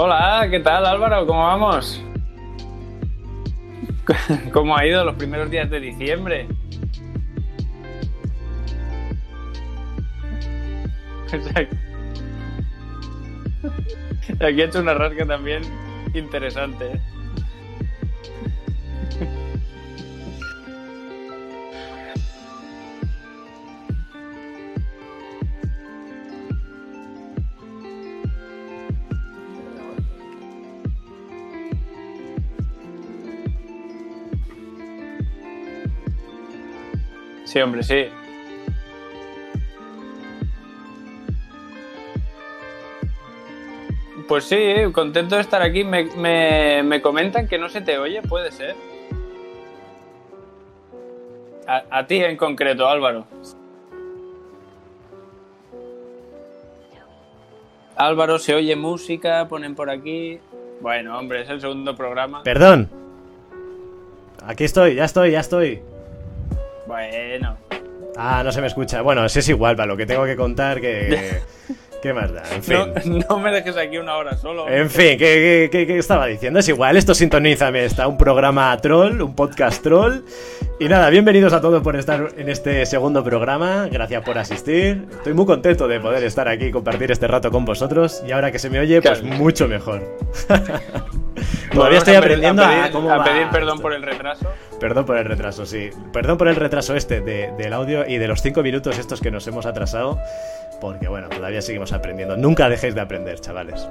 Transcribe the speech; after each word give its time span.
Hola, 0.00 0.46
¿qué 0.48 0.60
tal 0.60 0.86
Álvaro? 0.86 1.26
¿Cómo 1.26 1.42
vamos? 1.42 2.00
¿Cómo 4.52 4.76
ha 4.76 4.86
ido 4.86 5.04
los 5.04 5.16
primeros 5.16 5.50
días 5.50 5.68
de 5.70 5.80
diciembre? 5.80 6.46
Aquí 14.40 14.60
he 14.60 14.64
hecho 14.66 14.78
una 14.78 14.94
rasca 14.94 15.26
también 15.26 15.64
interesante. 16.14 17.00
Sí, 37.48 37.58
hombre, 37.60 37.82
sí. 37.82 38.08
Pues 44.28 44.44
sí, 44.44 44.60
contento 44.92 45.36
de 45.36 45.40
estar 45.40 45.62
aquí. 45.62 45.82
Me, 45.82 46.04
me, 46.14 46.82
me 46.82 47.00
comentan 47.00 47.48
que 47.48 47.56
no 47.56 47.70
se 47.70 47.80
te 47.80 47.96
oye, 47.96 48.20
puede 48.20 48.52
ser. 48.52 48.76
A, 51.66 51.84
a 51.88 52.06
ti 52.06 52.16
en 52.22 52.36
concreto, 52.36 52.86
Álvaro. 52.86 53.24
Álvaro, 57.96 58.38
se 58.38 58.54
oye 58.54 58.76
música, 58.76 59.48
ponen 59.48 59.74
por 59.74 59.88
aquí. 59.88 60.38
Bueno, 60.82 61.18
hombre, 61.18 61.40
es 61.40 61.48
el 61.48 61.62
segundo 61.62 61.96
programa. 61.96 62.42
Perdón. 62.42 62.90
Aquí 64.44 64.64
estoy, 64.64 64.96
ya 64.96 65.06
estoy, 65.06 65.30
ya 65.30 65.40
estoy. 65.40 65.87
Bueno. 66.88 67.58
Ah, 68.16 68.40
no 68.42 68.50
se 68.50 68.62
me 68.62 68.66
escucha. 68.66 69.02
Bueno, 69.02 69.28
si 69.28 69.40
es 69.40 69.48
igual 69.50 69.76
para 69.76 69.86
lo 69.86 69.96
que 69.96 70.06
tengo 70.06 70.24
que 70.24 70.36
contar 70.36 70.80
que... 70.80 71.40
¿Qué 72.02 72.12
más 72.12 72.32
da? 72.32 72.42
En 72.54 72.62
fin. 72.62 72.76
No, 72.76 73.28
no 73.28 73.38
me 73.40 73.50
dejes 73.50 73.76
aquí 73.76 73.98
una 73.98 74.16
hora 74.16 74.36
solo. 74.36 74.68
En 74.68 74.88
fin, 74.88 75.18
¿qué, 75.18 75.68
qué, 75.70 75.84
qué 75.84 75.98
estaba 75.98 76.26
diciendo? 76.26 76.60
Es 76.60 76.68
igual, 76.68 76.96
esto 76.96 77.12
sintonízame. 77.12 77.84
Está 77.84 78.06
un 78.06 78.16
programa 78.16 78.74
troll, 78.78 79.20
un 79.20 79.34
podcast 79.34 79.82
troll. 79.82 80.20
Y 80.78 80.88
nada, 80.88 81.10
bienvenidos 81.10 81.52
a 81.52 81.60
todos 81.60 81.82
por 81.82 81.96
estar 81.96 82.28
en 82.38 82.48
este 82.48 82.86
segundo 82.86 83.24
programa. 83.24 83.88
Gracias 83.90 84.22
por 84.22 84.38
asistir. 84.38 85.06
Estoy 85.10 85.34
muy 85.34 85.44
contento 85.44 85.88
de 85.88 85.98
poder 85.98 86.22
estar 86.22 86.46
aquí 86.48 86.66
y 86.66 86.70
compartir 86.70 87.10
este 87.10 87.26
rato 87.26 87.50
con 87.50 87.64
vosotros. 87.64 88.22
Y 88.26 88.30
ahora 88.30 88.52
que 88.52 88.60
se 88.60 88.70
me 88.70 88.78
oye, 88.78 89.02
pues 89.02 89.22
mucho 89.22 89.66
mejor. 89.66 90.00
Todavía 91.72 91.98
estoy 91.98 92.14
a 92.14 92.20
pedir- 92.20 92.24
aprendiendo 92.24 92.62
a 92.62 92.66
a, 92.84 93.24
pedir, 93.24 93.46
va 93.46 93.50
perdón 93.50 93.70
esto. 93.74 93.82
por 93.82 93.92
el 93.92 94.02
retraso. 94.02 94.46
Perdón 94.80 95.06
por 95.06 95.16
el 95.18 95.24
retraso, 95.24 95.66
sí. 95.66 95.90
Perdón 96.12 96.38
por 96.38 96.48
el 96.48 96.56
retraso 96.56 96.94
este 96.94 97.20
de- 97.20 97.52
del 97.58 97.72
audio 97.72 98.06
y 98.06 98.18
de 98.18 98.28
los 98.28 98.42
cinco 98.42 98.62
minutos 98.62 98.98
estos 98.98 99.20
que 99.20 99.30
nos 99.30 99.46
hemos 99.46 99.66
atrasado. 99.66 100.18
Porque 100.80 101.08
bueno, 101.08 101.28
todavía 101.28 101.60
seguimos 101.62 101.92
aprendiendo. 101.92 102.36
Nunca 102.36 102.68
dejéis 102.68 102.94
de 102.94 103.00
aprender, 103.00 103.40
chavales. 103.40 103.88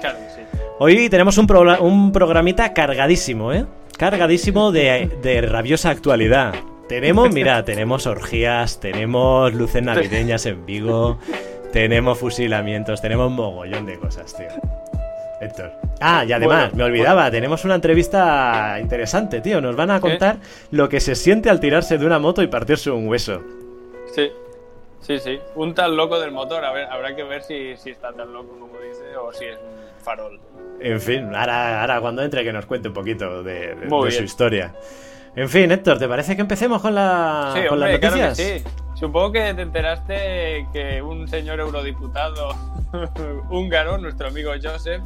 Claro 0.00 0.18
sí. 0.34 0.40
Hoy 0.78 1.10
tenemos 1.10 1.36
un, 1.36 1.46
un 1.80 2.12
programita 2.12 2.72
cargadísimo, 2.72 3.52
¿eh? 3.52 3.66
Cargadísimo 3.98 4.72
de, 4.72 5.10
de 5.22 5.42
rabiosa 5.42 5.90
actualidad. 5.90 6.54
Tenemos, 6.88 7.30
mira, 7.34 7.62
tenemos 7.66 8.06
orgías, 8.06 8.80
tenemos 8.80 9.52
luces 9.52 9.82
navideñas 9.82 10.46
en 10.46 10.64
Vigo, 10.64 11.18
tenemos 11.70 12.18
fusilamientos, 12.18 13.02
tenemos 13.02 13.30
mogollón 13.30 13.84
de 13.84 13.98
cosas, 13.98 14.34
tío. 14.34 14.48
Héctor. 15.40 15.72
Ah, 16.00 16.24
y 16.26 16.32
además, 16.32 16.70
Bueno, 16.70 16.76
me 16.76 16.84
olvidaba, 16.84 17.30
tenemos 17.30 17.64
una 17.64 17.74
entrevista 17.76 18.78
interesante, 18.80 19.40
tío. 19.40 19.60
Nos 19.60 19.74
van 19.76 19.90
a 19.90 20.00
contar 20.00 20.36
lo 20.70 20.88
que 20.88 21.00
se 21.00 21.14
siente 21.14 21.48
al 21.50 21.60
tirarse 21.60 21.96
de 21.98 22.06
una 22.06 22.18
moto 22.18 22.42
y 22.42 22.46
partirse 22.46 22.90
un 22.90 23.08
hueso. 23.08 23.42
Sí, 24.14 24.30
sí, 25.00 25.18
sí. 25.18 25.38
Un 25.54 25.74
tal 25.74 25.96
loco 25.96 26.20
del 26.20 26.30
motor. 26.32 26.64
A 26.64 26.72
ver, 26.72 26.86
habrá 26.90 27.16
que 27.16 27.22
ver 27.24 27.42
si, 27.42 27.76
si 27.76 27.90
está 27.90 28.12
tan 28.12 28.32
loco 28.32 28.56
como 28.58 28.78
dice 28.80 29.16
o 29.16 29.32
si 29.32 29.46
es 29.46 29.56
un 29.56 30.04
farol. 30.04 30.38
En 30.80 31.00
fin, 31.00 31.34
ahora, 31.34 31.80
ahora 31.82 32.00
cuando 32.00 32.22
entre 32.22 32.44
que 32.44 32.52
nos 32.52 32.66
cuente 32.66 32.88
un 32.88 32.94
poquito 32.94 33.42
de, 33.42 33.74
de- 33.74 33.86
Muy 33.86 34.06
de 34.06 34.10
su 34.10 34.16
bien. 34.18 34.24
historia. 34.24 34.74
En 35.36 35.48
fin, 35.48 35.70
Héctor, 35.70 35.98
¿te 35.98 36.08
parece 36.08 36.34
que 36.34 36.42
empecemos 36.42 36.82
con, 36.82 36.94
la, 36.94 37.52
sí, 37.54 37.60
con 37.68 37.74
hombre, 37.78 37.92
las 37.92 38.00
claro 38.00 38.16
que 38.16 38.22
noticias? 38.22 38.62
sí. 38.62 38.64
Supongo 38.98 39.32
que 39.32 39.54
te 39.54 39.62
enteraste 39.62 40.66
que 40.72 41.00
un 41.00 41.26
señor 41.28 41.60
eurodiputado 41.60 42.54
húngaro, 43.50 43.96
nuestro 43.98 44.28
amigo 44.28 44.50
Joseph, 44.62 45.00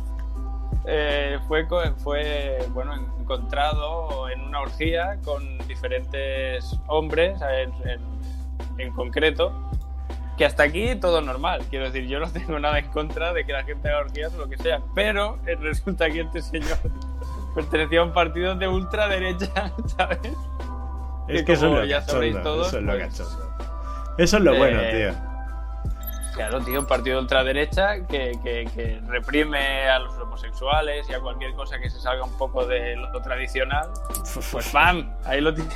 eh, 0.87 1.39
fue, 1.49 1.67
fue 1.99 2.59
bueno, 2.71 2.95
encontrado 3.21 4.28
en 4.28 4.41
una 4.43 4.61
orgía 4.61 5.19
con 5.25 5.59
diferentes 5.67 6.78
hombres 6.87 7.41
en, 7.43 7.72
en- 7.89 8.81
en 8.81 8.93
concreto. 8.93 9.53
Que 10.37 10.45
hasta 10.45 10.65
aquí 10.65 10.97
todo 10.97 11.21
normal. 11.21 11.62
Quiero 11.71 11.84
decir, 11.87 12.09
yo 12.09 12.19
no 12.19 12.28
tengo 12.31 12.59
nada 12.59 12.78
en 12.81 12.89
contra 12.89 13.33
de 13.33 13.45
que 13.47 13.53
la 13.53 13.62
gente 13.62 13.89
haga 13.89 14.00
orgías 14.00 14.34
o 14.34 14.39
lo 14.39 14.49
que 14.49 14.56
sea. 14.59 14.81
Pero 14.95 15.39
eh, 15.47 15.55
resulta 15.55 16.11
que 16.11 16.22
este 16.22 16.43
señor 16.43 16.77
pertenecía 17.55 18.01
a 18.01 18.03
un 18.05 18.12
partido 18.12 18.56
de 18.56 18.66
ultraderecha, 18.66 19.71
¿sabes? 19.97 20.19
Es 21.28 21.39
que 21.41 21.45
que 21.45 21.53
eso 21.53 21.66
es 21.66 21.72
lo 21.72 21.84
ya 21.84 22.03
sabréis 22.03 22.34
cachondo, 22.34 22.51
todos, 22.56 22.66
eso 22.69 22.78
es 22.78 22.83
lo 22.84 22.93
pues, 22.93 23.03
cachondo. 23.19 23.51
Eso 24.19 24.37
es 24.39 24.43
lo 24.43 24.55
eh, 24.55 24.59
bueno, 24.59 24.81
tío. 24.91 25.34
Claro, 26.34 26.61
tío, 26.61 26.81
un 26.81 26.87
partido 26.87 27.17
de 27.17 27.22
ultraderecha 27.22 28.05
que, 28.06 28.33
que, 28.43 28.65
que 28.75 29.00
reprime 29.06 29.89
a 29.89 30.00
los 30.00 30.15
homosexuales 30.19 31.09
y 31.09 31.15
a 31.15 31.21
cualquier 31.21 31.53
cosa 31.55 31.78
que 31.78 31.89
se 31.89 32.00
salga 32.00 32.25
un 32.25 32.37
poco 32.37 32.67
de 32.67 32.97
lo 32.97 33.22
tradicional. 33.22 33.89
Pues 34.50 34.69
¡pam! 34.72 35.12
Ahí 35.25 35.41
lo 35.41 35.55
tienes. 35.55 35.75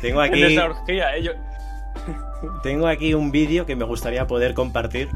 Tengo 0.00 0.24
En 0.24 0.30
aquí, 0.32 0.42
esa 0.42 0.64
orgía, 0.64 1.16
¿eh? 1.16 1.22
Yo- 1.22 1.32
tengo 2.62 2.86
aquí 2.88 3.14
un 3.14 3.30
vídeo 3.30 3.66
que 3.66 3.76
me 3.76 3.84
gustaría 3.84 4.26
poder 4.26 4.54
compartir 4.54 5.08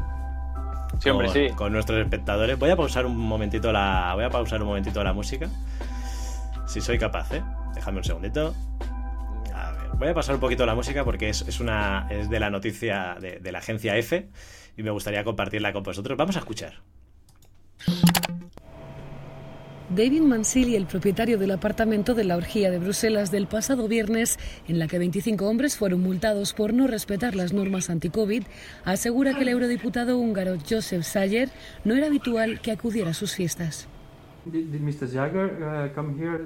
Sí, 0.99 1.09
hombre, 1.09 1.27
con, 1.27 1.33
sí. 1.33 1.49
con 1.49 1.73
nuestros 1.73 1.99
espectadores. 1.99 2.57
Voy 2.57 2.69
a 2.69 2.77
pausar 2.77 3.05
un 3.05 3.17
momentito 3.17 3.71
la. 3.73 4.11
Voy 4.15 4.23
a 4.23 4.29
pausar 4.29 4.61
un 4.61 4.67
momentito 4.69 5.03
la 5.03 5.11
música. 5.11 5.47
Si 6.67 6.79
soy 6.79 6.97
capaz, 6.97 7.31
¿eh? 7.33 7.43
Déjame 7.73 7.97
un 7.97 8.03
segundito. 8.05 8.53
Voy 9.97 10.09
a 10.09 10.13
pasar 10.13 10.35
un 10.35 10.41
poquito 10.41 10.65
la 10.65 10.75
música 10.75 11.05
porque 11.05 11.29
es, 11.29 11.41
es 11.47 11.59
una. 11.59 12.07
es 12.09 12.29
de 12.29 12.39
la 12.39 12.49
noticia 12.49 13.15
de, 13.19 13.51
la 13.51 13.59
agencia 13.59 13.95
F. 13.97 14.27
Y 14.77 14.83
me 14.83 14.91
gustaría 14.91 15.23
compartirla 15.23 15.71
con 15.71 15.83
vosotros. 15.83 16.17
Vamos 16.17 16.35
a 16.35 16.39
escuchar. 16.39 16.73
David 19.89 20.21
Mansili, 20.21 20.75
el 20.75 20.87
propietario 20.87 21.37
del 21.37 21.51
apartamento 21.51 22.13
de 22.13 22.25
la 22.25 22.35
orgía 22.35 22.71
de 22.71 22.79
Bruselas 22.79 23.31
del 23.31 23.47
pasado 23.47 23.87
viernes, 23.87 24.37
en 24.67 24.79
la 24.79 24.87
que 24.87 24.99
25 24.99 25.47
hombres 25.47 25.77
fueron 25.77 26.01
multados 26.01 26.53
por 26.53 26.73
no 26.73 26.87
respetar 26.87 27.35
las 27.35 27.53
normas 27.53 27.89
anti-COVID, 27.89 28.43
asegura 28.83 29.35
que 29.35 29.43
el 29.43 29.49
eurodiputado 29.49 30.17
húngaro 30.17 30.57
Josef 30.67 31.05
Sayer 31.05 31.49
no 31.85 31.95
era 31.95 32.07
habitual 32.07 32.59
que 32.59 32.71
acudiera 32.71 33.11
a 33.11 33.13
sus 33.13 33.35
fiestas. 33.35 33.87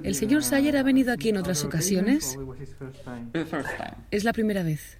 ¿El 0.02 0.14
señor 0.14 0.42
Sayer 0.42 0.76
ha 0.76 0.82
venido 0.82 1.12
aquí 1.12 1.28
en 1.28 1.36
otras 1.36 1.64
ocasiones? 1.64 2.38
Es 4.10 4.24
la 4.24 4.32
primera 4.32 4.62
vez. 4.62 4.98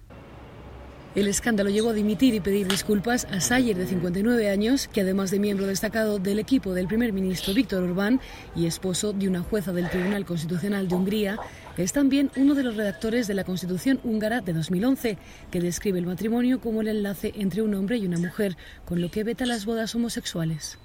El 1.13 1.27
escándalo 1.27 1.69
llevó 1.69 1.89
a 1.89 1.93
dimitir 1.93 2.33
y 2.33 2.39
pedir 2.39 2.69
disculpas 2.69 3.25
a 3.25 3.41
Sayer, 3.41 3.75
de 3.75 3.85
59 3.85 4.49
años, 4.49 4.87
que 4.87 5.01
además 5.01 5.29
de 5.29 5.39
miembro 5.39 5.67
destacado 5.67 6.19
del 6.19 6.39
equipo 6.39 6.73
del 6.73 6.87
primer 6.87 7.11
ministro 7.11 7.53
Víctor 7.53 7.83
Orbán 7.83 8.21
y 8.55 8.65
esposo 8.65 9.11
de 9.11 9.27
una 9.27 9.41
jueza 9.41 9.73
del 9.73 9.89
Tribunal 9.89 10.25
Constitucional 10.25 10.87
de 10.87 10.95
Hungría, 10.95 11.37
es 11.75 11.91
también 11.91 12.31
uno 12.37 12.55
de 12.55 12.63
los 12.63 12.77
redactores 12.77 13.27
de 13.27 13.33
la 13.33 13.43
Constitución 13.43 13.99
húngara 14.05 14.39
de 14.39 14.53
2011, 14.53 15.17
que 15.51 15.59
describe 15.59 15.99
el 15.99 16.05
matrimonio 16.05 16.61
como 16.61 16.79
el 16.79 16.87
enlace 16.87 17.33
entre 17.35 17.61
un 17.61 17.73
hombre 17.73 17.97
y 17.97 18.05
una 18.05 18.17
mujer, 18.17 18.55
con 18.85 19.01
lo 19.01 19.11
que 19.11 19.25
veta 19.25 19.45
las 19.45 19.65
bodas 19.65 19.93
homosexuales. 19.93 20.77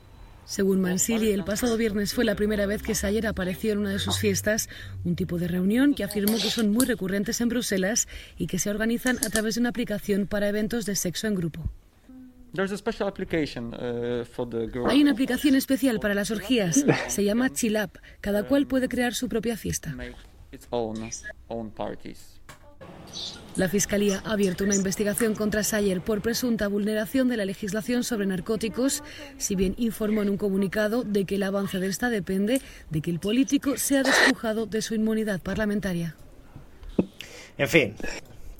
Según 0.46 0.80
Mansili, 0.80 1.32
el 1.32 1.42
pasado 1.42 1.76
viernes 1.76 2.14
fue 2.14 2.24
la 2.24 2.36
primera 2.36 2.66
vez 2.66 2.80
que 2.80 2.94
Sayer 2.94 3.26
apareció 3.26 3.72
en 3.72 3.78
una 3.78 3.90
de 3.90 3.98
sus 3.98 4.18
fiestas, 4.18 4.68
un 5.04 5.16
tipo 5.16 5.38
de 5.38 5.48
reunión 5.48 5.92
que 5.92 6.04
afirmó 6.04 6.34
que 6.34 6.50
son 6.50 6.70
muy 6.70 6.86
recurrentes 6.86 7.40
en 7.40 7.48
Bruselas 7.48 8.06
y 8.38 8.46
que 8.46 8.60
se 8.60 8.70
organizan 8.70 9.18
a 9.26 9.28
través 9.28 9.56
de 9.56 9.60
una 9.60 9.70
aplicación 9.70 10.28
para 10.28 10.48
eventos 10.48 10.86
de 10.86 10.94
sexo 10.94 11.26
en 11.26 11.34
grupo. 11.34 11.68
Uh. 12.08 12.12
Hay 14.86 15.02
una 15.02 15.10
aplicación 15.10 15.56
especial 15.56 15.98
para 15.98 16.14
las 16.14 16.30
orgías, 16.30 16.86
se 17.08 17.24
llama 17.24 17.52
Chill 17.52 17.76
Up. 17.76 17.98
Cada 18.20 18.44
cual 18.44 18.68
puede 18.68 18.88
crear 18.88 19.14
su 19.14 19.28
propia 19.28 19.56
fiesta. 19.56 19.96
La 23.56 23.68
Fiscalía 23.70 24.22
ha 24.26 24.32
abierto 24.32 24.64
una 24.64 24.74
investigación 24.74 25.34
contra 25.34 25.64
Sayer 25.64 26.02
por 26.02 26.20
presunta 26.20 26.68
vulneración 26.68 27.28
de 27.28 27.38
la 27.38 27.46
legislación 27.46 28.04
sobre 28.04 28.26
narcóticos, 28.26 29.02
si 29.38 29.54
bien 29.56 29.74
informó 29.78 30.20
en 30.22 30.28
un 30.28 30.36
comunicado 30.36 31.04
de 31.04 31.24
que 31.24 31.36
el 31.36 31.42
avance 31.42 31.78
de 31.78 31.86
esta 31.86 32.10
depende 32.10 32.60
de 32.90 33.00
que 33.00 33.10
el 33.10 33.18
político 33.18 33.78
sea 33.78 34.02
despojado 34.02 34.66
de 34.66 34.82
su 34.82 34.94
inmunidad 34.94 35.40
parlamentaria. 35.40 36.16
En 37.56 37.68
fin, 37.68 37.94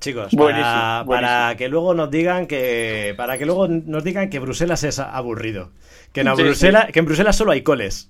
Chicos, 0.00 0.30
Buenísimo, 0.32 0.62
para, 0.64 1.02
buenísimo. 1.04 1.28
para 1.28 1.56
que 1.56 1.68
luego 1.68 1.92
nos 1.94 2.10
digan 2.10 2.46
que 2.46 3.12
para 3.16 3.36
que 3.38 3.44
luego 3.44 3.66
nos 3.68 4.02
digan 4.04 4.30
que 4.30 4.38
Bruselas 4.38 4.82
es 4.84 4.98
aburrido, 4.98 5.72
que 6.12 6.20
en 6.22 6.34
Sí, 6.36 6.42
Bruselas 6.42 6.86
que 6.92 6.98
en 7.00 7.04
Bruselas 7.06 7.36
solo 7.36 7.52
hay 7.52 7.62
coles. 7.62 8.08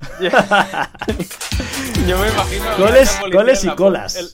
Yo 0.20 2.18
me 2.18 2.28
imagino. 2.30 2.64
Coles- 2.76 3.18
coles 3.32 3.64
y 3.64 3.68
colas. 3.70 4.16
el- 4.16 4.28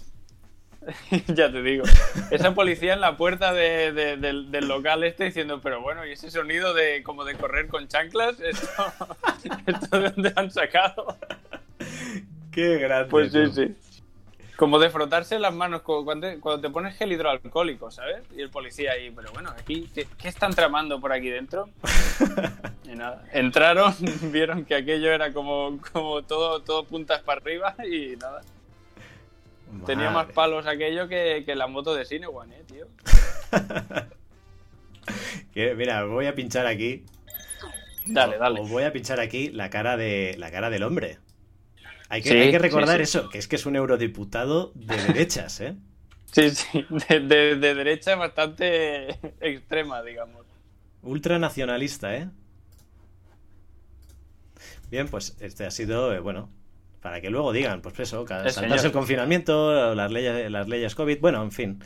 ya 1.28 1.50
te 1.50 1.62
digo. 1.62 1.84
Esa 2.30 2.54
policía 2.54 2.94
en 2.94 3.00
la 3.00 3.16
puerta 3.16 3.52
de- 3.52 3.92
de- 3.92 4.16
del, 4.16 4.50
del 4.50 4.68
local 4.68 5.04
este 5.04 5.24
diciendo, 5.24 5.60
pero 5.62 5.80
bueno, 5.82 6.06
¿y 6.06 6.12
ese 6.12 6.30
sonido 6.30 6.74
de 6.74 7.02
como 7.02 7.24
de 7.24 7.34
correr 7.34 7.68
con 7.68 7.88
chanclas? 7.88 8.38
¿Esto, 8.40 8.68
¿esto 9.66 10.00
de 10.00 10.10
dónde 10.10 10.32
han 10.36 10.50
sacado? 10.50 11.16
Qué 12.50 12.78
grande. 12.78 13.10
Pues 13.10 13.32
sí, 13.32 13.44
tú. 13.44 13.52
sí. 13.52 13.74
Como 14.56 14.78
de 14.78 14.88
frotarse 14.88 15.38
las 15.38 15.52
manos 15.52 15.82
cu- 15.82 16.02
cuando 16.06 16.28
te, 16.28 16.40
cuando 16.40 16.62
te 16.62 16.70
pones 16.70 16.96
gel 16.96 17.12
hidroalcohólico, 17.12 17.90
¿sabes? 17.90 18.22
Y 18.34 18.40
el 18.40 18.48
policía 18.48 18.92
ahí, 18.92 19.10
pero 19.10 19.30
bueno, 19.32 19.50
aquí, 19.50 19.90
¿qué, 19.94 20.06
qué 20.16 20.28
están 20.28 20.54
tramando 20.54 20.98
por 21.00 21.12
aquí 21.12 21.28
dentro? 21.28 21.68
Y 22.86 22.94
nada, 22.94 23.24
entraron, 23.32 23.92
vieron 24.30 24.64
que 24.64 24.76
aquello 24.76 25.10
era 25.10 25.32
como, 25.32 25.76
como 25.92 26.22
todo, 26.22 26.62
todo 26.62 26.84
puntas 26.84 27.20
para 27.20 27.40
arriba 27.40 27.74
y 27.84 28.14
nada. 28.16 28.42
Tenía 29.84 30.10
más 30.10 30.26
palos 30.26 30.66
aquello 30.66 31.08
que, 31.08 31.42
que 31.44 31.54
la 31.54 31.66
moto 31.66 31.94
de 31.94 32.04
Cinewan, 32.04 32.52
eh, 32.52 32.64
tío. 32.66 32.86
Mira, 35.76 36.04
voy 36.04 36.26
a 36.26 36.34
pinchar 36.34 36.66
aquí. 36.66 37.04
Dale, 38.06 38.38
dale. 38.38 38.60
Os 38.60 38.68
voy 38.70 38.84
a 38.84 38.92
pinchar 38.92 39.18
aquí 39.20 39.48
la 39.50 39.70
cara 39.70 39.96
de 39.96 40.34
la 40.38 40.50
cara 40.50 40.70
del 40.70 40.82
hombre. 40.82 41.18
Hay 42.08 42.22
que, 42.22 42.28
Sí, 42.30 42.36
hay 42.36 42.50
que 42.50 42.58
recordar 42.58 42.98
sí, 43.00 43.06
sí. 43.06 43.18
eso, 43.18 43.28
que 43.30 43.38
es 43.38 43.48
que 43.48 43.56
es 43.56 43.66
un 43.66 43.74
eurodiputado 43.76 44.70
de 44.74 44.96
derechas, 45.02 45.60
¿eh? 45.60 45.74
Sí, 46.26 46.50
sí, 46.50 46.86
de, 47.08 47.20
de- 47.20 47.56
de 47.56 47.74
derecha 47.74 48.14
bastante 48.16 49.08
extrema, 49.40 50.02
digamos. 50.02 50.44
Ultranacionalista, 51.02 52.14
¿eh? 52.16 52.28
Bien, 54.90 55.08
pues 55.08 55.36
este 55.40 55.66
ha 55.66 55.70
sido, 55.70 56.12
eh, 56.14 56.20
bueno, 56.20 56.48
para 57.06 57.20
que 57.20 57.30
luego 57.30 57.52
digan, 57.52 57.82
pues 57.82 58.00
eso, 58.00 58.24
cada, 58.24 58.50
saltarse 58.50 58.88
el 58.88 58.92
confinamiento, 58.92 59.94
las 59.94 60.10
leyes, 60.10 60.50
las 60.50 60.66
leyes 60.66 60.96
COVID, 60.96 61.20
bueno, 61.20 61.40
en 61.40 61.52
fin, 61.52 61.80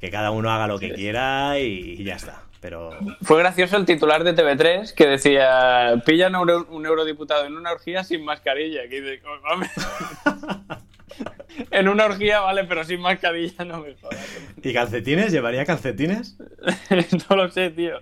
que 0.00 0.08
cada 0.10 0.30
uno 0.30 0.50
haga 0.50 0.66
lo 0.66 0.78
que 0.78 0.88
Sí. 0.88 0.94
quiera 0.94 1.58
y, 1.58 1.96
y 1.98 2.04
ya 2.04 2.14
está. 2.16 2.40
Pero 2.62 2.88
Fue 3.20 3.38
gracioso 3.38 3.76
el 3.76 3.84
titular 3.84 4.24
de 4.24 4.34
TV3 4.34 4.94
que 4.94 5.06
decía: 5.08 6.02
pillan 6.06 6.34
a 6.36 6.40
un, 6.40 6.48
euro- 6.48 6.66
un 6.70 6.86
eurodiputado 6.86 7.44
en 7.44 7.54
una 7.54 7.70
orgía 7.72 8.02
sin 8.02 8.24
mascarilla. 8.24 8.88
Que 8.88 9.02
dice, 9.02 9.22
"Oh, 9.26 9.42
vamos". 9.42 9.68
en 11.70 11.88
una 11.88 12.06
orgía, 12.06 12.40
vale, 12.40 12.64
pero 12.64 12.82
sin 12.84 13.00
mascarilla 13.02 13.66
no 13.66 13.80
me 13.82 13.94
jodas. 14.00 14.24
¿y 14.62 14.72
calcetines? 14.72 15.32
¿Llevaría 15.32 15.66
calcetines? 15.66 16.38
no 17.28 17.36
lo 17.36 17.50
sé, 17.50 17.68
tío. 17.70 17.98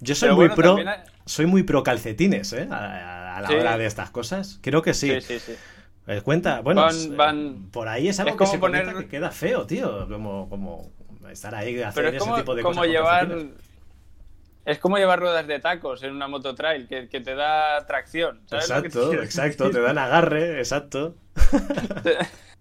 Yo 0.00 0.14
soy 0.14 0.28
Pero 0.28 0.36
muy 0.36 0.48
bueno, 0.48 0.54
pro, 0.54 0.76
hay- 0.90 0.98
soy 1.26 1.44
muy 1.46 1.62
pro 1.62 1.82
calcetines, 1.82 2.54
¿eh? 2.54 2.68
A, 2.70 2.74
a- 2.76 3.36
a 3.36 3.40
la 3.42 3.48
Sí. 3.48 3.54
hora 3.54 3.76
de 3.76 3.84
estas 3.84 4.08
cosas. 4.10 4.58
Creo 4.62 4.80
que 4.80 4.94
sí. 4.94 5.10
Sí, 5.20 5.20
sí, 5.20 5.38
sí. 5.40 5.52
Eh, 6.08 6.20
Cuenta, 6.22 6.60
bueno, 6.60 6.82
Van- 6.82 6.90
s- 6.94 7.08
van- 7.16 7.68
por 7.72 7.88
ahí 7.88 8.08
es 8.08 8.20
algo 8.20 8.30
es 8.30 8.34
que 8.34 8.38
como 8.38 8.52
se 8.52 8.58
poner- 8.58 8.82
comenta 8.84 9.02
que 9.02 9.08
queda 9.08 9.30
feo, 9.30 9.66
tío. 9.66 10.08
Como, 10.08 10.48
como 10.48 10.90
estar 11.30 11.54
ahí 11.54 11.74
es 11.80 11.96
ese 11.96 12.12
tipo 12.36 12.54
de 12.54 12.62
como 12.62 12.76
cosas. 12.76 12.90
llevar. 12.92 13.36
Es 14.64 14.78
como 14.78 14.98
llevar 14.98 15.20
ruedas 15.20 15.46
de 15.46 15.60
tacos 15.60 16.02
en 16.02 16.12
una 16.12 16.26
mototrail 16.26 16.88
que, 16.88 17.08
que 17.08 17.20
te 17.20 17.34
da 17.36 17.86
tracción. 17.86 18.40
¿sabes 18.46 18.68
lo 18.68 18.82
que 18.82 18.88
te 18.90 18.98
Exacto, 18.98 19.22
exacto, 19.22 19.64
decir? 19.64 19.80
te 19.80 19.86
dan 19.86 19.98
agarre, 19.98 20.58
exacto. 20.58 21.14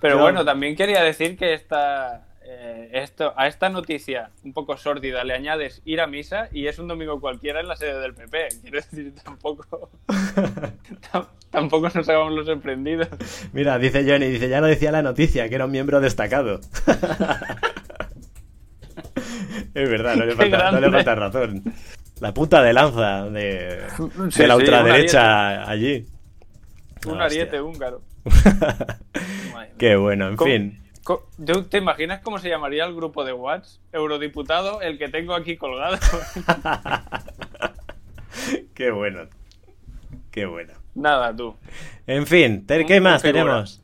Pero 0.00 0.18
bueno, 0.18 0.44
también 0.44 0.76
quería 0.76 1.02
decir 1.02 1.36
que 1.38 1.54
esta, 1.54 2.23
eh, 2.66 2.88
esto, 3.02 3.34
a 3.36 3.46
esta 3.46 3.68
noticia 3.68 4.30
un 4.42 4.54
poco 4.54 4.78
sórdida 4.78 5.22
le 5.22 5.34
añades 5.34 5.82
ir 5.84 6.00
a 6.00 6.06
misa 6.06 6.48
y 6.50 6.66
es 6.66 6.78
un 6.78 6.88
domingo 6.88 7.20
cualquiera 7.20 7.60
en 7.60 7.68
la 7.68 7.76
sede 7.76 8.00
del 8.00 8.14
PP. 8.14 8.48
Quiero 8.62 8.76
decir, 8.76 9.12
tampoco, 9.22 9.90
tam- 11.12 11.28
tampoco 11.50 11.90
nos 11.94 12.08
hagamos 12.08 12.32
los 12.32 12.46
sorprendidos. 12.46 13.08
Mira, 13.52 13.78
dice 13.78 14.02
Johnny, 14.08 14.28
dice, 14.28 14.48
ya 14.48 14.62
lo 14.62 14.66
decía 14.66 14.90
la 14.92 15.02
noticia, 15.02 15.46
que 15.48 15.54
era 15.56 15.66
un 15.66 15.72
miembro 15.72 16.00
destacado. 16.00 16.60
es 19.74 19.90
verdad, 19.90 20.16
no 20.16 20.24
le, 20.24 20.34
falta, 20.34 20.70
no 20.70 20.80
le 20.80 20.88
grande. 20.88 20.90
falta 20.90 21.14
razón. 21.14 21.62
La 22.20 22.32
punta 22.32 22.62
de 22.62 22.72
lanza 22.72 23.24
de, 23.28 23.42
de 23.42 23.80
la 24.18 24.30
sí, 24.30 24.42
ultraderecha 24.60 25.68
allí. 25.68 26.06
Un 27.06 27.20
ariete 27.20 27.60
húngaro. 27.60 28.02
Qué 29.78 29.96
bueno, 29.96 30.28
en 30.28 30.36
¿Cómo- 30.36 30.50
fin. 30.50 30.80
Co- 31.04 31.26
¿tú 31.44 31.64
¿Te 31.64 31.78
imaginas 31.78 32.20
cómo 32.22 32.38
se 32.38 32.48
llamaría 32.48 32.84
el 32.84 32.94
grupo 32.94 33.24
de 33.24 33.32
Watts? 33.32 33.80
Eurodiputado, 33.92 34.80
el 34.82 34.98
que 34.98 35.08
tengo 35.08 35.34
aquí 35.34 35.56
colgado. 35.56 35.96
Qué 38.74 38.90
bueno. 38.90 39.28
Qué 40.30 40.46
bueno. 40.46 40.72
Nada, 40.94 41.34
tú. 41.34 41.56
En 42.06 42.26
fin, 42.26 42.66
¿qué 42.66 43.00
más 43.00 43.22
figura. 43.22 43.42
tenemos? 43.44 43.80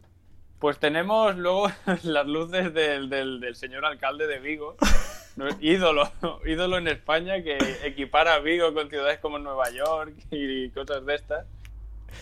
Pues 0.58 0.78
tenemos 0.78 1.36
luego 1.36 1.70
las 2.02 2.26
luces 2.26 2.74
del, 2.74 3.08
del- 3.08 3.40
del 3.40 3.56
señor 3.56 3.84
alcalde 3.86 4.26
de 4.26 4.40
Vigo, 4.40 4.76
ídolo, 5.60 6.10
ídolo 6.44 6.76
en 6.78 6.88
España 6.88 7.42
que 7.42 7.56
equipara 7.84 8.34
a 8.34 8.38
Vigo 8.40 8.74
con 8.74 8.90
ciudades 8.90 9.18
como 9.20 9.38
Nueva 9.38 9.70
York 9.70 10.12
y 10.30 10.68
cosas 10.70 11.06
de 11.06 11.14
estas. 11.14 11.46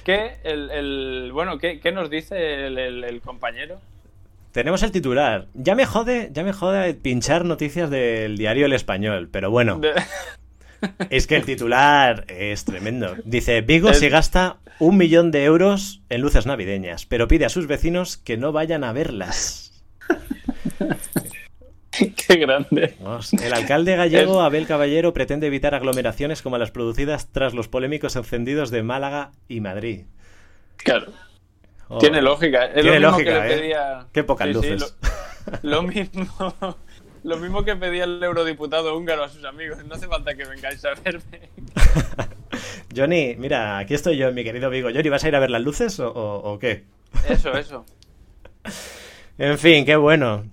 Que 0.05 0.37
el, 0.45 0.71
el- 0.71 1.31
bueno, 1.33 1.59
¿qué, 1.59 1.81
qué 1.81 1.91
nos 1.93 2.11
dice 2.11 2.67
el, 2.67 2.79
el- 2.79 3.05
el 3.05 3.21
compañero? 3.23 3.81
Tenemos 4.53 4.83
el 4.83 4.93
titular. 4.93 5.47
Ya 5.55 5.75
me 5.75 5.87
jode, 5.87 6.31
ya 6.33 6.43
me 6.43 6.53
jode 6.53 6.95
pinchar 6.95 7.45
noticias 7.45 7.91
del 7.91 8.37
diario 8.37 8.67
El 8.67 8.73
Español, 8.73 9.29
pero 9.31 9.51
bueno, 9.51 9.81
es 11.11 11.27
que 11.27 11.37
el 11.37 11.45
titular 11.45 12.25
es 12.29 12.65
tremendo. 12.65 13.15
Dice, 13.25 13.61
Vigo 13.61 13.89
El- 13.91 13.95
se 13.95 14.09
gasta 14.09 14.57
un 14.79 14.97
millón 14.97 15.31
de 15.31 15.45
euros 15.45 16.03
en 16.09 16.21
luces 16.23 16.47
navideñas, 16.47 17.05
pero 17.07 17.29
pide 17.29 17.45
a 17.45 17.51
sus 17.51 17.67
vecinos 17.67 18.17
que 18.17 18.37
no 18.37 18.53
vayan 18.53 18.85
a 18.85 18.93
verlas. 18.93 19.83
qué 21.91 22.37
grande. 22.37 22.95
El 23.43 23.53
alcalde 23.53 23.97
gallego 23.97 24.41
Abel 24.41 24.67
Caballero 24.67 25.13
pretende 25.13 25.49
evitar 25.49 25.75
aglomeraciones 25.75 26.43
como 26.43 26.59
las 26.59 26.71
producidas 26.71 27.29
tras 27.33 27.55
los 27.55 27.69
polémicos 27.69 28.17
encendidos 28.17 28.71
de 28.71 28.83
Málaga 28.83 29.33
y 29.49 29.61
Madrid. 29.61 30.03
Claro, 30.77 31.13
Oh. 31.89 31.99
tiene 31.99 32.21
lógica. 32.23 32.67
Es 32.67 32.83
Tiene 32.83 33.01
lo 33.01 33.11
mismo 33.11 33.11
lógica, 33.11 33.43
que 33.43 33.49
le 33.49 33.55
¿eh? 33.55 33.59
pedía... 33.59 34.07
Qué 34.13 34.25
pocas 34.25 34.47
Sí, 34.49 34.55
sí, 34.55 34.71
luces. 34.71 34.97
lo, 35.63 35.71
lo 35.71 35.83
mismo... 35.89 36.77
Lo 37.25 37.37
mismo 37.37 37.65
que 37.65 37.75
pedía 37.75 38.05
el 38.05 38.23
eurodiputado 38.23 38.97
húngaro 38.97 39.25
a 39.25 39.29
sus 39.29 39.45
amigos. 39.45 39.85
No 39.85 39.95
hace 39.97 40.07
falta 40.07 40.35
que 40.35 40.45
vengáis 40.45 40.85
a 40.85 40.95
verme. 40.95 41.51
Johnny, 42.97 43.35
mira, 43.37 43.79
aquí 43.79 43.95
estoy 43.95 44.17
yo, 44.17 44.33
mi 44.33 44.45
querido 44.45 44.71
Vigo. 44.71 44.89
Johnny, 44.95 45.09
¿vas 45.09 45.25
a 45.25 45.29
ir 45.29 45.35
a 45.37 45.41
ver 45.41 45.51
las 45.51 45.63
luces 45.63 45.99
o, 46.01 46.09
o- 46.11 46.53
o 46.53 46.59
qué? 46.59 46.85
Eso, 47.29 47.53
eso. 47.53 47.85
En 49.39 49.57
fin, 49.59 49.85
qué 49.85 49.95
bueno. 49.97 50.45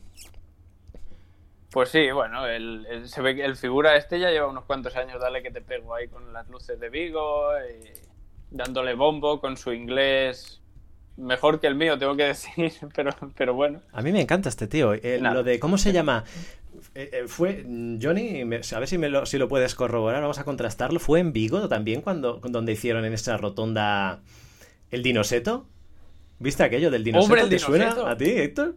Pues 1.71 1.89
sí, 1.89 2.11
bueno, 2.11 2.45
el, 2.45 2.85
el- 2.89 3.09
se 3.09 3.21
ve 3.21 3.35
que 3.35 3.43
el 3.43 3.55
figura 3.55 3.95
este 3.95 4.19
ya 4.19 4.29
lleva 4.29 4.47
unos 4.47 4.65
cuantos 4.65 4.95
años, 4.95 5.19
dale 5.19 5.41
que 5.43 5.51
te 5.51 5.61
pego 5.61 5.95
ahí 5.95 6.07
con 6.07 6.31
las 6.33 6.47
luces 6.49 6.79
de 6.79 6.89
Vigo, 6.89 7.49
y 7.59 7.89
dándole 8.51 8.93
bombo 8.93 9.41
con 9.41 9.57
su 9.57 9.73
inglés 9.73 10.61
mejor 11.17 11.59
que 11.59 11.67
el 11.67 11.75
mío, 11.75 11.97
tengo 11.97 12.15
que 12.15 12.23
decir, 12.25 12.71
pero, 12.95 13.11
pero 13.37 13.53
bueno. 13.53 13.81
A 13.91 14.01
mí 14.01 14.11
me 14.11 14.21
encanta 14.21 14.49
este 14.49 14.67
tío. 14.67 14.93
Eh, 14.93 15.19
lo 15.21 15.43
de, 15.43 15.59
¿cómo 15.59 15.77
se 15.77 15.91
llama? 15.93 16.23
Eh, 16.93 17.09
eh, 17.13 17.23
fue 17.27 17.63
mm, 17.65 17.99
Johnny, 18.01 18.41
a 18.41 18.45
ver 18.79 18.87
si, 18.87 18.97
me 18.97 19.09
lo, 19.09 19.25
si 19.25 19.37
lo 19.37 19.47
puedes 19.47 19.75
corroborar, 19.75 20.21
vamos 20.21 20.39
a 20.39 20.43
contrastarlo. 20.43 20.99
¿Fue 20.99 21.19
en 21.19 21.33
Vigo 21.33 21.67
también 21.69 22.01
cuando 22.01 22.39
donde 22.43 22.73
hicieron 22.73 23.05
en 23.05 23.13
esa 23.13 23.37
rotonda 23.37 24.19
el 24.91 25.01
dinoseto? 25.03 25.65
¿Viste 26.39 26.63
aquello 26.63 26.91
del 26.91 27.03
dinoseto? 27.03 27.25
Hombre, 27.25 27.41
el 27.43 27.49
¿Te 27.49 27.59
suena 27.59 27.85
dinoseto. 27.85 28.07
a 28.07 28.17
ti, 28.17 28.25
Héctor? 28.29 28.75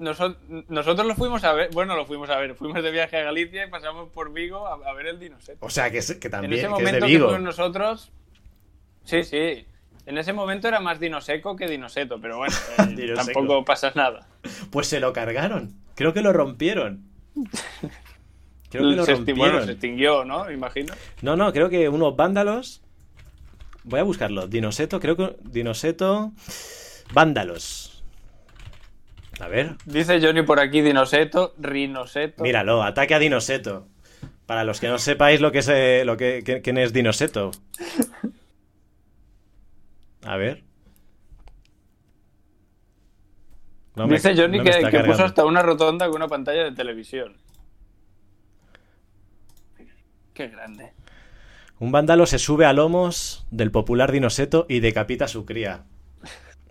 Noso- 0.00 0.36
nosotros 0.68 1.06
lo 1.06 1.14
fuimos 1.16 1.42
a 1.44 1.52
ver, 1.52 1.70
bueno, 1.72 1.96
lo 1.96 2.04
fuimos 2.06 2.30
a 2.30 2.36
ver, 2.38 2.54
fuimos 2.54 2.82
de 2.82 2.90
viaje 2.92 3.16
a 3.16 3.22
Galicia 3.24 3.64
y 3.66 3.70
pasamos 3.70 4.08
por 4.10 4.32
Vigo 4.32 4.66
a, 4.66 4.74
a 4.74 4.92
ver 4.92 5.06
el 5.06 5.18
dinoseto. 5.20 5.64
O 5.64 5.70
sea, 5.70 5.90
que, 5.90 5.98
es- 5.98 6.14
que 6.16 6.28
En 6.28 6.30
también 6.32 6.52
ese 6.52 6.62
que 6.62 6.66
es 6.66 6.70
momento 6.70 6.92
de 6.94 7.00
que 7.00 7.06
Vigo. 7.06 7.26
fuimos 7.26 7.42
nosotros, 7.44 8.12
sí, 9.04 9.22
sí. 9.24 9.66
En 10.08 10.16
ese 10.16 10.32
momento 10.32 10.66
era 10.68 10.80
más 10.80 10.98
dinoseco 10.98 11.54
que 11.54 11.68
dinoseto, 11.68 12.18
pero 12.18 12.38
bueno, 12.38 12.54
eh, 12.98 13.12
tampoco 13.14 13.62
pasa 13.62 13.92
nada. 13.94 14.26
Pues 14.70 14.86
se 14.86 15.00
lo 15.00 15.12
cargaron. 15.12 15.74
Creo 15.94 16.14
que 16.14 16.22
lo 16.22 16.32
rompieron. 16.32 17.02
Creo 18.70 18.88
que 18.90 18.96
lo 18.96 19.04
se, 19.04 19.12
bueno, 19.12 19.26
rompieron. 19.26 19.64
se 19.66 19.72
extinguió, 19.72 20.24
¿no? 20.24 20.50
Imagino. 20.50 20.94
No, 21.20 21.36
no, 21.36 21.52
creo 21.52 21.68
que 21.68 21.90
unos 21.90 22.16
vándalos. 22.16 22.80
Voy 23.84 24.00
a 24.00 24.02
buscarlo. 24.02 24.46
Dinoseto, 24.48 24.98
creo 24.98 25.14
que. 25.14 25.36
Dinoseto. 25.42 26.32
Vándalos. 27.12 28.02
A 29.40 29.48
ver. 29.48 29.76
Dice 29.84 30.20
Johnny 30.22 30.40
por 30.42 30.58
aquí 30.58 30.80
dinoseto, 30.80 31.54
rinoseto. 31.58 32.42
Míralo, 32.42 32.82
ataque 32.82 33.14
a 33.14 33.18
Dinoseto. 33.18 33.86
Para 34.46 34.64
los 34.64 34.80
que 34.80 34.88
no 34.88 34.98
sepáis 34.98 35.42
lo 35.42 35.52
que 35.52 35.58
es 35.58 35.68
eh, 35.68 36.02
lo 36.06 36.16
que, 36.16 36.42
que- 36.42 36.62
quién 36.62 36.78
es 36.78 36.94
Dinoseto. 36.94 37.50
A 40.28 40.36
ver. 40.36 40.62
No 43.96 44.06
me- 44.06 44.14
Dice 44.16 44.36
Johnny 44.36 44.58
no 44.58 44.64
que, 44.64 45.02
puso 45.06 45.24
hasta 45.24 45.46
una 45.46 45.62
rotonda 45.62 46.06
con 46.06 46.16
una 46.16 46.28
pantalla 46.28 46.64
de 46.64 46.72
televisión. 46.72 47.38
Qué 50.34 50.48
grande. 50.48 50.92
Un 51.80 51.92
vándalo 51.92 52.26
se 52.26 52.38
sube 52.38 52.66
a 52.66 52.74
lomos 52.74 53.46
del 53.50 53.70
popular 53.70 54.12
dinoseto 54.12 54.66
y 54.68 54.80
decapita 54.80 55.24
a 55.24 55.28
su 55.28 55.46
cría. 55.46 55.84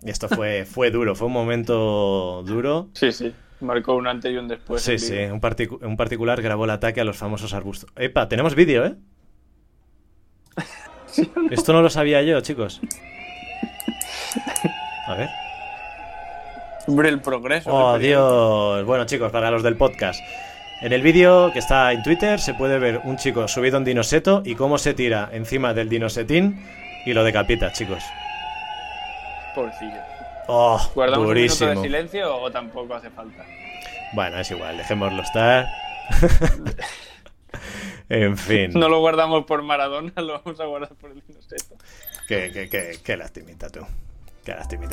Y 0.04 0.10
esto 0.10 0.28
fue, 0.28 0.64
fue 0.70 0.92
duro, 0.92 1.16
fue 1.16 1.26
un 1.26 1.32
momento 1.32 2.44
duro. 2.46 2.90
Sí, 2.94 3.10
sí. 3.10 3.34
Marcó 3.60 3.96
un 3.96 4.06
antes 4.06 4.32
y 4.32 4.36
un 4.36 4.46
después. 4.46 4.80
Sí, 4.82 5.00
sí, 5.00 5.14
un, 5.16 5.40
particu- 5.40 5.84
un 5.84 5.96
particular 5.96 6.40
grabó 6.40 6.64
el 6.64 6.70
ataque 6.70 7.00
a 7.00 7.04
los 7.04 7.16
famosos 7.16 7.52
arbustos. 7.54 7.90
Epa, 7.96 8.28
tenemos 8.28 8.54
vídeo, 8.54 8.86
¿eh? 8.86 8.94
Esto 11.50 11.72
no 11.72 11.82
lo 11.82 11.90
sabía 11.90 12.22
yo, 12.22 12.40
chicos. 12.40 12.80
A 15.06 15.14
ver. 15.14 15.28
Hombre, 16.86 17.08
el 17.10 17.20
progreso. 17.20 17.70
Oh. 17.70 17.98
Dios. 17.98 18.84
Bueno, 18.84 19.04
chicos, 19.04 19.30
para 19.30 19.50
los 19.50 19.62
del 19.62 19.76
podcast. 19.76 20.20
En 20.80 20.92
el 20.92 21.02
vídeo 21.02 21.52
que 21.52 21.58
está 21.58 21.92
en 21.92 22.02
Twitter 22.02 22.38
se 22.38 22.54
puede 22.54 22.78
ver 22.78 23.00
un 23.04 23.16
chico 23.16 23.48
subido 23.48 23.78
un 23.78 23.84
dinoseto 23.84 24.42
y 24.44 24.54
cómo 24.54 24.78
se 24.78 24.94
tira 24.94 25.28
encima 25.32 25.74
del 25.74 25.88
dinosetín 25.88 26.64
y 27.04 27.12
lo 27.12 27.24
decapita, 27.24 27.72
chicos. 27.72 28.02
Pobrecillo. 29.54 30.00
Oh, 30.46 30.80
¿Guardamos 30.94 31.28
un 31.28 31.34
minuto 31.34 31.66
de 31.66 31.76
silencio 31.76 32.34
o 32.34 32.50
tampoco 32.50 32.94
hace 32.94 33.10
falta? 33.10 33.44
Bueno, 34.14 34.38
es 34.38 34.50
igual, 34.50 34.78
dejémoslo 34.78 35.22
estar. 35.22 35.66
en 38.08 38.38
fin. 38.38 38.70
No 38.72 38.88
lo 38.88 39.00
guardamos 39.00 39.44
por 39.44 39.62
Maradona, 39.62 40.12
lo 40.22 40.40
vamos 40.40 40.60
a 40.60 40.64
guardar 40.64 40.94
por 40.94 41.10
el 41.10 41.22
dinoseto. 41.26 41.76
Qué, 42.28 42.50
qué, 42.52 42.68
qué, 42.68 42.98
qué 43.04 43.16
lastimita 43.16 43.68
tú. 43.68 43.80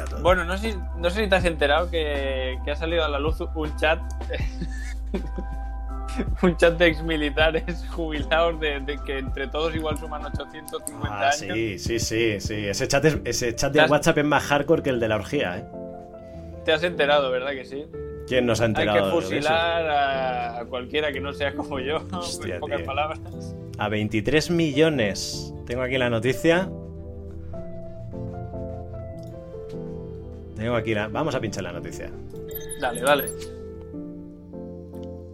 Todo. 0.09 0.21
Bueno, 0.21 0.43
no 0.45 0.57
sé, 0.57 0.75
no 0.97 1.09
sé 1.09 1.24
si 1.24 1.29
te 1.29 1.35
has 1.35 1.45
enterado 1.45 1.89
que, 1.89 2.57
que 2.65 2.71
ha 2.71 2.75
salido 2.75 3.03
a 3.05 3.09
la 3.09 3.19
luz 3.19 3.39
un 3.55 3.75
chat. 3.77 4.00
un 6.41 6.55
chat 6.57 6.77
de 6.77 6.88
exmilitares 6.88 7.85
jubilados 7.91 8.59
de, 8.59 8.79
de 8.79 8.97
que 9.05 9.19
entre 9.19 9.47
todos 9.47 9.75
igual 9.75 9.97
suman 9.97 10.25
850 10.25 11.07
Ah, 11.09 11.19
años. 11.29 11.35
sí, 11.38 11.77
sí, 11.79 12.00
sí, 12.00 12.39
sí. 12.39 12.53
Ese 12.67 12.88
chat, 12.88 13.05
es- 13.05 13.17
ese 13.25 13.55
chat 13.55 13.71
de 13.71 13.79
¿Te 13.79 13.85
has- 13.85 13.91
WhatsApp 13.91 14.17
es 14.19 14.25
más 14.25 14.43
hardcore 14.43 14.83
que 14.83 14.89
el 14.91 15.00
de 15.00 15.07
la 15.07 15.15
orgía, 15.15 15.57
¿eh? 15.57 15.65
Te 16.63 16.74
has 16.74 16.83
enterado, 16.83 17.29
¿verdad 17.31 17.51
que 17.51 17.65
sí? 17.65 17.85
¿Quién 18.27 18.45
nos 18.47 18.59
ha 18.59 18.63
Hay 18.63 18.69
enterado 18.69 18.97
que 18.97 19.03
de 19.03 19.09
eso? 19.09 19.21
fusilar 19.21 19.89
a, 19.89 20.59
a 20.59 20.65
cualquiera 20.65 21.12
que 21.12 21.19
no 21.19 21.31
sea 21.33 21.53
como 21.53 21.79
yo, 21.79 21.97
Hostia, 22.12 22.55
en 22.55 22.59
pocas 22.59 22.77
tío. 22.77 22.85
palabras. 22.85 23.19
A 23.77 23.89
23 23.89 24.50
millones. 24.51 25.53
Tengo 25.67 25.83
aquí 25.83 25.97
la 25.97 26.09
noticia. 26.09 26.69
Tengo 30.55 30.75
aquí 30.75 30.93
la... 30.93 31.07
Vamos 31.07 31.35
a 31.35 31.39
pinchar 31.41 31.63
la 31.63 31.71
noticia. 31.74 32.09
Dale, 32.79 33.01
dale. 33.01 33.25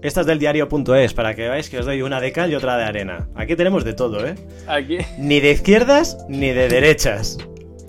Esta 0.01 0.21
es 0.21 0.27
del 0.27 0.39
diario.es, 0.39 1.13
para 1.13 1.35
que 1.35 1.43
veáis 1.43 1.69
que 1.69 1.77
os 1.77 1.85
doy 1.85 2.01
una 2.01 2.19
de 2.19 2.31
cal 2.31 2.51
y 2.51 2.55
otra 2.55 2.75
de 2.77 2.83
arena. 2.85 3.29
Aquí 3.35 3.55
tenemos 3.55 3.83
de 3.85 3.93
todo, 3.93 4.25
¿eh? 4.25 4.33
Aquí 4.67 4.97
Ni 5.19 5.39
de 5.39 5.51
izquierdas 5.51 6.17
ni 6.27 6.49
de 6.49 6.67
derechas. 6.69 7.37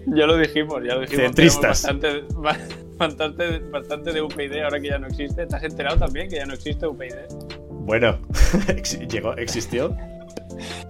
ya 0.07 0.27
lo 0.27 0.37
dijimos, 0.37 0.83
ya 0.87 0.95
lo 0.95 1.01
dijimos. 1.01 1.25
Centristas. 1.25 1.83
Bastante, 1.85 2.25
ba- 2.35 2.59
bastante, 2.99 3.59
bastante 3.61 4.13
de 4.13 4.21
UPyD 4.21 4.63
ahora 4.63 4.79
que 4.79 4.89
ya 4.89 4.99
no 4.99 5.07
existe. 5.07 5.47
¿Te 5.47 5.57
has 5.57 5.63
enterado 5.65 5.97
también 5.97 6.29
que 6.29 6.37
ya 6.37 6.45
no 6.45 6.53
existe 6.53 6.87
UPyD? 6.87 7.15
Bueno, 7.71 8.19
llegó, 9.11 9.33
existió. 9.39 9.97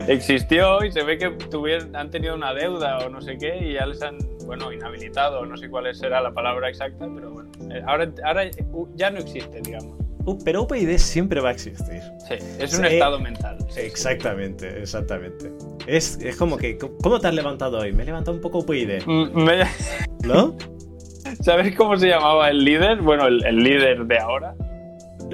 Existió 0.08 0.84
y 0.84 0.90
se 0.90 1.04
ve 1.04 1.18
que 1.18 1.30
tuvieron, 1.30 1.94
han 1.94 2.10
tenido 2.10 2.34
una 2.34 2.52
deuda 2.52 2.98
o 2.98 3.08
no 3.08 3.22
sé 3.22 3.38
qué 3.38 3.58
y 3.58 3.74
ya 3.74 3.86
les 3.86 4.02
han, 4.02 4.18
bueno, 4.46 4.72
inhabilitado, 4.72 5.44
no 5.46 5.56
sé 5.56 5.68
cuál 5.68 5.94
será 5.94 6.20
la 6.20 6.32
palabra 6.32 6.68
exacta, 6.68 7.06
pero 7.14 7.30
bueno, 7.30 7.50
eh, 7.70 7.82
ahora, 7.86 8.10
ahora 8.24 8.42
uh, 8.72 8.86
ya 8.96 9.10
no 9.10 9.18
existe, 9.20 9.60
digamos. 9.62 9.98
Uh, 10.24 10.38
pero 10.44 10.62
UPyD 10.62 10.96
siempre 10.98 11.40
va 11.40 11.48
a 11.48 11.52
existir. 11.52 12.00
Sí, 12.28 12.34
es 12.60 12.72
un 12.78 12.84
Sí. 12.86 12.94
estado 12.94 13.18
mental. 13.18 13.58
sí, 13.68 13.74
sí. 13.74 13.80
Exactamente, 13.80 14.80
exactamente. 14.80 15.50
Es, 15.86 16.16
es 16.22 16.36
como 16.36 16.56
que... 16.56 16.78
¿Cómo 16.78 17.18
te 17.18 17.26
has 17.26 17.34
levantado 17.34 17.78
hoy? 17.78 17.92
Me 17.92 18.04
he 18.04 18.06
levantado 18.06 18.36
un 18.36 18.40
poco 18.40 18.58
UPyD, 18.60 19.02
Mm, 19.06 20.26
¿no? 20.26 20.56
¿Sabes 21.40 21.74
cómo 21.74 21.96
se 21.96 22.08
llamaba 22.08 22.50
el 22.50 22.64
líder? 22.64 22.98
Bueno, 23.02 23.26
el, 23.26 23.44
el 23.44 23.56
líder 23.64 24.04
de 24.06 24.18
ahora. 24.18 24.54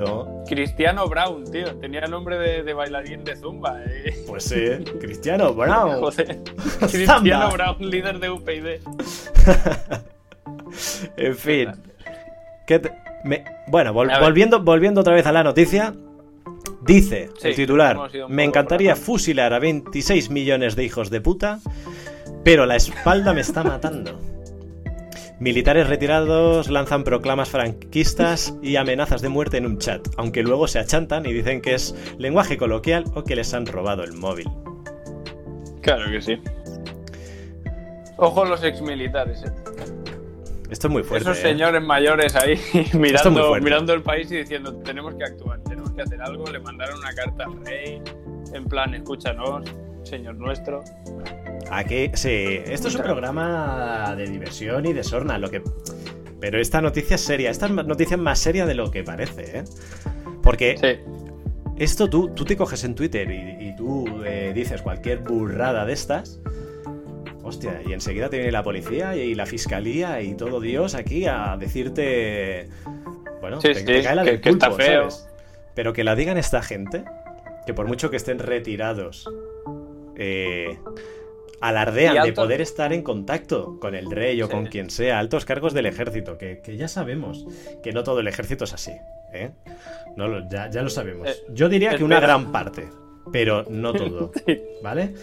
No. 0.04 0.44
Cristiano 0.46 1.06
Brown, 1.08 1.44
tío. 1.50 1.74
Tenía 1.76 2.02
nombre 2.02 2.38
de, 2.38 2.62
de 2.62 2.72
bailarín 2.74 3.24
de 3.24 3.36
Zumba. 3.36 3.80
eh. 3.84 4.24
Pues 4.26 4.44
sí, 4.44 4.64
Cristiano 5.00 5.52
Brown. 5.54 6.00
Joder. 6.00 6.38
Cristiano 6.80 7.50
Brown, 7.50 7.76
líder 7.80 8.18
de 8.18 8.30
UPyD. 8.30 8.66
En 11.16 11.36
fin. 11.36 11.70
¿Qué 12.66 12.78
te- 12.78 12.92
me- 13.24 13.44
Bueno, 13.68 13.92
vol- 13.92 14.18
volviendo, 14.20 14.60
volviendo 14.62 15.00
otra 15.00 15.14
vez 15.14 15.26
a 15.26 15.32
la 15.32 15.42
noticia. 15.42 15.94
Dice 16.82 17.30
Sí, 17.38 17.48
el 17.48 17.54
titular: 17.56 17.98
Me 18.28 18.44
encantaría 18.44 18.96
fusilar 18.96 19.52
a 19.52 19.58
26 19.58 20.30
millones 20.30 20.76
de 20.76 20.84
hijos 20.84 21.10
de 21.10 21.20
puta, 21.20 21.58
pero 22.44 22.66
la 22.66 22.76
espalda 22.76 23.32
me 23.34 23.40
está 23.40 23.62
matando. 23.64 24.18
Militares 25.40 25.86
retirados 25.86 26.68
lanzan 26.68 27.04
proclamas 27.04 27.50
franquistas 27.50 28.56
y 28.60 28.74
amenazas 28.74 29.22
de 29.22 29.28
muerte 29.28 29.56
en 29.56 29.66
un 29.66 29.78
chat, 29.78 30.06
aunque 30.16 30.42
luego 30.42 30.66
se 30.66 30.80
achantan 30.80 31.26
y 31.26 31.32
dicen 31.32 31.60
que 31.60 31.74
es 31.74 31.94
lenguaje 32.18 32.56
coloquial 32.56 33.04
o 33.14 33.22
que 33.22 33.36
les 33.36 33.54
han 33.54 33.64
robado 33.66 34.02
el 34.02 34.14
móvil. 34.14 34.48
Claro 35.80 36.10
que 36.10 36.20
sí. 36.20 36.42
Ojo 38.16 38.44
los 38.44 38.64
exmilitares, 38.64 39.44
eh. 39.44 39.52
Esto 40.70 40.88
es 40.88 40.92
muy 40.92 41.04
fuerte. 41.04 41.30
Esos 41.30 41.38
¿eh? 41.38 41.50
señores 41.50 41.82
mayores 41.82 42.34
ahí 42.34 42.60
mirando, 42.94 43.54
mirando 43.60 43.94
el 43.94 44.02
país 44.02 44.30
y 44.32 44.38
diciendo 44.38 44.74
tenemos 44.80 45.14
que 45.14 45.24
actuar, 45.24 45.62
tenemos 45.62 45.92
que 45.92 46.02
hacer 46.02 46.20
algo. 46.20 46.46
Le 46.46 46.58
mandaron 46.58 46.98
una 46.98 47.14
carta 47.14 47.44
al 47.44 47.64
rey, 47.64 48.02
en 48.52 48.64
plan, 48.64 48.92
escúchanos, 48.92 49.64
señor 50.02 50.34
nuestro. 50.34 50.82
Aquí, 51.70 52.10
sí, 52.14 52.60
esto 52.66 52.88
es 52.88 52.94
un 52.94 53.02
programa 53.02 54.14
de 54.16 54.26
diversión 54.26 54.86
y 54.86 54.92
de 54.92 55.04
sorna, 55.04 55.38
lo 55.38 55.50
que... 55.50 55.62
Pero 56.40 56.60
esta 56.60 56.80
noticia 56.80 57.16
es 57.16 57.20
seria, 57.20 57.50
esta 57.50 57.68
noticia 57.68 58.14
es 58.14 58.20
más 58.20 58.38
seria 58.38 58.64
de 58.64 58.74
lo 58.74 58.90
que 58.90 59.02
parece, 59.02 59.58
¿eh? 59.58 59.64
Porque 60.42 60.76
Sí, 60.78 61.12
esto 61.78 62.08
tú, 62.08 62.28
tú 62.30 62.44
te 62.44 62.56
coges 62.56 62.84
en 62.84 62.94
Twitter 62.94 63.28
y, 63.30 63.68
y 63.70 63.76
tú 63.76 64.22
eh, 64.24 64.52
dices 64.54 64.80
cualquier 64.82 65.18
burrada 65.18 65.84
de 65.84 65.92
estas, 65.92 66.40
hostia, 67.42 67.80
y 67.86 67.92
enseguida 67.92 68.28
te 68.30 68.36
viene 68.36 68.52
la 68.52 68.62
policía 68.62 69.16
y 69.16 69.34
la 69.34 69.46
fiscalía 69.46 70.20
y 70.22 70.34
todo 70.34 70.60
Dios 70.60 70.94
aquí 70.94 71.26
a 71.26 71.56
decirte... 71.58 72.68
Bueno, 73.40 73.60
Sí, 73.60 73.68
te, 73.68 73.74
sí, 73.80 73.84
te 73.84 74.02
cae 74.02 74.14
la 74.16 74.24
que- 74.24 74.30
del 74.32 74.40
que 74.40 74.48
está 74.50 74.70
feo. 74.70 75.10
¿sabes? 75.10 75.28
Pero 75.74 75.92
que 75.92 76.02
la 76.04 76.14
digan 76.14 76.38
esta 76.38 76.62
gente, 76.62 77.04
que 77.66 77.74
por 77.74 77.86
mucho 77.86 78.10
que 78.10 78.16
estén 78.16 78.38
retirados, 78.38 79.28
eh, 80.16 80.76
alardean 81.60 82.24
de 82.24 82.32
poder 82.32 82.60
estar 82.60 82.92
en 82.92 83.02
contacto 83.02 83.78
con 83.80 83.94
el 83.94 84.10
rey 84.10 84.40
o 84.42 84.46
Sí. 84.46 84.52
con 84.52 84.66
quien 84.66 84.90
sea, 84.90 85.18
altos 85.18 85.44
cargos 85.44 85.74
del 85.74 85.86
ejército, 85.86 86.38
que, 86.38 86.60
que 86.60 86.76
ya 86.76 86.88
sabemos 86.88 87.46
que 87.82 87.92
no 87.92 88.02
todo 88.04 88.20
el 88.20 88.28
ejército 88.28 88.64
es 88.64 88.72
así, 88.74 88.92
¿eh? 89.32 89.50
No 90.16 90.28
lo- 90.28 90.48
ya, 90.48 90.70
ya 90.70 90.82
lo 90.82 90.90
sabemos. 90.90 91.28
Eh, 91.28 91.34
Yo 91.50 91.68
diría 91.68 91.96
que 91.96 92.04
una 92.04 92.20
gran 92.20 92.52
parte, 92.52 92.88
pero 93.32 93.64
no 93.68 93.92
todo. 93.94 94.32
¿vale? 94.82 95.14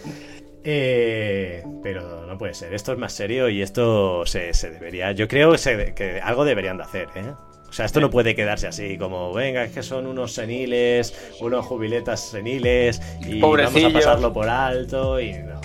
Eh, 0.68 1.62
pero 1.82 2.26
no 2.26 2.36
puede 2.36 2.52
ser, 2.54 2.74
esto 2.74 2.92
es 2.92 2.98
más 2.98 3.12
serio 3.12 3.48
y 3.48 3.62
esto 3.62 4.26
se, 4.26 4.52
se 4.52 4.70
debería, 4.70 5.12
yo 5.12 5.28
creo 5.28 5.52
que, 5.52 5.58
se- 5.58 5.94
que 5.94 6.20
algo 6.20 6.44
deberían 6.44 6.76
de 6.76 6.82
hacer, 6.82 7.08
¿eh? 7.14 7.32
O 7.68 7.72
sea, 7.72 7.84
esto 7.86 8.00
no 8.00 8.10
puede 8.10 8.34
quedarse 8.34 8.66
así, 8.68 8.96
como, 8.98 9.32
venga, 9.32 9.64
es 9.64 9.72
que 9.72 9.82
son 9.82 10.06
unos 10.06 10.32
seniles, 10.32 11.14
unos 11.40 11.64
jubiletas 11.66 12.20
seniles, 12.30 13.00
y 13.26 13.40
vamos 13.40 13.84
a 13.84 13.90
pasarlo 13.92 14.32
por 14.32 14.48
alto, 14.48 15.20
y 15.20 15.32
no. 15.34 15.60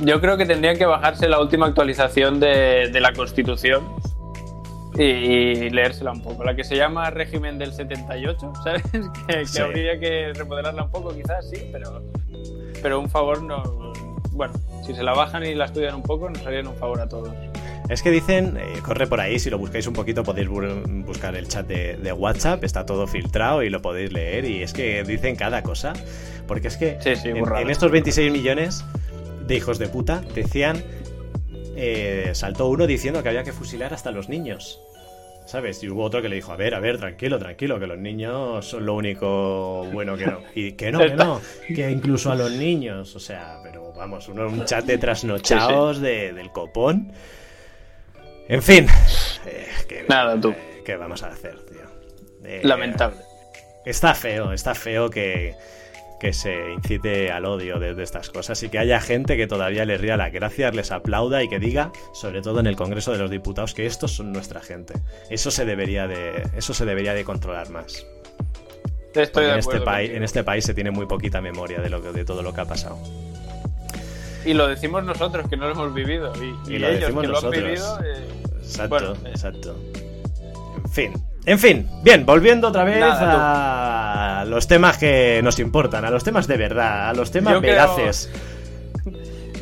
Yo 0.00 0.20
creo 0.20 0.36
que 0.36 0.46
tendrían 0.46 0.76
que 0.76 0.86
bajarse 0.86 1.28
la 1.28 1.40
última 1.40 1.66
actualización 1.66 2.38
de, 2.40 2.88
de 2.92 3.00
la 3.00 3.12
Constitución 3.12 3.82
y, 4.96 5.02
y 5.02 5.70
leérsela 5.70 6.12
un 6.12 6.22
poco. 6.22 6.44
La 6.44 6.54
que 6.54 6.64
se 6.64 6.76
llama 6.76 7.10
régimen 7.10 7.58
del 7.58 7.72
78, 7.72 8.52
¿sabes? 8.64 8.82
Que, 8.92 9.00
que 9.38 9.46
Sí. 9.46 9.60
habría 9.60 9.98
que 9.98 10.32
remodelarla 10.34 10.84
un 10.84 10.90
poco, 10.90 11.14
quizás, 11.14 11.48
sí, 11.50 11.68
pero, 11.72 12.02
pero 12.82 13.00
un 13.00 13.08
favor 13.10 13.42
no. 13.42 13.62
Bueno, 14.32 14.54
si 14.86 14.94
se 14.94 15.02
la 15.02 15.14
bajan 15.14 15.44
y 15.44 15.54
la 15.54 15.64
estudian 15.64 15.96
un 15.96 16.02
poco, 16.02 16.30
nos 16.30 16.46
harían 16.46 16.68
un 16.68 16.76
favor 16.76 17.00
a 17.00 17.08
todos. 17.08 17.30
Es 17.88 18.02
que 18.02 18.10
dicen, 18.10 18.56
eh, 18.58 18.80
corre 18.84 19.06
por 19.06 19.18
ahí, 19.20 19.38
si 19.38 19.48
lo 19.50 19.58
buscáis 19.58 19.86
un 19.86 19.94
poquito 19.94 20.22
podéis 20.22 20.48
bu- 20.48 21.04
buscar 21.04 21.34
el 21.34 21.48
chat 21.48 21.66
de, 21.66 21.96
de 21.96 22.12
WhatsApp, 22.12 22.62
está 22.62 22.84
todo 22.86 23.06
filtrado 23.06 23.62
y 23.62 23.70
lo 23.70 23.80
podéis 23.82 24.12
leer 24.12 24.44
y 24.44 24.62
es 24.62 24.74
que 24.74 25.02
dicen 25.04 25.34
cada 25.36 25.62
cosa, 25.62 25.94
porque 26.46 26.68
es 26.68 26.76
que 26.76 26.98
Sí, 27.00 27.16
sí, 27.16 27.30
en, 27.30 27.38
en 27.38 27.70
estos 27.70 27.90
26 27.90 28.30
millones 28.30 28.84
de 29.48 29.56
hijos 29.56 29.78
de 29.80 29.88
puta 29.88 30.22
decían, 30.34 30.84
eh, 31.76 32.30
saltó 32.34 32.68
uno 32.68 32.86
diciendo 32.86 33.22
que 33.22 33.28
había 33.30 33.42
que 33.42 33.52
fusilar 33.52 33.92
hasta 33.94 34.10
los 34.12 34.28
niños. 34.28 34.80
¿Sabes? 35.46 35.82
Y 35.82 35.88
hubo 35.88 36.02
otro 36.04 36.20
que 36.20 36.28
le 36.28 36.36
dijo, 36.36 36.52
a 36.52 36.56
ver, 36.56 36.74
a 36.74 36.78
ver, 36.80 36.98
tranquilo, 36.98 37.38
tranquilo, 37.38 37.80
que 37.80 37.86
los 37.86 37.96
niños 37.96 38.66
son 38.68 38.84
lo 38.84 38.92
único 38.94 39.86
bueno 39.90 40.14
que 40.18 40.26
no. 40.26 40.40
Y 40.54 40.72
que 40.72 40.92
no, 40.92 40.98
que 40.98 41.14
no, 41.14 41.40
que 41.74 41.90
incluso 41.90 42.30
a 42.30 42.34
los 42.34 42.50
niños, 42.52 43.16
o 43.16 43.18
sea, 43.18 43.58
pero 43.62 43.90
vamos, 43.96 44.28
uno, 44.28 44.46
un 44.46 44.66
chat 44.66 44.84
de 44.84 44.98
trasnochados 44.98 46.00
de- 46.02 46.34
del 46.34 46.50
copón. 46.52 47.12
En 48.46 48.62
fin, 48.62 48.86
Eh, 49.46 49.66
¿qué, 49.88 50.04
Nada, 50.06 50.38
tú. 50.38 50.50
eh, 50.50 50.82
¿Qué 50.84 50.96
vamos 50.96 51.22
a 51.22 51.28
hacer, 51.28 51.56
tío? 51.64 51.80
Eh, 52.44 52.60
Lamentable. 52.64 53.16
Está 53.86 54.12
feo, 54.14 54.52
está 54.52 54.74
feo 54.74 55.08
que, 55.08 55.54
que 56.20 56.32
se 56.32 56.72
incite 56.72 57.30
al 57.30 57.44
odio 57.44 57.78
de, 57.78 57.94
de 57.94 58.02
estas 58.02 58.30
cosas 58.30 58.62
y 58.62 58.68
que 58.68 58.78
haya 58.78 59.00
gente 59.00 59.36
que 59.36 59.46
todavía 59.46 59.84
les 59.84 60.00
ría 60.00 60.16
las 60.16 60.32
gracias, 60.32 60.74
les 60.74 60.90
aplauda 60.92 61.42
y 61.42 61.48
que 61.48 61.58
diga, 61.58 61.92
sobre 62.12 62.42
todo 62.42 62.60
en 62.60 62.66
el 62.66 62.76
Congreso 62.76 63.12
de 63.12 63.18
los 63.18 63.30
Diputados, 63.30 63.74
que 63.74 63.86
estos 63.86 64.12
son 64.12 64.32
nuestra 64.32 64.60
gente. 64.60 64.94
Eso 65.30 65.50
se 65.50 65.64
debería 65.64 66.06
de, 66.08 66.42
eso 66.56 66.74
se 66.74 66.84
debería 66.84 67.14
de 67.14 67.24
controlar 67.24 67.70
más. 67.70 68.06
Estoy 69.14 69.26
Porque 69.32 69.46
de 69.46 69.52
en 69.52 69.58
este, 69.58 69.80
país, 69.80 70.10
en 70.12 70.22
este 70.22 70.44
país 70.44 70.64
se 70.64 70.74
tiene 70.74 70.90
muy 70.90 71.06
poquita 71.06 71.40
memoria 71.40 71.80
de, 71.80 71.88
lo 71.90 72.02
que, 72.02 72.12
de 72.12 72.24
todo 72.24 72.42
lo 72.42 72.52
que 72.52 72.60
ha 72.60 72.64
pasado. 72.66 72.98
Y 74.44 74.54
lo 74.54 74.68
decimos 74.68 75.04
nosotros 75.04 75.48
que 75.48 75.56
no 75.56 75.66
lo 75.66 75.72
hemos 75.72 75.94
vivido. 75.94 76.32
Y, 76.36 76.72
Y 76.72 76.76
y 76.76 76.78
lo 76.78 76.88
ellos 76.88 77.00
decimos 77.00 77.22
que 77.22 77.26
lo 77.28 77.32
nosotros. 77.34 77.54
han 77.56 77.64
vivido. 77.64 78.00
eh, 78.04 78.24
Exacto, 78.58 78.88
Bueno, 78.88 79.12
eh. 79.24 79.30
exacto. 79.30 79.76
En 80.84 80.90
fin. 80.90 81.12
En 81.48 81.58
fin, 81.58 81.88
bien, 82.02 82.26
volviendo 82.26 82.68
otra 82.68 82.84
vez 82.84 83.00
Nada, 83.00 84.40
a 84.42 84.44
los 84.44 84.68
temas 84.68 84.98
que 84.98 85.40
nos 85.42 85.58
importan, 85.58 86.04
a 86.04 86.10
los 86.10 86.22
temas 86.22 86.46
de 86.46 86.58
verdad, 86.58 87.08
a 87.08 87.14
los 87.14 87.30
temas 87.30 87.54
Yo 87.54 87.60
creo- 87.62 87.72
veraces. 87.72 88.30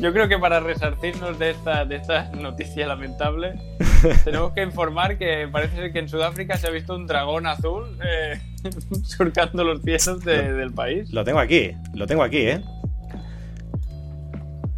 Yo 0.01 0.11
creo 0.11 0.27
que 0.27 0.37
para 0.37 0.59
resarcirnos 0.59 1.39
de 1.39 1.51
esta, 1.51 1.85
de 1.85 1.95
esta 1.95 2.29
noticia 2.33 2.85
lamentable, 2.87 3.53
tenemos 4.25 4.51
que 4.51 4.63
informar 4.63 5.17
que 5.17 5.47
parece 5.49 5.75
ser 5.77 5.93
que 5.93 5.99
en 5.99 6.09
Sudáfrica 6.09 6.57
se 6.57 6.67
ha 6.67 6.71
visto 6.71 6.93
un 6.93 7.07
dragón 7.07 7.47
azul 7.47 7.97
eh, 8.05 8.39
surcando 9.03 9.63
los 9.63 9.81
cielos 9.81 10.23
de- 10.25 10.51
del 10.53 10.73
país. 10.73 11.09
Lo 11.11 11.23
tengo 11.23 11.39
aquí, 11.39 11.71
lo 11.93 12.05
tengo 12.05 12.21
aquí, 12.21 12.39
¿eh? 12.39 12.61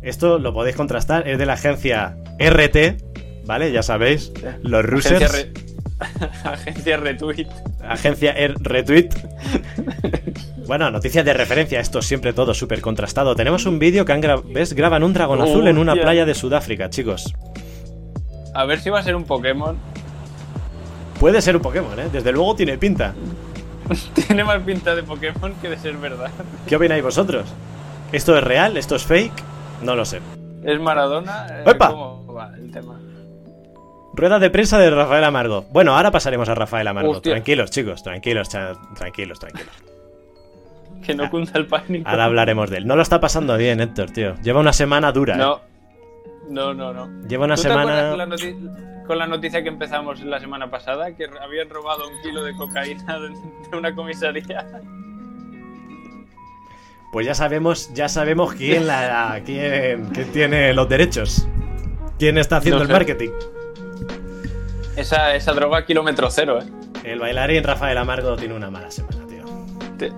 Esto 0.03 0.37
lo 0.37 0.53
podéis 0.53 0.75
contrastar, 0.75 1.27
es 1.27 1.37
de 1.39 1.45
la 1.47 1.53
agencia 1.53 2.15
RT, 2.39 3.45
¿vale? 3.45 3.71
Ya 3.71 3.81
sabéis, 3.83 4.31
los 4.61 4.85
re- 4.85 5.51
Agencia 6.43 6.97
Retweet. 6.97 7.47
Agencia 7.87 8.31
R 8.31 8.55
Retweet. 8.59 9.09
Bueno, 10.67 10.91
noticias 10.91 11.25
de 11.25 11.33
referencia, 11.33 11.79
esto 11.79 12.01
siempre 12.01 12.31
todo 12.33 12.53
súper 12.53 12.79
contrastado. 12.81 13.35
Tenemos 13.35 13.65
un 13.65 13.79
vídeo 13.79 14.05
que 14.05 14.13
han 14.13 14.21
gra- 14.21 14.41
¿ves? 14.43 14.73
graban 14.73 15.03
un 15.03 15.13
dragón 15.13 15.41
azul 15.41 15.67
en 15.67 15.77
una 15.77 15.93
playa 15.95 16.25
de 16.25 16.35
Sudáfrica, 16.35 16.89
chicos. 16.89 17.33
A 18.53 18.65
ver 18.65 18.79
si 18.79 18.89
va 18.89 18.99
a 18.99 19.03
ser 19.03 19.15
un 19.15 19.23
Pokémon. 19.25 19.77
Puede 21.19 21.41
ser 21.41 21.55
un 21.55 21.61
Pokémon, 21.61 21.99
¿eh? 21.99 22.07
Desde 22.11 22.31
luego 22.31 22.55
tiene 22.55 22.77
pinta. 22.77 23.13
Tiene 24.13 24.43
más 24.43 24.61
pinta 24.61 24.93
de 24.95 25.01
Pokémon 25.03 25.53
que 25.61 25.69
de 25.69 25.77
ser 25.77 25.97
verdad. 25.97 26.29
¿Qué 26.67 26.75
opináis 26.75 27.03
vosotros? 27.03 27.45
¿Esto 28.11 28.37
es 28.37 28.43
real? 28.43 28.77
¿Esto 28.77 28.95
es 28.95 29.03
fake? 29.03 29.33
No 29.81 29.95
lo 29.95 30.05
sé. 30.05 30.19
¿Es 30.63 30.79
Maradona? 30.79 31.47
Eh, 31.49 31.63
¡Epa! 31.65 31.89
¿Cómo 31.89 32.33
va 32.33 32.51
el 32.55 32.71
tema? 32.71 32.99
Rueda 34.13 34.39
de 34.39 34.49
prensa 34.49 34.77
de 34.79 34.89
Rafael 34.89 35.23
Amargo. 35.23 35.65
Bueno, 35.71 35.95
ahora 35.95 36.11
pasaremos 36.11 36.49
a 36.49 36.55
Rafael 36.55 36.87
Amargo. 36.87 37.11
Hostia. 37.11 37.33
Tranquilos, 37.33 37.71
chicos, 37.71 38.03
tranquilos, 38.03 38.49
tranquilos, 38.49 39.39
tranquilos. 39.39 39.73
Que 41.05 41.15
no 41.15 41.29
cunda 41.31 41.53
el 41.55 41.65
pánico. 41.65 42.07
Ahora 42.07 42.25
hablaremos 42.25 42.69
de 42.69 42.77
él. 42.77 42.85
No 42.85 42.95
lo 42.95 43.01
está 43.01 43.19
pasando 43.19 43.55
bien, 43.57 43.79
Héctor, 43.79 44.11
tío. 44.11 44.35
Lleva 44.43 44.59
una 44.59 44.73
semana 44.73 45.11
dura. 45.11 45.35
¿eh? 45.35 45.37
No. 45.37 45.61
No, 46.49 46.73
no, 46.73 46.93
no. 46.93 47.27
Lleva 47.27 47.45
una 47.45 47.55
¿Tú 47.55 47.61
te 47.61 47.67
semana. 47.69 48.09
con 48.09 48.17
la, 48.17 49.05
con 49.07 49.17
la 49.17 49.25
noticia 49.25 49.63
que 49.63 49.69
empezamos 49.69 50.19
la 50.21 50.39
semana 50.39 50.69
pasada? 50.69 51.15
Que 51.15 51.25
habían 51.41 51.69
robado 51.69 52.07
un 52.07 52.21
kilo 52.21 52.43
de 52.43 52.53
cocaína 52.55 53.17
de, 53.71 53.77
una 53.77 53.95
comisaría. 53.95 54.67
Pues 57.11 57.25
ya 57.25 57.33
sabemos, 57.33 57.91
ya 57.93 58.09
sabemos 58.09 58.53
quién 58.53 58.85
la, 58.85 59.41
quién, 59.45 60.09
quién 60.13 60.31
tiene 60.31 60.73
los 60.73 60.87
derechos. 60.89 61.47
¿Quién 62.19 62.37
está 62.37 62.57
haciendo 62.57 62.79
No 62.79 62.85
el 62.85 62.91
marketing? 62.91 63.29
Esa, 64.99 65.35
esa 65.35 65.53
droga 65.53 65.85
kilómetro 65.85 66.29
cero, 66.29 66.59
¿eh? 66.61 66.65
El 67.03 67.19
bailarín 67.19 67.63
Rafael 67.63 67.97
Amargo 67.97 68.35
tiene 68.35 68.53
una 68.53 68.69
mala 68.69 68.91
semana, 68.91 69.25
tío. 69.27 70.09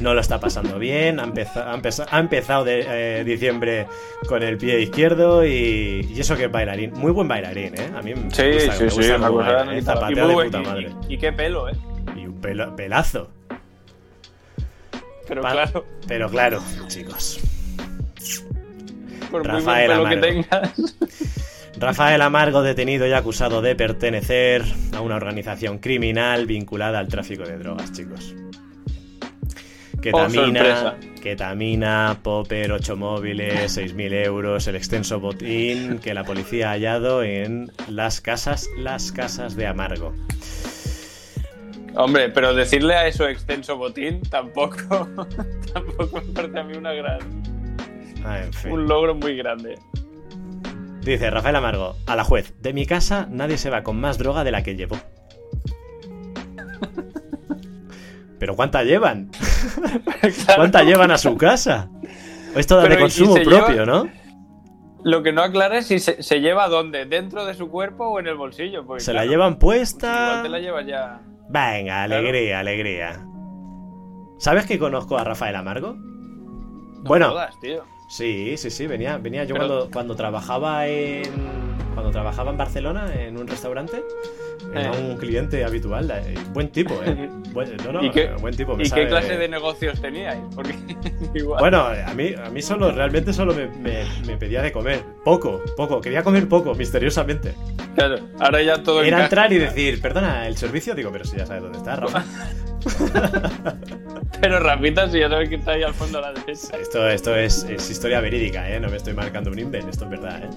No 0.00 0.14
lo 0.14 0.20
está 0.20 0.40
pasando 0.40 0.78
bien. 0.78 1.20
Ha, 1.20 1.24
empeza- 1.24 1.70
ha 1.70 1.74
empeza- 1.76 2.06
ha 2.10 2.18
empezado 2.18 2.64
de, 2.64 2.84
eh, 3.20 3.24
diciembre 3.24 3.86
con 4.28 4.42
el 4.42 4.56
pie 4.56 4.80
izquierdo 4.80 5.44
y, 5.44 6.06
y 6.10 6.20
eso 6.20 6.36
que 6.36 6.44
es 6.46 6.50
bailarín. 6.52 6.92
Muy 6.94 7.12
buen 7.12 7.28
bailarín, 7.28 7.74
¿eh? 7.78 7.90
A 7.94 8.00
mí 8.02 8.14
me 8.14 8.30
Sí, 8.30 8.50
gusta, 8.52 8.72
sí, 8.76 8.84
me 8.84 8.90
sí, 8.90 8.96
gusta 8.96 9.18
no 9.18 9.26
¿eh? 9.26 9.78
y 10.12 10.14
de 10.28 10.34
buen- 10.34 10.50
puta 10.50 10.62
madre. 10.62 10.90
y- 11.08 11.14
y 11.14 11.18
qué 11.18 11.32
pelo, 11.32 11.68
¿eh? 11.68 11.72
Y 12.16 12.26
un 12.26 12.40
pelo- 12.40 12.74
pelazo. 12.74 13.30
Pero 15.28 15.42
Pa- 15.42 15.52
claro, 15.52 15.84
Pero 16.08 16.28
claro, 16.30 16.62
chicos. 16.88 17.38
por 19.30 19.46
Rafael 19.46 19.90
muy 19.90 19.98
buen 20.06 20.20
pelo 20.20 20.22
que 20.22 20.42
tengas. 20.48 20.96
Rafael 21.80 22.20
Amargo 22.20 22.62
detenido 22.62 23.06
y 23.06 23.12
acusado 23.12 23.62
de 23.62 23.74
pertenecer 23.74 24.62
a 24.94 25.00
una 25.00 25.16
organización 25.16 25.78
criminal 25.78 26.44
vinculada 26.46 26.98
al 26.98 27.08
tráfico 27.08 27.44
de 27.44 27.56
drogas, 27.56 27.90
chicos. 27.92 28.34
Ketamina, 30.02 30.96
Oh, 30.96 31.20
ketamina, 31.22 32.18
popper, 32.22 32.72
8 32.72 32.96
móviles, 32.96 33.76
6.000 33.76 34.24
euros, 34.26 34.66
el 34.66 34.76
extenso 34.76 35.20
botín 35.20 35.98
que 35.98 36.14
la 36.14 36.24
policía 36.24 36.68
ha 36.68 36.72
hallado 36.72 37.22
en 37.22 37.70
las 37.88 38.20
casas, 38.20 38.68
las 38.78 39.12
casas 39.12 39.56
de 39.56 39.66
Amargo. 39.66 40.14
Hombre, 41.96 42.30
pero 42.30 42.54
decirle 42.54 42.94
a 42.94 43.06
eso 43.08 43.26
extenso 43.28 43.76
botín 43.76 44.22
tampoco, 44.22 45.08
tampoco 45.74 46.22
me 46.26 46.32
parece 46.32 46.58
a 46.60 46.64
mí 46.64 46.76
una 46.76 46.92
gran, 46.92 47.18
Ah, 48.24 48.42
en 48.44 48.52
fin. 48.52 48.72
un 48.72 48.86
logro 48.86 49.14
muy 49.14 49.36
grande. 49.36 49.78
Dice 51.02 51.30
Rafael 51.30 51.56
Amargo, 51.56 51.96
a 52.06 52.16
la 52.16 52.24
juez, 52.24 52.54
de 52.60 52.72
mi 52.72 52.86
casa 52.86 53.26
nadie 53.30 53.58
se 53.58 53.70
va 53.70 53.82
con 53.82 54.00
más 54.00 54.18
droga 54.18 54.44
de 54.44 54.52
la 54.52 54.62
que 54.62 54.76
llevo. 54.76 54.96
¿Pero 58.38 58.56
cuánta 58.56 58.82
llevan? 58.84 59.30
¿Cuánta 60.56 60.82
llevan 60.82 61.10
a 61.10 61.18
su 61.18 61.36
casa? 61.36 61.88
Esto 62.54 62.76
da 62.76 62.82
de 62.82 62.88
Pero, 62.88 63.00
¿y 63.00 63.02
consumo 63.02 63.34
propio, 63.34 63.68
lleva- 63.84 63.86
¿no? 63.86 64.08
Lo 65.02 65.22
que 65.22 65.32
no 65.32 65.42
aclara 65.42 65.78
es 65.78 65.86
si 65.86 65.98
se, 65.98 66.22
se 66.22 66.40
lleva 66.40 66.68
dónde, 66.68 67.06
dentro 67.06 67.46
de 67.46 67.54
su 67.54 67.70
cuerpo 67.70 68.08
o 68.08 68.20
en 68.20 68.26
el 68.26 68.36
bolsillo. 68.36 68.84
porque, 68.86 69.02
Se 69.02 69.14
la 69.14 69.24
llevan 69.24 69.58
puesta. 69.58 70.24
Igual 70.26 70.42
te 70.42 70.48
la 70.50 70.58
llevas 70.58 70.86
ya. 70.86 71.20
Venga, 71.48 72.02
alegría, 72.02 72.60
alegría. 72.60 73.24
¿Sabes 74.38 74.66
que 74.66 74.78
conozco 74.78 75.16
a 75.18 75.24
Rafael 75.24 75.56
Amargo? 75.56 75.94
No 75.94 77.02
bueno, 77.04 77.30
jodas, 77.30 77.58
tío. 77.60 77.82
Sí, 78.10 78.56
sí, 78.56 78.70
sí, 78.70 78.86
venía, 78.88 79.16
venía 79.18 79.44
yo 79.44 79.54
Pero- 79.54 79.66
cuando, 79.68 79.90
cuando 79.90 80.16
trabajaba 80.16 80.86
en. 80.88 81.22
Cuando 81.94 82.10
trabajaba 82.10 82.50
en 82.50 82.56
Barcelona, 82.56 83.12
en 83.14 83.36
un 83.38 83.46
restaurante, 83.46 84.02
era 84.72 84.92
Eh. 84.94 85.00
un 85.10 85.16
cliente 85.16 85.64
habitual. 85.64 86.10
eh, 86.10 86.34
Buen 86.52 86.68
tipo, 86.70 86.94
¿eh? 87.04 87.28
Buen, 87.52 87.76
no, 87.84 87.92
no, 87.92 88.04
¿Y 88.04 88.10
qué- 88.10 88.30
buen 88.40 88.56
tipo. 88.56 88.76
me 88.76 88.84
¿Y 88.84 88.86
sabe- 88.86 89.02
qué 89.02 89.08
clase 89.08 89.36
de 89.36 89.48
negocios 89.48 90.00
teníais? 90.00 90.38
Porque. 90.54 90.74
Bueno, 91.60 91.86
a 91.86 92.14
mí, 92.14 92.34
a 92.34 92.50
mí 92.50 92.62
solo, 92.62 92.90
realmente 92.92 93.32
solo 93.32 93.54
me, 93.54 93.66
me- 93.66 94.04
me 94.26 94.36
pedía 94.36 94.62
de 94.62 94.72
comer. 94.72 95.02
Poco, 95.24 95.62
poco. 95.76 96.00
Quería 96.00 96.22
comer 96.22 96.48
poco, 96.48 96.74
misteriosamente. 96.74 97.54
Claro, 97.94 98.16
ahora 98.38 98.62
ya 98.62 98.82
todo 98.82 99.02
Era 99.02 99.24
entrar 99.24 99.52
y 99.52 99.58
decir, 99.58 100.00
perdona, 100.00 100.46
el 100.46 100.56
servicio. 100.56 100.94
Digo, 100.94 101.10
pero 101.12 101.24
si 101.24 101.36
ya 101.36 101.46
sabes 101.46 101.62
dónde 101.62 101.78
está, 101.78 101.96
Rafa. 101.96 102.24
Pero 104.40 104.58
Rafita, 104.58 105.08
si 105.10 105.18
ya 105.18 105.28
sabes 105.28 105.48
que 105.50 105.56
está 105.56 105.72
ahí 105.72 105.82
al 105.82 105.92
fondo 105.92 106.18
a 106.18 106.22
la 106.22 106.32
derecha. 106.32 106.76
Esto, 106.80 107.06
esto 107.08 107.36
es, 107.36 107.64
es 107.64 107.90
historia 107.90 108.20
verídica, 108.20 108.68
¿eh? 108.70 108.80
No 108.80 108.88
me 108.88 108.96
estoy 108.96 109.12
marcando 109.12 109.50
un 109.50 109.58
invent, 109.58 109.88
esto 109.90 110.04
es 110.04 110.10
verdad, 110.10 110.42
¿eh? 110.44 110.48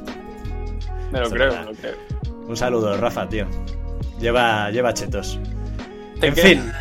Me 1.13 1.19
lo 1.19 1.30
creo, 1.30 1.54
me 1.54 1.65
lo 1.65 1.71
creo. 1.73 1.95
Un 2.47 2.58
saludo, 2.58 2.97
Rafa, 2.97 3.30
tío. 3.30 3.45
Lleva, 4.19 4.69
lleva 4.71 4.93
chetos. 4.93 5.39
¿Te 6.19 6.28
En 6.28 6.36
fin. 6.36 6.71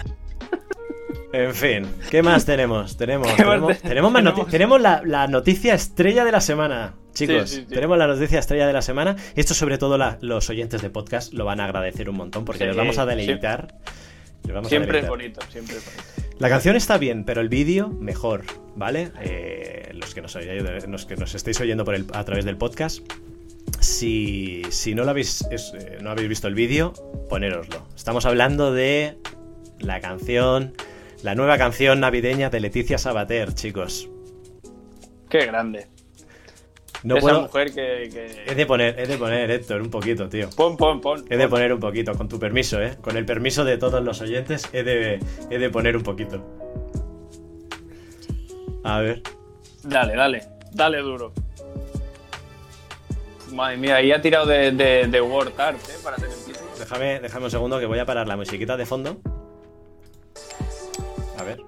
En 1.34 1.54
fin, 1.54 1.86
¿qué 2.10 2.22
más 2.22 2.44
tenemos? 2.44 2.96
Tenemos, 2.98 3.26
¿Qué 3.32 3.42
más 3.44 3.54
tenemos, 3.54 3.78
te- 3.78 3.88
tenemos, 3.88 4.12
más 4.12 4.22
noti- 4.22 4.32
tenemos? 4.34 4.50
tenemos 4.50 4.80
la, 4.82 5.02
la 5.04 5.26
noticia 5.28 5.72
estrella 5.74 6.26
de 6.26 6.32
la 6.32 6.42
semana, 6.42 6.94
chicos. 7.14 7.48
Sí, 7.48 7.56
sí, 7.56 7.66
sí. 7.68 7.74
Tenemos 7.74 7.96
la 7.96 8.06
noticia 8.06 8.38
estrella 8.38 8.66
de 8.66 8.72
la 8.74 8.82
semana. 8.82 9.16
Esto, 9.34 9.54
sobre 9.54 9.78
todo, 9.78 9.96
la- 9.96 10.18
los 10.20 10.50
oyentes 10.50 10.82
de 10.82 10.90
podcast 10.90 11.32
lo 11.32 11.46
van 11.46 11.60
a 11.60 11.64
agradecer 11.64 12.10
un 12.10 12.16
montón 12.16 12.44
porque 12.44 12.66
les 12.66 12.76
vamos 12.76 12.98
a 12.98 13.06
deleitar. 13.06 13.76
A 14.54 14.64
Siempre 14.68 14.98
es 14.98 15.08
bonito, 15.08 15.40
siempre 15.50 15.76
es 15.76 15.84
bonito. 15.86 16.36
La 16.38 16.48
canción 16.50 16.76
está 16.76 16.98
bien, 16.98 17.24
pero 17.24 17.40
el 17.40 17.48
vídeo 17.48 17.88
mejor, 17.88 18.42
¿vale? 18.76 19.12
Eh, 19.22 19.90
los, 19.94 20.14
que 20.14 20.20
nos, 20.20 20.36
los 20.88 21.06
que 21.06 21.16
nos 21.16 21.34
estéis 21.34 21.58
oyendo 21.60 21.84
por 21.86 21.94
el- 21.94 22.06
a 22.12 22.24
través 22.24 22.44
del 22.44 22.56
podcast, 22.58 22.98
si, 23.80 24.62
si 24.70 24.94
no, 24.94 25.04
lo 25.04 25.10
habéis, 25.10 25.42
es- 25.50 25.72
eh, 25.78 25.98
no 26.00 26.10
habéis 26.10 26.28
visto 26.28 26.48
el 26.48 26.54
vídeo, 26.54 26.92
ponéroslo. 27.28 27.86
Estamos 27.96 28.26
hablando 28.26 28.72
de 28.72 29.18
la 29.78 30.00
canción, 30.00 30.74
la 31.22 31.34
nueva 31.34 31.58
canción 31.58 32.00
navideña 32.00 32.50
de 32.50 32.60
Leticia 32.60 32.98
Sabater, 32.98 33.54
chicos. 33.54 34.08
Qué 35.28 35.46
grande. 35.46 35.86
No 37.04 37.16
Esa 37.16 37.20
puedo... 37.26 37.42
mujer 37.42 37.68
que, 37.74 38.08
que- 38.12 38.44
He 38.46 38.54
de 38.54 38.64
poner, 38.66 38.98
he 39.00 39.06
de 39.08 39.18
poner, 39.18 39.50
Héctor, 39.50 39.82
un 39.82 39.90
poquito, 39.90 40.28
tío. 40.28 40.48
Pon, 40.50 40.76
pon, 40.76 41.00
pon. 41.00 41.24
He 41.28 41.36
de 41.36 41.44
pon. 41.44 41.50
poner 41.50 41.72
un 41.72 41.80
poquito, 41.80 42.14
con 42.14 42.28
tu 42.28 42.38
permiso, 42.38 42.80
¿eh? 42.80 42.96
Con 43.00 43.16
el 43.16 43.24
permiso 43.24 43.64
de 43.64 43.76
todos 43.76 44.04
los 44.04 44.20
oyentes, 44.20 44.68
he 44.72 44.84
de, 44.84 45.18
he 45.50 45.58
de 45.58 45.70
poner 45.70 45.96
un 45.96 46.04
poquito. 46.04 46.44
A 48.84 49.00
ver. 49.00 49.22
Dale, 49.82 50.14
dale. 50.14 50.42
Dale 50.72 50.98
duro. 50.98 51.32
Madre 53.52 53.76
mía, 53.76 53.96
ahí 53.96 54.12
ha 54.12 54.20
tirado 54.20 54.46
de, 54.46 54.70
de, 54.72 55.06
de 55.06 55.20
Word 55.20 55.52
Art, 55.60 55.78
¿eh? 55.88 55.98
Para 56.02 56.16
hacer 56.16 56.30
el 56.30 56.44
título. 56.44 56.70
Déjame, 56.78 57.20
déjame 57.20 57.44
un 57.44 57.50
segundo 57.50 57.78
que 57.78 57.86
voy 57.86 57.98
a 57.98 58.06
parar 58.06 58.26
la 58.26 58.36
musiquita 58.36 58.76
de 58.76 58.86
fondo. 58.86 59.20
A 61.38 61.42
ver. 61.44 61.58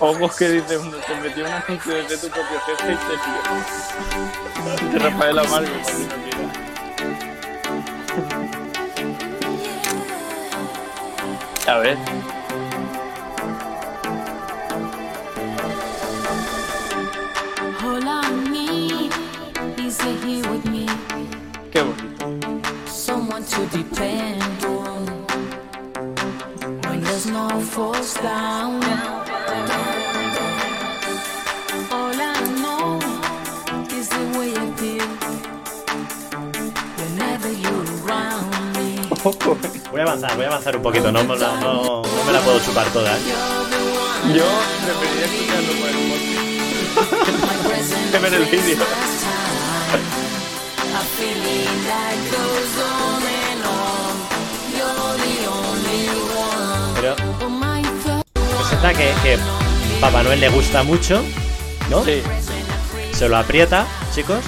Ojos 0.00 0.36
que 0.38 0.48
dice 0.48 0.78
uno, 0.78 0.96
te 0.98 1.14
metió 1.16 1.44
un 1.44 1.52
anuncio 1.52 1.94
desde 1.94 2.18
tu 2.18 2.28
propio 2.28 2.60
jefe 2.66 2.92
y 2.92 2.96
te. 2.96 3.16
De 4.92 4.98
Rafael 5.10 5.38
Amargo, 5.38 5.74
Oh, 11.68 11.74
por 11.74 11.74
si 11.74 11.74
no 11.74 11.74
quiera. 11.74 11.74
A 11.74 11.78
ver. 11.78 11.98
All 17.82 18.02
I 18.08 18.50
need 18.50 19.12
is 19.78 20.00
a 20.00 20.12
here 20.24 20.48
with 20.50 20.64
me, 20.66 20.86
Qué 21.72 21.82
bonito. 21.82 22.62
someone 22.86 23.44
to 23.44 23.66
depend 23.66 24.64
on. 24.64 25.06
When 26.88 27.00
there's 27.02 27.26
no 27.26 27.60
force 27.60 28.14
down. 28.14 29.25
Voy 39.90 40.00
a 40.00 40.04
avanzar, 40.04 40.36
voy 40.36 40.44
a 40.44 40.48
avanzar 40.48 40.76
un 40.76 40.82
poquito. 40.82 41.10
No, 41.10 41.24
no, 41.24 41.34
no, 41.34 41.56
no 41.56 42.24
me 42.26 42.32
la 42.32 42.40
puedo 42.40 42.60
chupar 42.60 42.86
toda. 42.90 43.12
¿eh? 43.12 43.20
Yo 44.34 44.44
preferiría 44.84 45.24
escucharlo 45.26 45.72
por 45.80 45.88
el 45.88 45.96
móvil. 45.96 46.36
Que 48.12 48.18
ver 48.18 48.34
el 48.34 48.44
vídeo. 48.44 48.76
Pero 56.94 57.16
resulta 58.58 58.94
que, 58.94 59.12
que 59.22 59.38
Papá 60.00 60.22
Noel 60.22 60.40
le 60.40 60.48
gusta 60.50 60.82
mucho, 60.84 61.22
¿no? 61.90 62.04
Sí. 62.04 62.22
Se 63.12 63.28
lo 63.28 63.36
aprieta, 63.36 63.86
chicos. 64.14 64.38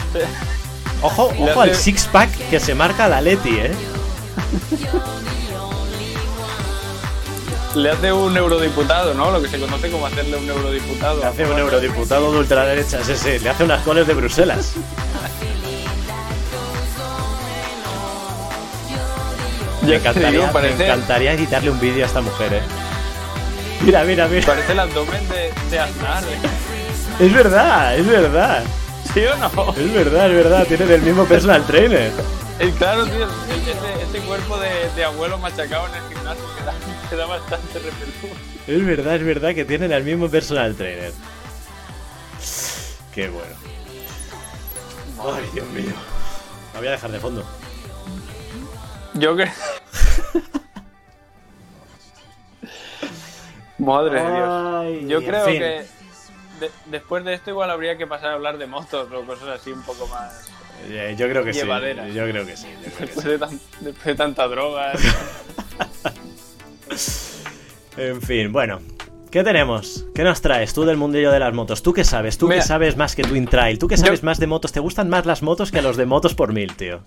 Ojo, 1.03 1.33
ojo 1.39 1.61
al 1.61 1.75
six 1.75 2.05
pack 2.07 2.31
que 2.49 2.61
se 2.61 2.75
marca 2.75 3.09
la 3.09 3.21
Leti, 3.21 3.57
¿eh? 3.59 3.73
Le 7.75 7.91
hace 7.91 8.13
un 8.13 8.37
eurodiputado, 8.37 9.15
¿no? 9.15 9.31
Lo 9.31 9.43
que 9.43 9.49
se 9.49 9.61
conoce 9.61 9.91
como 9.91 10.07
hacerle 10.07 10.37
un 10.37 10.49
eurodiputado. 10.49 11.21
Le 11.21 11.27
hace 11.27 11.45
un 11.45 11.59
eurodiputado 11.59 12.33
de 12.33 12.39
ultraderecha, 12.39 13.05
sí, 13.05 13.15
sí, 13.15 13.39
le 13.39 13.51
hace 13.51 13.65
unas 13.65 13.83
coles 13.83 14.07
de 14.07 14.15
Bruselas. 14.15 14.73
Me 19.83 19.97
encantaría, 19.97 20.31
digo, 20.31 20.49
me 20.53 20.71
encantaría 20.71 21.33
editarle 21.33 21.71
un 21.71 21.81
vídeo 21.81 22.05
a 22.05 22.07
esta 22.09 22.21
mujer, 22.21 22.55
¿eh? 22.55 22.63
Mira, 23.81 24.05
mira, 24.05 24.27
mira. 24.29 24.47
parece 24.47 24.73
el 24.73 24.81
abdomen 24.81 25.29
de, 25.29 25.53
de 25.71 25.79
Aznar. 25.79 26.25
¿eh? 26.25 27.25
Es 27.25 27.33
verdad, 27.33 27.97
es 27.97 28.07
verdad. 28.07 28.65
¿Sí 29.15 29.21
o 29.21 29.37
no? 29.37 29.73
Es 29.73 29.95
verdad, 29.95 30.31
es 30.31 30.37
verdad. 30.37 30.67
Tienen 30.67 30.91
el 30.91 31.03
mismo 31.03 31.25
personal 31.25 31.65
trainer. 31.67 32.13
Claro, 32.79 33.07
tío, 33.07 33.27
ese, 33.27 34.03
ese 34.03 34.19
cuerpo 34.27 34.59
de, 34.59 34.91
de 34.97 35.05
abuelo 35.05 35.39
machacado 35.39 35.87
en 35.89 35.95
el 35.95 36.03
gimnasio 36.15 36.45
que 36.57 36.65
da, 36.65 36.75
que 37.11 37.17
da 37.17 37.27
bastante 37.27 37.79
repelús. 37.79 38.15
Es 38.67 38.85
verdad, 38.87 39.15
es 39.17 39.25
verdad 39.25 39.55
que 39.55 39.65
tienen 39.65 39.93
el 39.93 40.03
mismo 40.05 40.29
personal 40.29 40.75
trainer. 40.75 41.13
Qué 43.15 43.29
bueno. 43.29 43.55
Ay, 45.37 45.49
Dios 45.55 45.67
mío. 45.69 45.93
La 46.75 46.81
voy 46.81 46.89
a 46.89 46.93
dejar 46.93 47.11
de 47.13 47.21
fondo. 47.21 47.45
Yo 49.15 49.35
creo. 49.37 49.53
Madre 53.79 54.21
de 54.23 54.33
Dios. 54.33 55.11
Yo 55.11 55.21
creo 55.25 55.45
fin. 55.45 55.59
que 55.59 55.87
de- 56.61 56.71
después 56.87 57.25
de 57.25 57.35
esto 57.35 57.51
igual 57.51 57.71
habría 57.71 57.97
que 57.97 58.07
pasar 58.07 58.31
a 58.31 58.35
hablar 58.35 58.59
de 58.59 58.67
motos 58.67 59.09
o 59.13 59.25
cosas 59.25 59.49
así 59.61 59.71
un 59.71 59.83
poco 59.83 60.07
más. 60.09 60.49
Eh, 60.91 61.15
Yo 61.19 61.29
creo 61.29 61.45
que 61.45 61.53
sí. 61.53 61.61
Yo 61.61 62.25
creo 62.25 62.47
que 62.47 62.57
sí. 62.57 62.67
creo 62.97 63.07
Después 63.07 63.25
de, 63.27 63.39
tan- 63.39 63.61
después 63.81 64.05
de 64.07 64.15
tanta 64.15 64.47
droga. 64.49 64.93
En 67.97 68.23
fin, 68.23 68.53
bueno. 68.53 68.81
¿Qué 69.31 69.43
tenemos? 69.45 70.07
¿Qué 70.15 70.23
nos 70.25 70.41
traes 70.41 70.73
tú 70.73 70.85
del 70.85 70.97
mundillo 70.97 71.31
de 71.31 71.39
las 71.41 71.53
motos? 71.53 71.83
¿Tú 71.83 71.93
qué 71.93 72.03
sabes? 72.05 72.39
¿Tú 72.39 72.47
Mira. 72.49 72.61
qué 72.63 72.67
sabes 72.67 72.97
más 72.97 73.15
que 73.15 73.23
Twin 73.25 73.47
Trail? 73.47 73.79
¿Tú 73.79 73.89
qué 73.89 73.97
sabes 73.99 74.21
Yo- 74.21 74.25
más 74.27 74.39
de 74.39 74.47
motos? 74.47 74.73
¿Te 74.73 74.81
gustan 74.81 75.09
más 75.11 75.27
las 75.27 75.43
motos 75.43 75.71
que 75.71 75.83
los 75.83 75.97
de 75.99 76.07
motos 76.07 76.35
por 76.35 76.53
mil, 76.55 76.75
tío? 76.77 77.01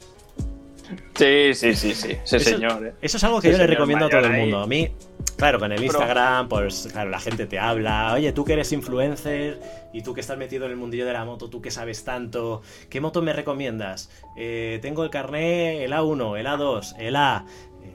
Sí, 1.16 1.54
sí, 1.54 1.76
sí, 1.76 1.94
sí. 1.96 2.12
Ese 2.24 2.38
Eso- 2.38 2.50
señor, 2.52 2.86
eh. 2.88 2.94
Eso 3.02 3.18
es 3.18 3.24
algo 3.24 3.42
que 3.42 3.52
yo 3.52 3.58
le 3.58 3.68
recomiendo 3.68 4.06
a 4.06 4.10
todo 4.10 4.20
el 4.22 4.32
ahí. 4.32 4.42
mundo. 4.42 4.60
A 4.60 4.68
mí, 4.68 4.90
claro, 5.38 5.60
con 5.60 5.72
el 5.72 5.84
Instagram, 5.84 6.48
pues 6.50 6.88
claro, 6.92 7.10
la 7.10 7.20
gente 7.20 7.46
te 7.46 7.60
habla. 7.60 8.14
Oye, 8.14 8.32
tú 8.34 8.44
que 8.46 8.54
eres 8.54 8.72
influencer 8.72 9.60
y 9.94 10.02
tú 10.02 10.14
que 10.14 10.22
estás 10.22 10.38
metido 10.38 10.66
en 10.66 10.72
el 10.72 10.78
mundillo 10.78 11.06
de 11.06 11.14
la 11.14 11.26
moto, 11.26 11.50
tú 11.50 11.62
que 11.62 11.72
sabes 11.72 12.04
tanto, 12.04 12.62
¿qué 12.90 13.02
moto 13.02 13.22
me 13.22 13.34
recomiendas? 13.34 14.10
Eh, 14.38 14.80
tengo 14.82 15.04
el 15.04 15.10
carné, 15.10 15.84
el 15.84 15.94
A1, 15.94 16.38
el 16.40 16.48
A2, 16.48 16.96
el 17.00 17.16
A, 17.16 17.46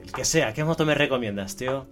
el 0.03 0.11
que 0.11 0.25
sea. 0.25 0.53
¿Qué 0.53 0.63
moto 0.63 0.85
me 0.85 0.95
recomiendas, 0.95 1.55
tío? 1.55 1.87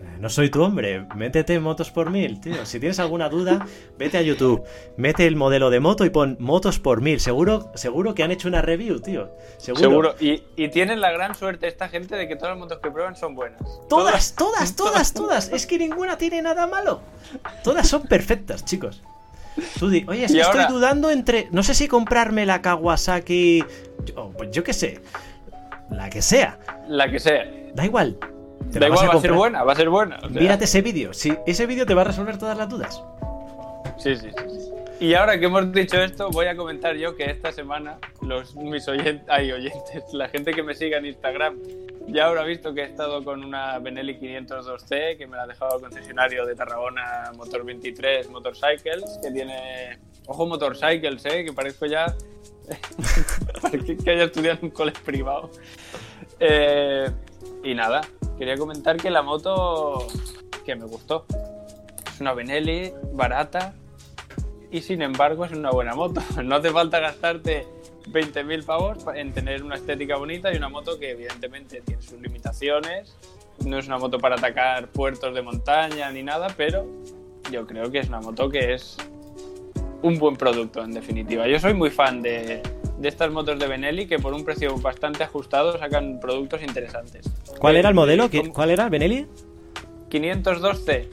Eh, 0.00 0.16
No 0.20 0.28
soy 0.28 0.48
tu 0.50 0.62
hombre, 0.62 1.06
métete 1.16 1.54
en 1.54 1.62
motos 1.62 1.90
por 1.90 2.10
mil, 2.10 2.40
tío. 2.40 2.64
Si 2.66 2.78
tienes 2.80 2.98
alguna 3.00 3.28
duda, 3.28 3.66
vete 3.98 4.16
a 4.18 4.22
YouTube, 4.22 4.62
mete 4.96 5.26
el 5.26 5.34
modelo 5.36 5.70
de 5.70 5.80
moto 5.80 6.04
y 6.04 6.10
pon 6.10 6.36
motos 6.40 6.78
por 6.78 7.00
mil. 7.00 7.20
Seguro, 7.20 7.70
seguro 7.74 8.14
que 8.14 8.22
han 8.22 8.30
hecho 8.30 8.48
una 8.48 8.62
review, 8.62 9.00
tío. 9.00 9.30
Seguro. 9.58 9.80
Seguro. 9.82 10.14
Y, 10.20 10.42
y 10.56 10.68
tienen 10.68 11.00
la 11.00 11.10
gran 11.12 11.34
suerte 11.34 11.66
esta 11.68 11.88
gente 11.88 12.16
de 12.16 12.28
que 12.28 12.36
todas 12.36 12.50
las 12.50 12.58
motos 12.58 12.78
que 12.80 12.90
prueban 12.90 13.16
son 13.16 13.34
buenas. 13.34 13.60
Todas, 13.88 14.34
todas, 14.34 14.74
todas, 14.76 15.12
todas. 15.12 15.48
Es 15.52 15.66
que 15.66 15.78
ninguna 15.78 16.16
tiene 16.16 16.42
nada 16.42 16.66
malo. 16.66 17.00
Todas 17.64 17.88
son 17.88 18.02
perfectas, 18.04 18.64
chicos. 18.64 19.02
Tú 19.80 19.88
di, 19.88 20.04
oye, 20.06 20.24
es 20.26 20.32
que 20.32 20.40
ahora- 20.42 20.62
estoy 20.62 20.76
dudando 20.76 21.10
entre. 21.10 21.48
No 21.50 21.64
sé 21.64 21.74
si 21.74 21.88
comprarme 21.88 22.46
la 22.46 22.62
Kawasaki. 22.62 23.64
Yo, 24.04 24.30
pues 24.36 24.50
yo 24.52 24.62
qué 24.62 24.72
sé. 24.72 25.00
La 25.90 26.08
que 26.08 26.22
sea. 26.22 26.58
La 26.86 27.10
que 27.10 27.18
sea. 27.18 27.44
Da 27.74 27.84
igual. 27.84 28.16
Te 28.72 28.78
Da 28.78 28.88
igual, 28.88 29.08
va 29.08 29.14
a 29.14 29.20
ser 29.20 29.32
buena, 29.32 29.64
va 29.64 29.72
a 29.72 29.76
ser 29.76 29.88
buena. 29.88 30.16
o 30.16 30.28
sea, 30.28 30.40
Mírate 30.40 30.64
ese 30.64 30.82
vídeo. 30.82 31.14
Si 31.14 31.36
ese 31.46 31.66
vídeo 31.66 31.86
te 31.86 31.94
va 31.94 32.02
a 32.02 32.04
resolver 32.04 32.38
todas 32.38 32.56
las 32.56 32.68
dudas. 32.68 33.02
Sí, 33.98 34.16
sí, 34.16 34.28
sí. 34.30 34.68
Y 35.00 35.14
ahora 35.14 35.38
que 35.38 35.46
hemos 35.46 35.72
dicho 35.72 35.96
esto, 36.02 36.28
voy 36.30 36.46
a 36.46 36.56
comentar 36.56 36.96
yo 36.96 37.14
que 37.14 37.30
esta 37.30 37.52
semana 37.52 37.98
los 38.20 38.56
mis 38.56 38.88
oyentes, 38.88 39.24
ay, 39.28 39.52
oyentes, 39.52 40.02
la 40.12 40.28
gente 40.28 40.52
que 40.52 40.62
me 40.62 40.74
siga 40.74 40.98
en 40.98 41.06
Instagram 41.06 41.56
ya 42.08 42.26
habrá 42.26 42.42
visto 42.42 42.74
que 42.74 42.80
he 42.80 42.84
estado 42.84 43.22
con 43.22 43.44
una 43.44 43.78
Benelli 43.78 44.18
502C 44.18 45.16
que 45.18 45.26
me 45.26 45.36
la 45.36 45.44
ha 45.44 45.46
dejado 45.46 45.76
el 45.76 45.82
concesionario 45.82 46.46
de 46.46 46.54
Tarragona 46.54 47.30
Motor 47.36 47.64
23 47.64 48.28
Motorcycles, 48.30 49.20
que 49.22 49.30
tiene 49.30 49.98
ojo 50.26 50.46
Motorcycles, 50.46 51.24
eh, 51.26 51.44
que 51.44 51.52
parezco 51.52 51.86
ya 51.86 52.14
que 54.04 54.10
haya 54.10 54.24
estudiado 54.24 54.58
en 54.58 54.64
un 54.66 54.70
colegio 54.70 55.04
privado. 55.04 55.50
Eh, 56.40 57.10
y 57.64 57.74
nada, 57.74 58.00
quería 58.38 58.56
comentar 58.56 58.96
que 58.96 59.10
la 59.10 59.22
moto 59.22 60.06
que 60.64 60.76
me 60.76 60.84
gustó. 60.86 61.24
Es 62.12 62.20
una 62.20 62.32
Benelli 62.34 62.92
barata 63.12 63.74
y 64.70 64.80
sin 64.82 65.02
embargo 65.02 65.44
es 65.44 65.52
una 65.52 65.70
buena 65.70 65.94
moto. 65.94 66.22
No 66.44 66.56
hace 66.56 66.70
falta 66.70 66.98
gastarte 67.00 67.66
20.000 68.10 68.64
pavos 68.64 69.02
pa- 69.04 69.18
en 69.18 69.32
tener 69.32 69.62
una 69.62 69.74
estética 69.76 70.16
bonita 70.16 70.52
y 70.52 70.56
una 70.56 70.68
moto 70.68 70.98
que 70.98 71.10
evidentemente 71.10 71.80
tiene 71.82 72.02
sus 72.02 72.20
limitaciones. 72.20 73.14
No 73.64 73.78
es 73.78 73.86
una 73.86 73.98
moto 73.98 74.18
para 74.18 74.36
atacar 74.36 74.88
puertos 74.88 75.34
de 75.34 75.42
montaña 75.42 76.10
ni 76.12 76.22
nada, 76.22 76.48
pero 76.56 76.86
yo 77.50 77.66
creo 77.66 77.90
que 77.90 77.98
es 77.98 78.08
una 78.08 78.20
moto 78.20 78.48
que 78.48 78.74
es 78.74 78.96
un 80.02 80.16
buen 80.18 80.36
producto 80.36 80.82
en 80.84 80.92
definitiva. 80.92 81.48
Yo 81.48 81.58
soy 81.58 81.74
muy 81.74 81.90
fan 81.90 82.22
de, 82.22 82.62
de 82.98 83.08
estas 83.08 83.30
motos 83.30 83.58
de 83.58 83.66
Benelli 83.68 84.06
que 84.06 84.18
por 84.18 84.32
un 84.34 84.44
precio 84.44 84.76
bastante 84.78 85.22
ajustado 85.24 85.78
sacan 85.78 86.18
productos 86.20 86.62
interesantes. 86.62 87.28
¿Cuál 87.58 87.76
Eh, 87.76 87.78
era 87.80 87.88
el 87.90 87.94
modelo? 87.94 88.28
¿Qué- 88.28 88.40
¿cómo? 88.40 88.52
¿Cuál 88.52 88.70
era? 88.70 88.88
¿Benelli? 88.88 89.26
512C. 90.10 91.08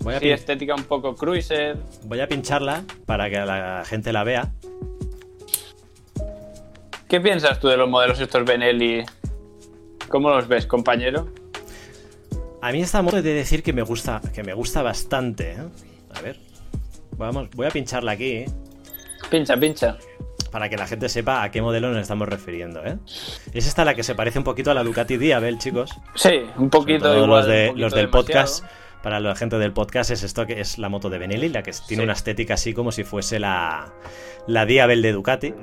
Voy 0.00 0.14
a, 0.14 0.18
Sí, 0.18 0.26
pin- 0.26 0.32
estética 0.34 0.74
un 0.74 0.84
poco 0.84 1.14
cruiser. 1.14 1.76
voy 2.04 2.20
a 2.20 2.28
pincharla 2.28 2.82
para 3.06 3.30
que 3.30 3.36
la 3.38 3.84
gente 3.86 4.12
la 4.12 4.24
vea. 4.24 4.52
¿Qué 7.08 7.20
piensas 7.20 7.60
tú 7.60 7.68
de 7.68 7.76
los 7.76 7.88
modelos 7.88 8.18
estos 8.20 8.44
Benelli? 8.44 9.04
¿Cómo 10.08 10.30
los 10.30 10.48
ves, 10.48 10.66
compañero? 10.66 11.28
A 12.60 12.72
mí 12.72 12.80
esta 12.80 13.02
moto 13.02 13.18
he 13.18 13.22
de 13.22 13.34
decir 13.34 13.62
que 13.62 13.72
me 13.72 13.82
gusta, 13.82 14.20
que 14.34 14.42
me 14.42 14.54
gusta 14.54 14.82
bastante. 14.82 15.52
¿eh? 15.52 15.56
A 16.14 16.20
ver. 16.20 16.38
Vamos, 17.16 17.48
voy 17.54 17.66
a 17.66 17.70
pincharla 17.70 18.12
aquí, 18.12 18.30
¿eh? 18.30 18.46
Pincha, 19.30 19.56
pincha. 19.56 19.98
Para 20.52 20.68
que 20.68 20.76
la 20.76 20.86
gente 20.86 21.08
sepa 21.08 21.42
a 21.42 21.50
qué 21.50 21.60
modelo 21.62 21.90
nos 21.90 22.00
estamos 22.00 22.28
refiriendo, 22.28 22.84
¿eh? 22.84 22.98
Es 23.52 23.66
esta 23.66 23.84
la 23.84 23.94
que 23.94 24.04
se 24.04 24.14
parece 24.14 24.38
un 24.38 24.44
poquito 24.44 24.70
a 24.70 24.74
la 24.74 24.84
Ducati 24.84 25.16
Diabel, 25.16 25.58
chicos. 25.58 25.90
Sí, 26.14 26.44
un 26.56 26.70
poquito 26.70 27.12
igual. 27.12 27.28
los, 27.28 27.46
de, 27.46 27.66
poquito 27.68 27.80
los 27.82 27.92
del 27.94 28.06
demasiado. 28.06 28.10
podcast, 28.44 28.64
para 29.02 29.18
la 29.18 29.34
gente 29.34 29.58
del 29.58 29.72
podcast, 29.72 30.10
es 30.12 30.22
esto 30.22 30.46
que 30.46 30.60
es 30.60 30.78
la 30.78 30.88
moto 30.88 31.10
de 31.10 31.18
Benelli, 31.18 31.48
la 31.48 31.62
que 31.64 31.72
tiene 31.88 32.02
Sí. 32.02 32.04
una 32.04 32.12
estética 32.12 32.54
así 32.54 32.72
como 32.74 32.92
si 32.92 33.02
fuese 33.02 33.40
la, 33.40 33.92
la 34.46 34.64
Diabel 34.66 35.02
de 35.02 35.10
Ducati. 35.12 35.54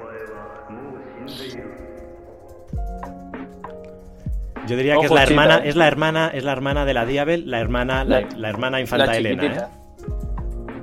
Yo 4.68 4.76
diría 4.76 4.98
que 5.00 5.06
es 5.06 5.12
la 5.12 5.22
chita, 5.22 5.32
hermana, 5.32 5.58
eh. 5.64 5.70
es 5.70 5.76
la 5.76 5.88
hermana, 5.88 6.32
es 6.34 6.44
la 6.44 6.52
hermana 6.52 6.86
de 6.86 6.94
la 6.94 7.06
Diabel, 7.06 7.50
la 7.50 7.60
hermana, 7.60 8.04
la, 8.04 8.22
La- 8.22 8.28
la 8.38 8.50
hermana 8.50 8.80
infanta 8.82 9.06
la 9.08 9.18
Elena. 9.18 9.46
¿eh? 9.46 9.62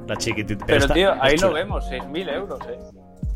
La 0.08 0.16
chiquitita. 0.16 0.64
Pero, 0.66 0.78
está- 0.80 0.94
tío, 0.94 1.12
ahí 1.20 1.36
lo 1.36 1.48
chula. 1.48 1.52
vemos, 1.60 1.84
6.000 1.90 2.28
euros, 2.34 2.60
¿eh? 2.68 2.78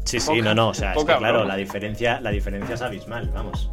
Sí, 0.05 0.19
sí, 0.21 0.29
Poca- 0.31 0.43
no, 0.43 0.55
no, 0.55 0.69
o 0.71 0.75
sea, 0.75 0.93
es 0.95 1.05
que 1.05 1.17
claro, 1.17 1.45
la 1.45 1.57
diferencia, 1.57 2.21
la 2.21 2.31
diferencia 2.31 2.75
es 2.75 2.83
abismal, 2.83 3.31
vamos. 3.33 3.71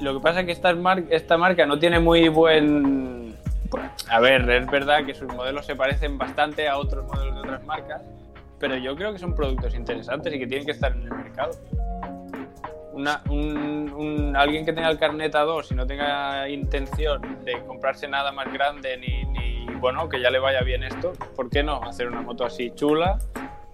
Lo 0.00 0.14
que 0.14 0.20
pasa 0.20 0.40
es 0.40 0.46
que 0.46 0.52
esta, 0.52 0.74
mar- 0.74 1.04
esta 1.10 1.36
marca 1.36 1.66
no 1.66 1.78
tiene 1.78 1.98
muy 2.00 2.28
buen... 2.28 3.36
A 4.08 4.18
ver, 4.20 4.48
es 4.50 4.66
verdad 4.66 5.04
que 5.04 5.14
sus 5.14 5.28
modelos 5.32 5.66
se 5.66 5.76
parecen 5.76 6.18
bastante 6.18 6.68
a 6.68 6.78
otros 6.78 7.06
modelos 7.06 7.34
de 7.34 7.40
otras 7.40 7.64
marcas, 7.64 8.02
pero 8.58 8.76
yo 8.76 8.96
creo 8.96 9.12
que 9.12 9.18
son 9.18 9.34
productos 9.34 9.74
interesantes 9.74 10.32
y 10.34 10.38
que 10.38 10.46
tienen 10.46 10.64
que 10.66 10.72
estar 10.72 10.92
en 10.92 11.02
el 11.02 11.10
mercado. 11.10 11.52
Una- 12.92 13.22
un, 13.28 13.92
un- 13.94 14.36
alguien 14.36 14.64
que 14.64 14.72
tenga 14.72 14.88
el 14.90 14.98
carnet 14.98 15.34
A2 15.34 15.70
y 15.70 15.74
no 15.74 15.86
tenga 15.86 16.48
intención 16.48 17.44
de 17.44 17.60
comprarse 17.66 18.08
nada 18.08 18.32
más 18.32 18.52
grande 18.52 18.96
ni, 18.96 19.24
ni, 19.26 19.66
bueno, 19.76 20.08
que 20.08 20.20
ya 20.20 20.30
le 20.30 20.38
vaya 20.38 20.62
bien 20.62 20.82
esto, 20.82 21.12
¿por 21.36 21.48
qué 21.50 21.62
no 21.62 21.82
hacer 21.84 22.08
una 22.08 22.20
moto 22.22 22.44
así 22.44 22.72
chula, 22.74 23.18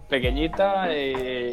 pequeñita 0.09 0.92
y, 0.97 0.99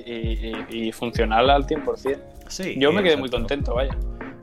y- 0.06 0.66
y- 0.70 0.88
y 0.88 0.92
funcional 0.92 1.50
al 1.50 1.66
100%? 1.66 2.20
Sí. 2.48 2.76
Yo 2.78 2.92
me 2.92 3.02
quedé 3.04 3.18
muy 3.18 3.30
contento, 3.30 3.74
vaya. 3.76 3.96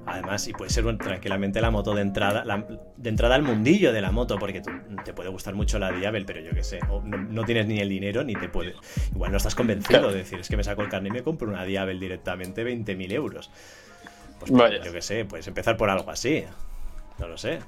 Además, 0.06 0.48
y 0.48 0.52
puede 0.52 0.70
ser 0.70 0.86
un- 0.86 0.98
tranquilamente 0.98 1.60
la 1.60 1.70
moto 1.70 1.94
de 1.94 2.02
entrada, 2.02 2.44
la- 2.44 2.66
de 2.96 3.08
entrada 3.08 3.36
al 3.36 3.42
mundillo 3.42 3.92
de 3.92 4.00
la 4.00 4.10
moto, 4.10 4.38
porque 4.38 4.60
tú- 4.60 4.70
te 5.04 5.12
puede 5.12 5.28
gustar 5.28 5.54
mucho 5.54 5.78
la 5.78 5.92
Diabel, 5.92 6.24
pero 6.26 6.40
yo 6.40 6.50
qué 6.52 6.64
sé, 6.64 6.80
o 6.90 7.00
no, 7.04 7.16
no 7.18 7.44
tienes 7.44 7.66
ni 7.66 7.78
el 7.78 7.88
dinero 7.88 8.24
ni 8.24 8.34
te 8.34 8.48
puede. 8.48 8.74
Igual 9.14 9.30
no 9.30 9.36
estás 9.36 9.54
convencido 9.54 10.08
de 10.10 10.18
decir, 10.18 10.40
es 10.40 10.48
que 10.48 10.56
me 10.56 10.64
saco 10.64 10.82
el 10.82 10.88
carnet 10.88 11.12
y 11.12 11.14
me 11.16 11.22
compro 11.22 11.48
una 11.48 11.64
Diabel 11.64 12.00
directamente 12.00 12.64
20.000 12.64 13.12
euros. 13.12 13.50
Pues 14.40 14.50
Vaya. 14.50 14.82
yo 14.82 14.92
qué 14.92 15.02
sé, 15.02 15.24
puedes 15.26 15.46
empezar 15.46 15.76
por 15.76 15.90
algo 15.90 16.10
así. 16.10 16.44
No 17.18 17.28
lo 17.28 17.36
sé. 17.36 17.60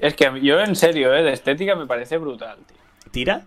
Es 0.00 0.14
que 0.14 0.30
yo 0.40 0.60
en 0.60 0.74
serio, 0.76 1.12
¿eh? 1.14 1.22
de 1.22 1.32
estética 1.32 1.74
me 1.76 1.86
parece 1.86 2.16
brutal, 2.16 2.58
tío. 2.66 2.76
¿Tira? 3.10 3.42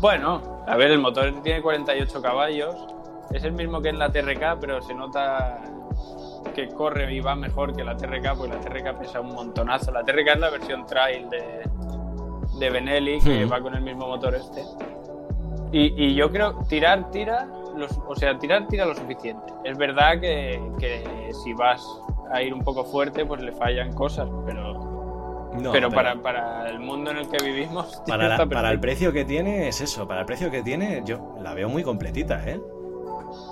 Bueno, 0.00 0.42
a 0.66 0.76
ver, 0.76 0.90
el 0.90 0.98
motor 0.98 1.32
tiene 1.42 1.62
48 1.62 2.22
caballos. 2.22 2.74
Es 3.32 3.44
el 3.44 3.52
mismo 3.52 3.80
que 3.80 3.88
en 3.88 3.98
la 3.98 4.10
TRK, 4.10 4.58
pero 4.60 4.80
se 4.82 4.94
nota 4.94 5.60
que 6.54 6.68
corre 6.68 7.12
y 7.12 7.20
va 7.20 7.34
mejor 7.34 7.74
que 7.74 7.82
la 7.84 7.96
TRK, 7.96 8.36
porque 8.36 8.54
la 8.54 8.60
TRK 8.60 8.98
pesa 8.98 9.20
un 9.20 9.34
montonazo. 9.34 9.90
La 9.92 10.04
TRK 10.04 10.34
es 10.34 10.38
la 10.40 10.50
versión 10.50 10.86
trail 10.86 11.28
de, 11.28 11.68
de 12.58 12.70
Benelli, 12.70 13.20
que 13.20 13.44
Hmm. 13.46 13.52
va 13.52 13.60
con 13.60 13.74
el 13.74 13.82
mismo 13.82 14.06
motor 14.06 14.34
este. 14.34 14.62
Y, 15.72 15.92
y 16.10 16.14
yo 16.14 16.30
creo, 16.30 16.54
tirar, 16.68 17.10
tira, 17.10 17.48
los- 17.76 17.98
o 18.06 18.14
sea, 18.14 18.38
tirar, 18.38 18.66
tira 18.68 18.84
lo 18.86 18.94
suficiente. 18.94 19.52
Es 19.64 19.76
verdad 19.76 20.20
que, 20.20 20.60
que 20.78 21.32
si 21.44 21.52
vas 21.54 21.84
a 22.32 22.40
ir 22.42 22.54
un 22.54 22.62
poco 22.62 22.84
fuerte, 22.84 23.26
pues 23.26 23.42
le 23.42 23.52
fallan 23.52 23.92
cosas, 23.92 24.28
pero, 24.46 24.95
No, 25.60 25.72
pero, 25.72 25.90
para, 25.90 26.14
para 26.16 26.68
el 26.70 26.78
mundo 26.80 27.10
en 27.10 27.18
el 27.18 27.28
que 27.28 27.42
vivimos, 27.44 28.02
para, 28.06 28.28
la- 28.28 28.34
está 28.34 28.46
para 28.46 28.70
el 28.70 28.80
precio 28.80 29.12
que 29.12 29.24
tiene, 29.24 29.68
es 29.68 29.80
eso. 29.80 30.06
Para 30.06 30.20
el 30.20 30.26
precio 30.26 30.50
que 30.50 30.62
tiene, 30.62 31.02
yo 31.04 31.36
la 31.40 31.54
veo 31.54 31.68
muy 31.68 31.82
completita, 31.82 32.42
¿eh? 32.48 32.60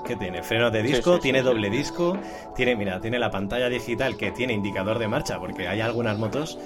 ¿Qué 0.06 0.16
tiene? 0.16 0.42
Freno 0.42 0.70
de 0.70 0.82
disco, 0.82 1.12
sí, 1.12 1.16
sí, 1.16 1.22
tiene 1.22 1.38
sí. 1.40 1.44
doble 1.44 1.70
disco, 1.70 2.16
tiene, 2.54 2.76
mira, 2.76 3.00
tiene 3.00 3.18
la 3.18 3.30
pantalla 3.30 3.68
digital 3.68 4.16
que 4.16 4.30
tiene 4.32 4.52
indicador 4.52 4.98
de 4.98 5.08
marcha, 5.08 5.38
porque 5.38 5.66
hay 5.66 5.80
algunas 5.80 6.18
motos 6.18 6.58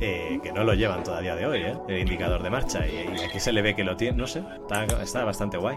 eh, 0.00 0.40
que 0.42 0.52
no 0.52 0.64
lo 0.64 0.74
llevan 0.74 1.02
todavía 1.02 1.34
de 1.36 1.46
hoy, 1.46 1.62
¿eh? 1.62 1.74
El 1.88 1.98
indicador 2.00 2.42
de 2.42 2.50
marcha. 2.50 2.86
Y, 2.86 3.16
y 3.20 3.24
aquí 3.24 3.38
se 3.40 3.52
le 3.52 3.62
ve 3.62 3.74
que 3.74 3.84
lo 3.84 3.96
tiene, 3.96 4.16
no 4.16 4.26
sé, 4.26 4.42
está, 4.60 4.84
está 5.02 5.24
bastante 5.24 5.56
guay. 5.58 5.76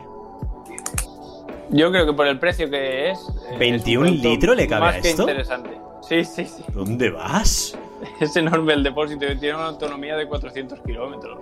Yo 1.70 1.92
creo 1.92 2.06
que 2.06 2.14
por 2.14 2.28
el 2.28 2.40
precio 2.40 2.70
que 2.70 3.12
es. 3.12 3.20
eh, 3.52 3.58
21 3.58 4.06
es 4.06 4.12
un 4.12 4.18
producto 4.22 4.30
litros 4.30 4.56
le 4.56 4.68
cabe 4.68 4.82
más 4.86 4.96
a 4.98 5.02
que 5.02 5.10
esto. 5.10 5.24
interesante. 5.24 5.72
Sí, 6.08 6.24
sí, 6.24 6.46
sí. 6.46 6.64
¿Dónde 6.74 7.10
vas? 7.10 7.78
Es 8.20 8.36
enorme 8.36 8.74
el 8.74 8.84
depósito 8.84 9.26
y 9.26 9.38
tiene 9.38 9.56
una 9.56 9.68
autonomía 9.68 10.16
de 10.16 10.28
400 10.28 10.80
kilómetros. 10.82 11.38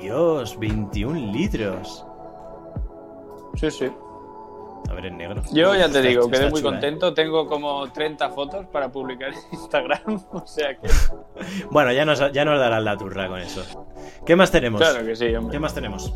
Dios, 0.00 0.58
21 0.58 1.32
litros. 1.32 2.04
Sí, 3.54 3.70
sí. 3.70 3.90
A 4.88 4.94
ver, 4.94 5.06
en 5.06 5.18
negro. 5.18 5.42
Yo 5.52 5.74
ya 5.74 5.88
te 5.90 6.00
digo, 6.00 6.30
quedé 6.30 6.48
muy 6.48 6.60
chula, 6.60 6.70
¿eh? 6.70 6.72
contento. 6.72 7.12
Tengo 7.12 7.46
como 7.46 7.90
30 7.90 8.30
fotos 8.30 8.66
para 8.66 8.90
publicar 8.90 9.30
en 9.30 9.38
Instagram. 9.52 10.22
O 10.30 10.46
sea 10.46 10.76
que. 10.76 10.88
Bueno, 11.70 11.92
ya 11.92 12.04
nos, 12.04 12.32
ya 12.32 12.44
nos 12.44 12.58
darás 12.58 12.82
la 12.82 12.96
turra 12.96 13.28
con 13.28 13.38
eso. 13.40 13.62
¿Qué 14.24 14.34
más 14.36 14.50
tenemos? 14.50 14.80
Claro 14.80 15.04
que 15.04 15.14
sí, 15.14 15.26
¿Qué 15.26 15.36
hombre. 15.36 15.58
más 15.58 15.74
tenemos? 15.74 16.12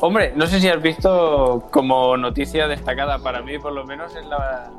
Hombre, 0.00 0.32
no 0.34 0.46
sé 0.46 0.60
si 0.60 0.68
has 0.68 0.82
visto 0.82 1.68
como 1.70 2.16
noticia 2.16 2.66
destacada 2.66 3.18
para 3.20 3.40
mí, 3.42 3.58
por 3.58 3.72
lo 3.72 3.84
menos, 3.84 4.14
es 4.16 4.26
la. 4.26 4.70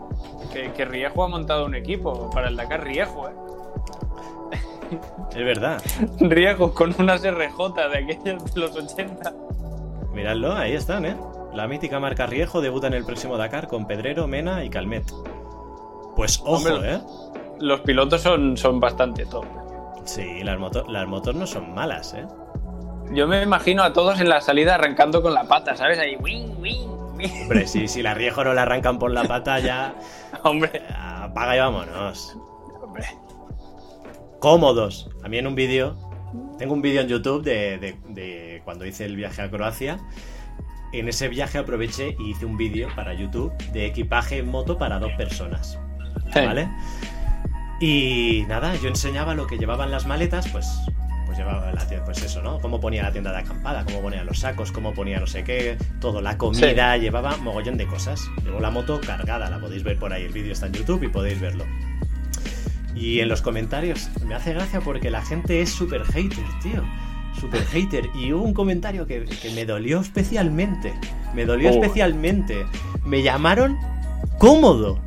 Que, 0.52 0.72
que 0.74 0.86
Riejo 0.86 1.24
ha 1.24 1.28
montado 1.28 1.66
un 1.66 1.76
equipo 1.76 2.30
para 2.30 2.50
el 2.50 2.56
Dakar 2.56 2.84
Riejo, 2.84 3.30
¿eh? 3.30 3.34
Es 5.32 5.44
verdad. 5.46 5.82
Riejo 6.20 6.74
con 6.74 6.94
unas 7.00 7.22
RJ 7.24 7.74
de 7.90 7.98
aquellas 7.98 8.54
de 8.54 8.60
los 8.60 8.76
80. 8.76 9.34
Miradlo, 10.14 10.54
ahí 10.54 10.74
están, 10.74 11.06
¿eh? 11.06 11.18
La 11.54 11.68
mítica 11.68 12.00
marca 12.00 12.26
Riejo 12.28 12.62
debuta 12.62 12.88
en 12.88 12.94
el 12.94 13.04
próximo 13.06 13.38
Dakar 13.38 13.68
con 13.68 13.88
Pedrero, 13.88 14.28
Mena 14.28 14.64
y 14.64 14.70
Calmet. 14.70 15.06
Pues 16.16 16.40
ojo, 16.42 16.52
Hombre. 16.70 16.96
¿eh? 16.96 17.00
Los 17.60 17.82
pilotos 17.82 18.22
son, 18.22 18.58
son 18.58 18.80
bastante 18.80 19.26
top. 19.26 19.46
Sí, 20.06 20.44
las, 20.44 20.60
moto- 20.60 20.86
las 20.88 21.08
motos 21.08 21.34
no 21.36 21.48
son 21.48 21.74
malas, 21.74 22.14
¿eh? 22.14 22.26
Yo 23.12 23.28
me 23.28 23.42
imagino 23.42 23.84
a 23.84 23.94
todos 23.94 24.20
en 24.20 24.30
la 24.30 24.42
salida 24.42 24.76
arrancando 24.76 25.22
con 25.22 25.34
la 25.34 25.44
pata, 25.46 25.76
¿sabes? 25.76 25.98
Ahí, 26.00 26.16
wing, 26.18 26.56
wing, 26.60 26.88
wing. 27.18 27.42
Hombre, 27.44 27.66
sí, 27.68 27.88
si 27.88 28.02
la 28.04 28.14
Riejo 28.14 28.44
no 28.44 28.54
la 28.54 28.64
arrancan 28.64 29.00
por 29.00 29.12
la 29.12 29.24
pata, 29.24 29.60
ya 29.60 29.96
Hombre, 30.44 30.84
apaga 30.96 31.56
y 31.56 31.60
vámonos. 31.60 32.38
hombre. 32.84 33.06
Cómodos. 34.44 35.10
A 35.24 35.30
mí 35.30 35.38
en 35.38 35.48
un 35.48 35.56
vídeo, 35.56 35.96
tengo 36.60 36.74
un 36.74 36.82
vídeo 36.82 37.00
en 37.00 37.08
YouTube 37.08 37.44
de, 37.46 37.78
de- 37.78 37.96
de 38.10 38.62
cuando 38.66 38.86
hice 38.86 39.06
el 39.06 39.16
viaje 39.16 39.42
a 39.42 39.50
Croacia. 39.50 40.00
En 40.92 41.08
ese 41.08 41.30
viaje 41.30 41.60
aproveché 41.60 42.18
y 42.20 42.32
hice 42.32 42.46
un 42.46 42.58
vídeo 42.58 42.90
para 42.94 43.14
YouTube 43.14 43.54
de 43.72 43.86
equipaje 43.86 44.40
en 44.40 44.50
moto 44.52 44.78
para 44.78 45.00
dos 45.00 45.14
personas. 45.14 45.80
¿Vale? 46.36 46.68
Y 47.80 48.44
nada, 48.50 48.76
yo 48.76 48.90
enseñaba 48.90 49.34
lo 49.34 49.48
que 49.48 49.58
llevaban 49.58 49.92
las 49.92 50.06
maletas, 50.06 50.46
pues, 50.50 50.68
pues 51.26 51.38
llevaba 51.38 51.72
la 51.72 51.88
tienda, 51.88 52.04
pues 52.04 52.22
eso, 52.22 52.42
¿no? 52.42 52.60
Cómo 52.60 52.82
ponía 52.82 53.04
la 53.04 53.14
tienda 53.14 53.32
de 53.32 53.38
acampada, 53.38 53.86
cómo 53.86 54.02
ponía 54.02 54.26
los 54.26 54.40
sacos, 54.40 54.74
cómo 54.74 54.94
ponía 54.94 55.22
no 55.22 55.28
sé 55.28 55.46
qué, 55.46 55.78
todo, 56.02 56.20
la 56.22 56.38
comida, 56.38 56.98
llevaba 56.98 57.38
mogollón 57.38 57.78
de 57.78 57.88
cosas. 57.88 58.22
Llevo 58.44 58.60
la 58.60 58.72
moto 58.72 59.00
cargada, 59.00 59.50
la 59.50 59.60
podéis 59.62 59.84
ver 59.84 59.98
por 59.98 60.12
ahí, 60.12 60.24
el 60.24 60.34
vídeo 60.34 60.52
está 60.52 60.66
en 60.68 60.74
YouTube 60.74 61.02
y 61.04 61.08
podéis 61.08 61.40
verlo. 61.40 61.64
Y 62.96 63.20
en 63.20 63.30
los 63.30 63.42
comentarios 63.42 64.10
me 64.26 64.36
hace 64.36 64.54
gracia 64.54 64.80
porque 64.82 65.10
la 65.10 65.22
gente 65.24 65.62
es 65.62 65.70
súper 65.72 66.04
hater, 66.06 66.44
tío. 66.62 66.84
Súper 67.40 67.64
hater. 67.66 68.10
Y 68.16 68.32
hubo 68.34 68.44
un 68.44 68.54
comentario 68.54 69.08
que, 69.08 69.26
que 69.26 69.50
me 69.52 69.66
dolió 69.66 70.00
especialmente. 70.02 70.94
Me 71.34 71.46
dolió 71.46 71.70
Oh. 71.72 71.74
especialmente. 71.74 72.66
Me 73.06 73.24
llamaron 73.24 73.78
cómodo. 74.38 75.00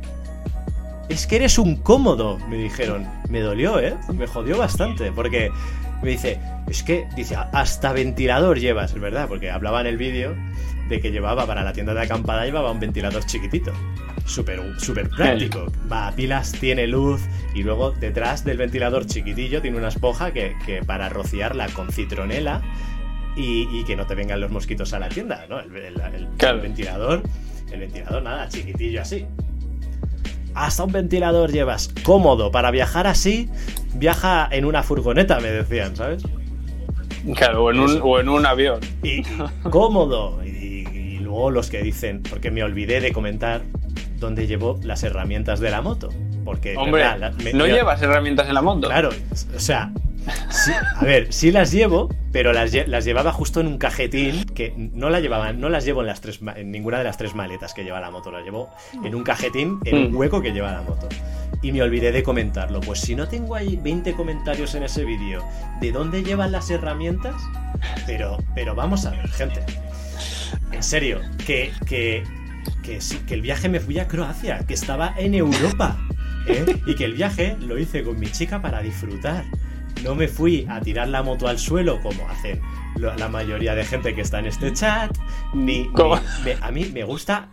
Es 1.09 1.25
que 1.25 1.37
eres 1.37 1.57
un 1.57 1.77
cómodo, 1.77 2.37
me 2.49 2.57
dijeron. 2.57 3.07
Me 3.29 3.39
dolió, 3.39 3.79
¿eh? 3.79 3.95
Me 4.13 4.27
jodió 4.27 4.57
bastante. 4.57 5.11
Porque 5.13 5.49
me 6.03 6.09
dice, 6.11 6.37
es 6.67 6.83
que, 6.83 7.07
dice, 7.15 7.35
hasta 7.53 7.93
ventilador 7.93 8.59
llevas, 8.59 8.91
es 8.93 8.99
verdad, 8.99 9.27
porque 9.29 9.49
hablaba 9.49 9.79
en 9.81 9.87
el 9.87 9.95
vídeo 9.97 10.35
de 10.89 10.99
que 10.99 11.11
llevaba 11.11 11.45
para 11.45 11.63
la 11.63 11.73
tienda 11.73 11.93
de 11.93 12.01
acampada, 12.01 12.45
llevaba 12.45 12.71
un 12.71 12.79
ventilador 12.79 13.25
chiquitito. 13.25 13.71
Súper 14.25 14.61
súper 14.79 15.09
práctico. 15.09 15.71
Va 15.91 16.07
a 16.07 16.11
pilas, 16.11 16.51
tiene 16.51 16.85
luz 16.87 17.21
y 17.55 17.63
luego 17.63 17.91
detrás 17.91 18.43
del 18.43 18.57
ventilador 18.57 19.05
chiquitillo 19.05 19.61
tiene 19.61 19.77
una 19.77 19.87
esponja 19.87 20.31
que, 20.31 20.55
que 20.65 20.83
para 20.83 21.07
rociarla 21.09 21.67
con 21.69 21.91
citronela 21.91 22.61
y, 23.37 23.67
y 23.71 23.83
que 23.85 23.95
no 23.95 24.05
te 24.05 24.15
vengan 24.15 24.41
los 24.41 24.51
mosquitos 24.51 24.91
a 24.93 24.99
la 24.99 25.09
tienda, 25.09 25.45
¿no? 25.49 25.59
El, 25.59 25.75
el- 25.75 26.01
el- 26.15 26.27
Claro. 26.37 26.57
el 26.57 26.61
ventilador, 26.63 27.23
el 27.71 27.79
ventilador 27.79 28.21
nada, 28.23 28.47
chiquitillo 28.49 29.01
así. 29.01 29.25
Hasta 30.55 30.83
un 30.83 30.91
ventilador 30.91 31.51
llevas 31.51 31.93
cómodo 32.03 32.51
para 32.51 32.71
viajar 32.71 33.05
así, 33.07 33.47
viaja 33.93 34.47
en 34.51 34.65
una 34.65 34.81
furgoneta, 34.83 35.39
me 35.39 35.49
decían, 35.51 35.95
¿sabes? 35.95 36.23
Claro, 37.35 37.65
o 37.65 37.71
en 37.71 37.79
un, 37.79 37.99
o 38.01 38.19
en 38.19 38.27
un 38.29 38.45
avión. 38.45 38.79
y 39.03 39.21
cómodo. 39.69 40.43
Y, 40.43 40.49
luego 41.37 41.51
los 41.51 41.69
que 41.69 41.81
dicen, 41.83 42.23
porque 42.27 42.49
me 42.49 42.63
olvidé 42.63 42.99
de 42.99 43.11
comentar 43.13 43.61
dónde 44.19 44.47
llevo 44.47 44.79
las 44.81 45.03
herramientas 45.03 45.59
de 45.59 45.69
la 45.69 45.81
moto. 45.83 46.09
Porque, 46.43 46.75
Hombre, 46.75 47.03
verdad, 47.03 47.19
la- 47.19 47.43
me- 47.43 47.53
no 47.53 47.67
llevas 47.67 48.01
herramientas 48.01 48.47
en 48.47 48.55
la 48.55 48.61
moto. 48.63 48.87
Claro, 48.87 49.09
o 49.55 49.59
sea, 49.59 49.91
Sí, 50.49 50.71
a 50.97 51.05
ver, 51.05 51.31
sí 51.31 51.51
las 51.53 51.71
llevo, 51.71 52.09
pero 52.33 52.51
las, 52.51 52.73
las 52.89 53.05
llevaba 53.05 53.31
justo 53.31 53.61
en 53.61 53.67
un 53.67 53.77
cajetín 53.77 54.43
que 54.43 54.73
no 54.75 55.09
la 55.09 55.21
llevaban, 55.21 55.61
no 55.61 55.69
las 55.69 55.85
llevo 55.85 56.01
en 56.01 56.07
las 56.07 56.19
tres 56.19 56.41
en 56.57 56.69
ninguna 56.69 56.97
de 56.97 57.05
las 57.05 57.15
tres 57.15 57.33
maletas 57.33 57.73
que 57.73 57.85
lleva 57.85 58.01
la 58.01 58.11
moto, 58.11 58.29
las 58.29 58.43
llevo 58.43 58.69
en 59.05 59.15
un 59.15 59.23
cajetín 59.23 59.79
en 59.85 59.95
un 59.97 60.11
Mm. 60.11 60.15
hueco 60.17 60.41
que 60.41 60.51
lleva 60.51 60.73
la 60.73 60.81
moto. 60.81 61.07
Y 61.61 61.71
me 61.71 61.81
olvidé 61.81 62.11
de 62.11 62.23
comentarlo. 62.23 62.81
Pues 62.81 62.99
si 62.99 63.15
no 63.15 63.29
tengo 63.29 63.55
ahí 63.55 63.79
20 63.81 64.11
comentarios 64.15 64.75
en 64.75 64.83
ese 64.83 65.05
vídeo 65.05 65.45
de 65.79 65.93
dónde 65.93 66.21
llevan 66.23 66.51
las 66.51 66.69
herramientas, 66.71 67.35
pero, 68.05 68.37
pero 68.53 68.75
vamos 68.75 69.05
a 69.05 69.11
ver, 69.11 69.29
gente. 69.29 69.61
En 70.71 70.83
serio, 70.83 71.21
que, 71.45 71.71
que, 71.87 72.23
que, 72.83 73.01
sí, 73.01 73.17
que 73.27 73.33
el 73.33 73.41
viaje 73.41 73.69
me 73.69 73.79
fui 73.79 73.99
a 73.99 74.07
Croacia, 74.07 74.59
que 74.67 74.73
estaba 74.73 75.13
en 75.17 75.33
Europa. 75.35 75.97
¿eh? 76.47 76.81
Y 76.85 76.95
que 76.95 77.05
el 77.05 77.13
viaje 77.13 77.55
lo 77.59 77.77
hice 77.77 78.03
con 78.03 78.19
mi 78.19 78.27
chica 78.27 78.61
para 78.61 78.81
disfrutar. 78.81 79.45
No 80.03 80.13
me 80.15 80.27
fui 80.27 80.65
a 80.69 80.79
tirar 80.79 81.07
la 81.07 81.23
moto 81.23 81.47
al 81.47 81.57
suelo 81.57 81.99
como 82.01 82.29
hacen 82.29 82.61
la 82.97 83.27
mayoría 83.29 83.75
de 83.75 83.83
gente 83.85 84.13
que 84.15 84.21
está 84.21 84.39
en 84.39 84.45
este 84.47 84.71
chat. 84.73 85.15
Ni, 85.53 85.79
ni- 85.83 85.87
¿Cómo? 85.89 86.19
me- 86.43 86.55
a 86.61 86.71
mí 86.71 86.85
me 86.93 87.03
gusta 87.03 87.47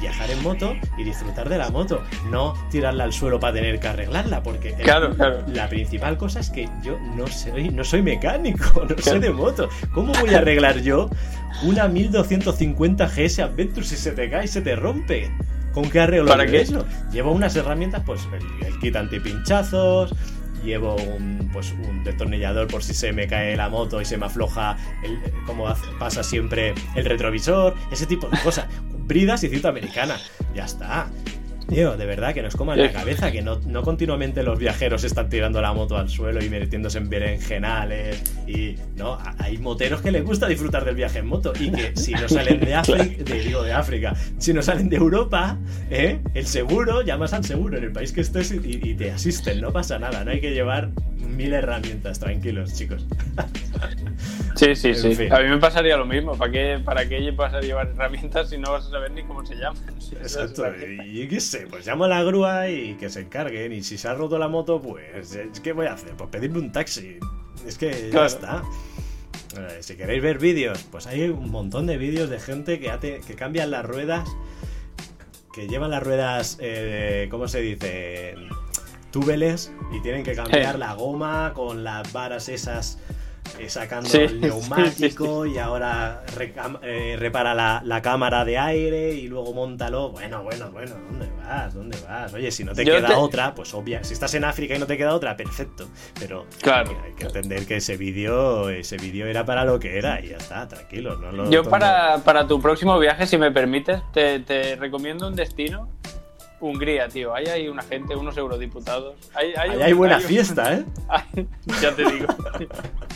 viajar 0.00 0.30
en 0.30 0.42
moto 0.42 0.74
y 0.98 1.04
disfrutar 1.04 1.48
de 1.48 1.56
la 1.58 1.68
moto, 1.70 2.02
no 2.30 2.54
tirarla 2.70 3.04
al 3.04 3.12
suelo 3.12 3.38
para 3.38 3.54
tener 3.54 3.78
que 3.80 3.88
arreglarla, 3.88 4.42
porque 4.42 4.70
el- 4.70 4.76
Claro, 4.82 5.14
claro. 5.14 5.44
la 5.46 5.68
principal 5.68 6.16
cosa 6.16 6.40
es 6.40 6.50
que 6.50 6.68
yo 6.82 6.98
no 7.16 7.26
soy, 7.26 7.68
no 7.68 7.84
soy 7.84 8.02
mecánico, 8.02 8.82
no 8.88 8.96
sé 8.96 9.02
Claro. 9.02 9.20
de 9.20 9.30
moto. 9.30 9.68
¿Cómo 9.92 10.12
voy 10.20 10.34
a 10.34 10.38
arreglar 10.38 10.80
yo 10.80 11.08
una 11.62 11.88
1250 11.88 13.06
GS 13.08 13.38
Adventure 13.40 13.86
si 13.86 13.96
se 13.96 14.12
te 14.12 14.28
cae 14.30 14.44
y 14.44 14.48
se 14.48 14.60
te 14.60 14.76
rompe? 14.76 15.30
¿Con 15.72 15.88
qué 15.90 16.00
arreglo 16.00 16.28
¿Para 16.28 16.46
qué? 16.46 16.60
eso? 16.60 16.86
Llevo 17.12 17.32
unas 17.32 17.56
herramientas, 17.56 18.02
pues 18.06 18.20
el, 18.32 18.66
el 18.66 18.78
kit 18.78 18.94
antipinchazos, 18.96 20.14
llevo 20.64 20.94
un, 20.96 21.50
pues, 21.52 21.72
un 21.72 22.04
destornillador 22.04 22.68
por 22.68 22.82
si 22.82 22.94
se 22.94 23.12
me 23.12 23.26
cae 23.26 23.56
la 23.56 23.68
moto 23.68 24.00
y 24.00 24.04
se 24.04 24.16
me 24.16 24.26
afloja, 24.26 24.76
el, 25.02 25.18
como 25.46 25.66
hace- 25.68 25.86
pasa 25.98 26.22
siempre, 26.22 26.74
el 26.94 27.04
retrovisor, 27.04 27.74
ese 27.90 28.06
tipo 28.06 28.28
de 28.28 28.38
cosas. 28.38 28.66
Bridas 29.06 29.42
y 29.44 29.48
cinta 29.48 29.68
americana. 29.68 30.16
Ya 30.54 30.64
está. 30.64 31.08
Tío, 31.68 31.96
de 31.96 32.06
verdad 32.06 32.34
que 32.34 32.42
nos 32.42 32.56
coman 32.56 32.78
la 32.78 32.92
cabeza, 32.92 33.32
que 33.32 33.42
no, 33.42 33.58
no 33.66 33.82
continuamente 33.82 34.42
los 34.42 34.58
viajeros 34.58 35.02
están 35.04 35.28
tirando 35.28 35.60
la 35.60 35.72
moto 35.72 35.96
al 35.96 36.08
suelo 36.08 36.44
y 36.44 36.50
metiéndose 36.50 36.98
en 36.98 37.08
berenjenales. 37.08 38.22
Y 38.46 38.76
no, 38.96 39.18
hay 39.38 39.58
moteros 39.58 40.00
que 40.02 40.12
les 40.12 40.24
gusta 40.24 40.46
disfrutar 40.46 40.84
del 40.84 40.94
viaje 40.94 41.20
en 41.20 41.26
moto 41.26 41.52
y 41.58 41.70
que 41.70 41.96
si 41.96 42.12
no 42.12 42.28
salen 42.28 42.60
de 42.60 42.74
África, 42.74 43.24
de, 43.24 43.40
digo 43.40 43.62
de 43.62 43.72
África, 43.72 44.14
si 44.38 44.52
no 44.52 44.62
salen 44.62 44.88
de 44.88 44.96
Europa, 44.96 45.58
¿eh? 45.90 46.20
el 46.34 46.46
seguro, 46.46 47.02
llamas 47.02 47.32
al 47.32 47.44
seguro 47.44 47.78
en 47.78 47.84
el 47.84 47.92
país 47.92 48.12
que 48.12 48.20
estés 48.20 48.52
y, 48.52 48.94
te 48.94 49.10
asisten, 49.10 49.60
no 49.60 49.72
pasa 49.72 49.98
nada, 49.98 50.24
no 50.24 50.30
hay 50.30 50.40
que 50.40 50.52
llevar 50.52 50.90
mil 51.16 51.52
herramientas, 51.52 52.18
tranquilos, 52.20 52.74
chicos. 52.74 53.06
Sí, 54.54 54.76
sí, 54.76 54.88
En 54.90 54.94
sí. 54.94 55.14
fin. 55.16 55.32
A 55.32 55.40
mí 55.40 55.48
me 55.48 55.58
pasaría 55.58 55.96
lo 55.96 56.06
mismo. 56.06 56.36
¿Para 56.36 56.52
qué, 56.52 56.80
¿Para 56.82 57.08
qué 57.08 57.30
vas 57.32 57.52
a 57.54 57.60
llevar 57.60 57.88
herramientas 57.88 58.50
si 58.50 58.56
no 58.56 58.70
vas 58.70 58.86
a 58.86 58.90
saber 58.90 59.10
ni 59.10 59.24
cómo 59.24 59.44
se 59.44 59.56
llaman? 59.56 59.82
Exacto, 60.12 60.64
y 61.04 61.26
qué 61.26 61.40
sé, 61.58 61.66
pues 61.68 61.86
llamo 61.86 62.04
a 62.04 62.08
la 62.08 62.22
grúa 62.22 62.68
y 62.68 62.94
que 62.94 63.08
se 63.10 63.20
encarguen. 63.20 63.72
Y 63.72 63.82
si 63.82 63.96
se 63.98 64.08
ha 64.08 64.14
roto 64.14 64.38
la 64.38 64.48
moto, 64.48 64.80
pues, 64.80 65.34
eh, 65.34 65.50
¿qué 65.62 65.72
voy 65.72 65.86
a 65.86 65.92
hacer? 65.92 66.12
Pues 66.16 66.30
pedirme 66.30 66.58
un 66.58 66.72
taxi. 66.72 67.18
Es 67.66 67.78
que 67.78 68.10
ya 68.12 68.26
está. 68.26 68.62
Eh, 69.56 69.78
Si 69.80 69.96
queréis 69.96 70.22
ver 70.22 70.38
vídeos, 70.38 70.84
pues 70.90 71.06
hay 71.06 71.28
un 71.28 71.50
montón 71.50 71.86
de 71.86 71.96
vídeos 71.96 72.28
de 72.28 72.40
gente 72.40 72.80
que, 72.80 72.90
hace, 72.90 73.20
que 73.26 73.34
cambian 73.34 73.70
las 73.70 73.84
ruedas, 73.84 74.28
que 75.54 75.68
llevan 75.68 75.90
las 75.90 76.02
ruedas, 76.02 76.58
eh, 76.60 77.28
¿cómo 77.30 77.46
se 77.46 77.60
dice? 77.60 78.34
Túbeles 79.12 79.70
y 79.92 80.02
tienen 80.02 80.24
que 80.24 80.34
cambiar 80.34 80.76
la 80.76 80.94
goma 80.94 81.52
con 81.54 81.84
las 81.84 82.12
varas 82.12 82.48
esas 82.48 82.98
eh, 83.58 83.68
sacando 83.68 84.08
Sí, 84.08 84.18
el 84.18 84.28
sí, 84.30 84.34
neumático 84.40 85.46
y 85.46 85.58
ahora 85.58 86.22
eh, 86.82 87.16
repara 87.18 87.54
la, 87.54 87.82
la 87.84 88.02
cámara 88.02 88.44
de 88.44 88.58
aire 88.58 89.12
y 89.14 89.28
luego 89.28 89.52
montalo. 89.54 90.10
Bueno, 90.10 90.42
bueno, 90.42 90.70
bueno, 90.72 90.94
¿dónde 91.10 91.28
vas? 91.38 91.74
¿Dónde 91.74 91.98
vas? 92.08 92.32
Oye, 92.34 92.50
si 92.50 92.64
no 92.64 92.72
te 92.72 92.84
Yo 92.84 92.96
queda 92.96 93.08
te- 93.08 93.14
otra, 93.14 93.54
pues 93.54 93.72
obvia. 93.74 94.02
Si 94.04 94.12
estás 94.14 94.34
en 94.34 94.44
África 94.44 94.74
y 94.74 94.78
no 94.78 94.86
te 94.86 94.96
queda 94.96 95.14
otra, 95.14 95.36
perfecto. 95.36 95.88
Pero 96.18 96.46
Claro. 96.60 96.96
hay 97.04 97.12
que 97.12 97.24
entender 97.26 97.66
que 97.66 97.76
ese 97.76 97.96
vídeo 97.96 98.68
ese 98.70 98.96
vídeo 98.96 99.26
era 99.26 99.44
para 99.44 99.64
lo 99.64 99.78
que 99.78 99.98
era 99.98 100.20
y 100.20 100.28
ya 100.30 100.36
está, 100.38 100.66
tranquilo. 100.66 101.16
No 101.16 101.32
lo 101.32 101.50
Yo 101.50 101.60
tomo- 101.62 101.70
para, 101.70 102.18
para 102.24 102.46
tu 102.46 102.60
próximo 102.60 102.98
viaje, 102.98 103.26
si 103.26 103.38
me 103.38 103.50
permites, 103.52 104.00
te, 104.12 104.40
te 104.40 104.76
recomiendo 104.76 105.28
un 105.28 105.34
destino. 105.36 105.88
Hungría, 106.60 107.08
tío. 107.08 107.34
Ahí 107.34 107.44
hay 107.46 107.68
una 107.68 107.82
gente, 107.82 108.16
unos 108.16 108.36
eurodiputados. 108.38 109.16
Ahí 109.34 109.52
hay, 109.56 109.70
Ahí 109.70 109.76
un- 109.76 109.82
hay 109.82 109.92
buena 109.92 110.16
un- 110.16 110.22
fiesta, 110.22 110.72
¿eh? 111.36 111.46
ya 111.82 111.94
te 111.94 112.04
digo. 112.10 112.26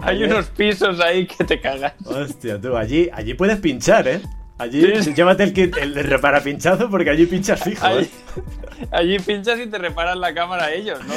hay 0.00 0.24
unos 0.24 0.46
pisos 0.46 1.00
ahí 1.00 1.26
que 1.26 1.44
te 1.44 1.60
cagas. 1.60 1.94
Hostia, 2.04 2.60
tú, 2.60 2.76
allí, 2.76 3.08
allí 3.12 3.34
puedes 3.34 3.58
pinchar, 3.58 4.06
¿eh? 4.08 4.20
Allí 4.56 4.82
Sí, 4.82 5.02
sí. 5.04 5.14
llévate 5.14 5.42
el 5.42 5.52
kit, 5.52 5.76
el 5.78 5.94
repara 5.96 6.40
pinchazo 6.40 6.88
porque 6.88 7.10
allí 7.10 7.26
pinchas 7.26 7.62
fijo, 7.62 7.84
Allí, 7.84 8.04
¿eh? 8.04 8.10
allí 8.92 9.18
pinchas 9.18 9.58
y 9.58 9.66
te 9.66 9.78
reparan 9.78 10.20
la 10.20 10.32
cámara 10.32 10.72
ellos. 10.72 11.00
No, 11.04 11.14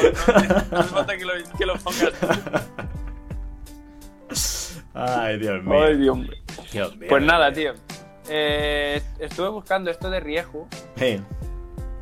no, 0.72 0.78
hace 0.80 0.90
falta 0.90 1.18
que 1.18 1.26
lo, 1.26 1.34
que 1.58 1.66
lo 1.66 1.76
pongas 1.76 2.12
tú. 2.20 2.28
Ay, 4.94 5.38
Dios 5.38 5.64
mío. 5.64 5.84
Ay, 5.84 5.98
Dios 5.98 6.18
mío. 6.18 6.30
Dios 6.72 6.98
mío. 6.98 7.08
Pues 7.10 7.24
nada, 7.24 7.54
tío. 7.54 7.74
Eh, 8.30 9.02
estuve 9.20 9.50
buscando 9.50 9.90
esto 9.90 10.10
de 10.10 10.20
Rieju 10.20 10.68
Eh, 10.98 11.22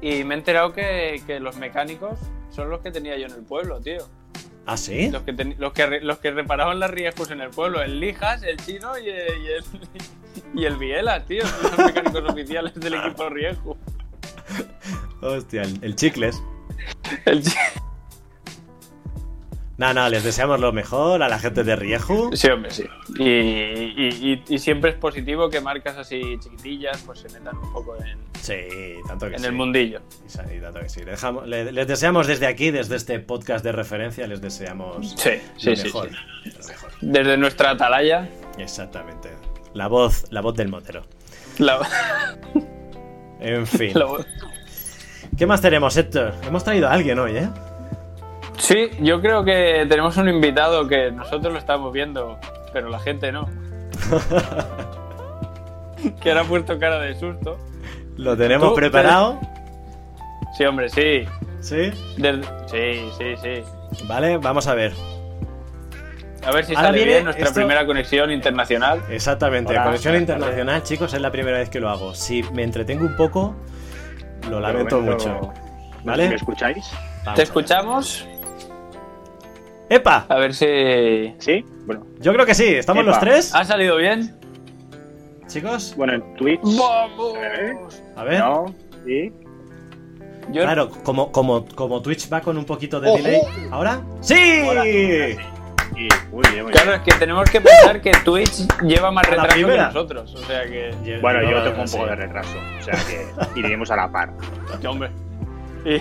y 0.01 0.23
me 0.23 0.35
he 0.35 0.37
enterado 0.37 0.73
que, 0.73 1.21
que 1.27 1.39
los 1.39 1.57
mecánicos 1.57 2.17
son 2.49 2.69
los 2.69 2.79
que 2.79 2.91
tenía 2.91 3.17
yo 3.17 3.25
en 3.27 3.33
el 3.33 3.43
pueblo, 3.43 3.79
tío. 3.81 4.07
¿Ah, 4.67 4.77
sí? 4.77 5.09
Los 5.11 5.23
que, 5.23 5.33
teni- 5.35 5.55
los 5.57 5.73
que, 5.73 5.85
re- 5.85 6.01
los 6.01 6.17
que 6.17 6.31
reparaban 6.31 6.79
las 6.79 6.89
Riejus 6.89 7.29
en 7.31 7.41
el 7.41 7.49
pueblo. 7.51 7.81
El 7.81 7.99
Lijas, 7.99 8.41
el 8.43 8.57
chino 8.57 8.97
y 8.97 9.09
el, 9.09 9.37
y 9.43 9.47
el, 9.47 9.63
y 10.61 10.65
el 10.65 10.77
Biela, 10.77 11.23
tío. 11.25 11.45
Son 11.45 11.61
los 11.71 11.85
mecánicos 11.85 12.23
oficiales 12.29 12.73
del 12.75 12.95
equipo 12.95 13.29
Rieju. 13.29 13.77
Hostia, 15.21 15.61
el, 15.63 15.79
el 15.83 15.95
chicles. 15.95 16.41
El 17.25 17.43
chi- 17.43 17.55
No, 19.77 19.93
no, 19.93 20.07
les 20.07 20.23
deseamos 20.23 20.59
lo 20.61 20.71
mejor 20.71 21.21
a 21.21 21.27
la 21.27 21.37
gente 21.37 21.65
de 21.65 21.75
Rieju. 21.75 22.29
Sí, 22.33 22.47
hombre, 22.49 22.71
sí. 22.71 22.85
Y, 23.19 23.23
y- 23.25 24.41
y- 24.47 24.53
y 24.55 24.57
siempre 24.59 24.91
es 24.91 24.95
positivo 24.95 25.49
que 25.49 25.59
marcas 25.59 25.97
así 25.97 26.21
chiquitillas 26.39 27.01
pues 27.05 27.19
se 27.19 27.29
metan 27.29 27.57
un 27.57 27.73
poco 27.73 27.97
en, 27.97 28.17
Sí, 28.39 28.55
tanto 29.07 29.27
que 29.27 29.33
en 29.33 29.39
sí. 29.41 29.45
el 29.47 29.51
mundillo. 29.51 29.99
Y 30.55 30.61
tanto 30.61 30.79
que 30.79 30.87
sí. 30.87 31.01
Dejamos- 31.01 31.45
les 31.47 31.87
deseamos 31.87 32.25
desde 32.27 32.47
aquí, 32.47 32.71
desde 32.71 32.95
este 32.95 33.19
podcast 33.19 33.65
de 33.65 33.73
referencia, 33.73 34.27
les 34.27 34.39
deseamos 34.39 35.11
Sí, 35.17 35.31
sí, 35.57 35.71
lo 35.71 35.75
sí, 35.75 35.83
mejor. 35.85 36.09
sí. 36.43 36.49
Lo 36.57 36.67
mejor. 36.67 36.91
Desde 37.01 37.37
nuestra 37.37 37.71
atalaya. 37.71 38.29
Exactamente. 38.57 39.29
La 39.73 39.87
voz, 39.87 40.25
la 40.31 40.39
voz 40.39 40.55
del 40.55 40.69
motero. 40.69 41.01
La, 41.57 41.79
En 43.41 43.67
fin. 43.67 43.91
la- 43.95 44.25
¿Qué 45.37 45.45
más 45.45 45.59
tenemos, 45.59 45.97
Héctor? 45.97 46.33
Hemos 46.47 46.63
traído 46.63 46.87
a 46.87 46.93
alguien 46.93 47.19
hoy, 47.19 47.35
¿eh? 47.37 47.49
Sí, 48.57 48.89
yo 48.99 49.21
creo 49.21 49.43
que 49.43 49.85
tenemos 49.87 50.17
un 50.17 50.29
invitado 50.29 50.87
que 50.87 51.11
nosotros 51.11 51.53
lo 51.53 51.59
estamos 51.59 51.91
viendo, 51.93 52.39
pero 52.73 52.89
la 52.89 52.99
gente 52.99 53.31
no. 53.31 53.47
que 56.21 56.29
ahora 56.29 56.41
ha 56.41 56.45
puesto 56.45 56.79
cara 56.79 56.99
de 56.99 57.15
susto. 57.15 57.57
Lo 58.17 58.35
tenemos 58.37 58.69
Tú, 58.69 58.75
preparado. 58.75 59.39
Sí, 60.57 60.65
hombre, 60.65 60.89
sí. 60.89 61.25
¿Sí? 61.59 61.91
Desde- 62.17 62.43
Sí, 62.67 63.09
sí, 63.17 63.35
sí. 63.41 63.63
Vale, 64.07 64.37
vamos 64.37 64.67
a 64.67 64.75
ver. 64.75 64.93
A 66.45 66.51
ver 66.51 66.65
si 66.65 66.75
Ahora 66.75 66.89
sale 66.89 67.03
bien 67.05 67.23
nuestra 67.23 67.45
esto- 67.45 67.55
primera 67.55 67.85
conexión 67.85 68.31
internacional. 68.31 69.01
Exactamente, 69.09 69.71
Hola, 69.73 69.85
conexión 69.85 70.15
internacional, 70.15 70.83
chicos, 70.83 71.13
es 71.13 71.21
la 71.21 71.31
primera 71.31 71.57
vez 71.57 71.69
que 71.69 71.79
lo 71.79 71.89
hago. 71.89 72.13
Si 72.13 72.43
me 72.53 72.63
entretengo 72.63 73.05
un 73.05 73.15
poco, 73.17 73.55
lo 74.49 74.59
lamento 74.59 75.01
momento, 75.01 75.27
mucho. 75.27 75.53
¿Me 76.03 76.35
escucháis? 76.35 76.85
Vamos 77.23 77.37
¿Te 77.37 77.43
escuchamos? 77.43 78.27
¡Epa! 79.89 80.25
A 80.29 80.35
ver 80.37 80.53
si... 80.53 81.33
¿Sí? 81.39 81.63
Bueno, 81.85 82.05
Yo 82.19 82.33
creo 82.33 82.45
que 82.45 82.55
sí, 82.55 82.65
¿estamos 82.75 83.03
Epa. 83.03 83.11
los 83.11 83.19
tres? 83.19 83.53
¿Ha 83.53 83.63
salido 83.65 83.97
bien? 83.97 84.35
Chicos, 85.47 85.93
bueno, 85.95 86.13
en 86.13 86.35
Twitch. 86.35 86.59
¡Vamos! 86.63 87.37
a 88.15 88.23
ver. 88.23 88.39
No, 88.39 88.65
sí. 89.05 89.31
Yo- 90.51 90.63
Claro, 90.63 90.89
como, 91.03 91.31
como, 91.31 91.65
como 91.65 92.01
Twitch 92.01 92.31
va 92.31 92.41
con 92.41 92.57
un 92.57 92.65
poquito 92.65 92.99
de 92.99 93.09
Ojo. 93.09 93.17
delay. 93.17 93.41
¿Ahora? 93.71 94.01
¡Sí! 94.21 94.61
Ahora. 94.67 94.87
Y 94.87 95.37
muy 96.31 96.43
bien, 96.51 96.63
muy 96.63 96.71
Claro, 96.73 96.91
bien. 96.91 97.01
es 97.05 97.13
que 97.13 97.19
tenemos 97.19 97.49
que 97.49 97.61
pensar 97.61 98.01
que 98.01 98.11
Twitch 98.25 98.67
lleva 98.81 99.11
más 99.11 99.25
retraso 99.29 99.55
que 99.55 99.77
nosotros. 99.77 100.33
O 100.35 100.39
sea 100.39 100.63
que... 100.65 101.19
Bueno, 101.21 101.41
yo 101.49 101.63
tengo 101.63 101.83
un 101.83 101.89
poco 101.91 102.05
de 102.07 102.15
retraso, 102.15 102.57
o 102.79 102.83
sea 102.83 102.95
que 103.53 103.59
iremos 103.59 103.89
a 103.91 103.95
la 103.95 104.11
par. 104.11 104.33
que 104.81 104.87
hombre. 104.87 105.11
Y- 105.85 105.99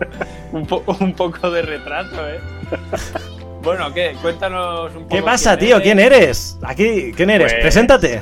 un, 0.52 0.66
po- 0.66 0.84
un 1.00 1.12
poco 1.14 1.50
de 1.50 1.62
retraso, 1.62 2.28
¿eh? 2.28 2.40
Bueno, 3.62 3.92
¿qué? 3.92 4.14
Cuéntanos 4.22 4.94
un 4.94 5.02
poco. 5.04 5.16
¿Qué 5.16 5.22
pasa, 5.22 5.56
quién 5.58 5.68
tío? 5.68 5.76
eres. 5.78 5.82
¿Quién 5.84 5.98
eres? 5.98 6.58
Aquí, 6.64 7.12
¿quién 7.16 7.30
eres? 7.30 7.52
Pues- 7.52 7.62
Preséntate. 7.62 8.20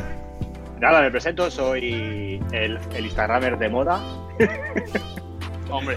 Nada, 0.81 1.03
me 1.03 1.11
presento, 1.11 1.51
soy 1.51 2.43
el, 2.53 2.79
el 2.95 3.05
Instagramer 3.05 3.59
de 3.59 3.69
moda, 3.69 4.01
Hombre, 5.71 5.97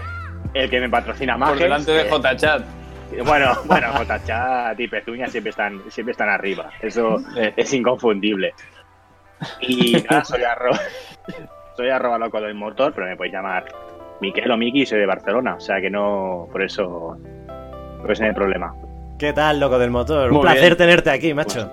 el 0.54 0.68
que 0.70 0.80
me 0.80 0.88
patrocina 0.88 1.36
más. 1.36 1.50
por 1.50 1.58
delante 1.58 1.92
de 1.92 2.04
JChat. 2.08 2.62
Bueno, 3.24 3.56
bueno, 3.64 3.90
Jotachat 3.94 4.78
y 4.78 4.86
Pezuña 4.86 5.28
siempre 5.28 5.50
están, 5.50 5.82
siempre 5.90 6.12
están 6.12 6.28
arriba. 6.28 6.70
Eso 6.82 7.16
Eh, 7.38 7.54
es 7.56 7.72
inconfundible. 7.72 8.52
Y 9.62 9.92
nada, 10.10 10.24
soy 10.24 10.42
arroba, 10.42 10.78
soy 11.76 11.88
arroba 11.88 12.18
loco 12.18 12.38
del 12.40 12.54
motor, 12.54 12.92
pero 12.94 13.06
me 13.06 13.16
podéis 13.16 13.32
llamar 13.34 13.64
Miquel 14.20 14.50
o 14.50 14.56
Miki 14.56 14.84
soy 14.86 14.98
de 15.00 15.06
Barcelona. 15.06 15.54
O 15.56 15.60
sea 15.60 15.80
que 15.80 15.90
no, 15.90 16.48
por 16.50 16.62
eso, 16.62 17.16
por 18.00 18.10
eso 18.12 18.22
no 18.22 18.28
hay 18.28 18.34
problema. 18.34 18.74
¿Qué 19.18 19.32
tal, 19.32 19.58
loco 19.60 19.78
del 19.78 19.90
motor? 19.90 20.28
Muy 20.28 20.36
Un 20.36 20.42
placer 20.42 20.62
bien. 20.62 20.76
tenerte 20.76 21.10
aquí, 21.10 21.34
macho. 21.34 21.70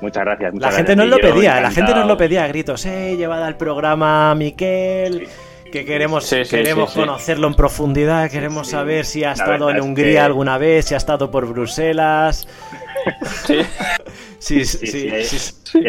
Muchas 0.00 0.24
gracias. 0.24 0.54
La 0.54 0.70
gente 0.72 0.94
gracias. 0.94 0.96
nos 0.96 1.08
lo 1.08 1.18
pedía, 1.18 1.60
la 1.60 1.70
gente 1.70 1.94
nos 1.94 2.06
lo 2.06 2.16
pedía 2.16 2.44
a 2.44 2.48
gritos. 2.48 2.84
Eh, 2.86 3.16
llevad 3.16 3.42
al 3.42 3.56
programa 3.56 4.34
Miquel, 4.34 5.26
que 5.72 5.84
queremos, 5.86 6.24
Sí, 6.26 6.44
sí, 6.44 6.56
queremos 6.56 6.90
sí, 6.90 6.94
sí. 6.94 7.00
conocerlo 7.00 7.46
en 7.48 7.54
profundidad, 7.54 8.30
queremos 8.30 8.66
Sí. 8.66 8.72
saber 8.72 9.04
si 9.06 9.24
ha 9.24 9.32
estado 9.32 9.70
en 9.70 9.76
es 9.76 9.82
Hungría 9.82 10.12
que- 10.12 10.18
alguna 10.20 10.58
vez, 10.58 10.84
si 10.86 10.94
ha 10.94 10.98
estado 10.98 11.30
por 11.30 11.46
Bruselas. 11.46 12.46
Sí. 13.46 13.60
Sí, 14.38 14.64
sí, 14.64 14.86
Sí, 14.86 15.10
sí. 15.24 15.38
sí. 15.38 15.82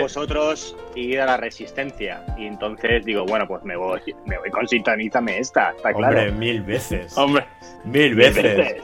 vosotros 0.00 0.76
y 0.94 1.12
ir 1.12 1.20
a 1.20 1.26
la 1.26 1.36
resistencia. 1.36 2.24
Y 2.38 2.46
entonces 2.46 3.04
digo, 3.04 3.24
bueno, 3.26 3.46
pues 3.46 3.62
me 3.64 3.76
voy, 3.76 4.00
me 4.26 4.38
voy 4.38 4.50
con 4.50 4.66
sintonízame 4.66 5.38
esta, 5.38 5.70
está 5.76 5.92
claro. 5.92 6.18
Hombre, 6.18 6.32
mil 6.32 6.62
veces. 6.62 7.16
Hombre, 7.16 7.44
Mil 7.84 8.14
Mil 8.14 8.14
veces. 8.16 8.56
veces. 8.56 8.82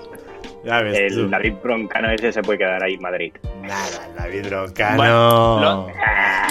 Ya 0.65 0.83
ves 0.83 0.99
El 0.99 1.15
tú. 1.15 1.29
David 1.29 1.55
Broncano 1.63 2.11
ese 2.11 2.33
se 2.33 2.43
puede 2.43 2.59
quedar 2.59 2.83
ahí 2.83 2.95
en 2.95 3.03
Madrid. 3.03 3.33
Nada, 3.63 4.09
David 4.17 4.47
Broncano. 4.49 4.97
Bueno, 4.97 5.61
lo, 5.61 5.89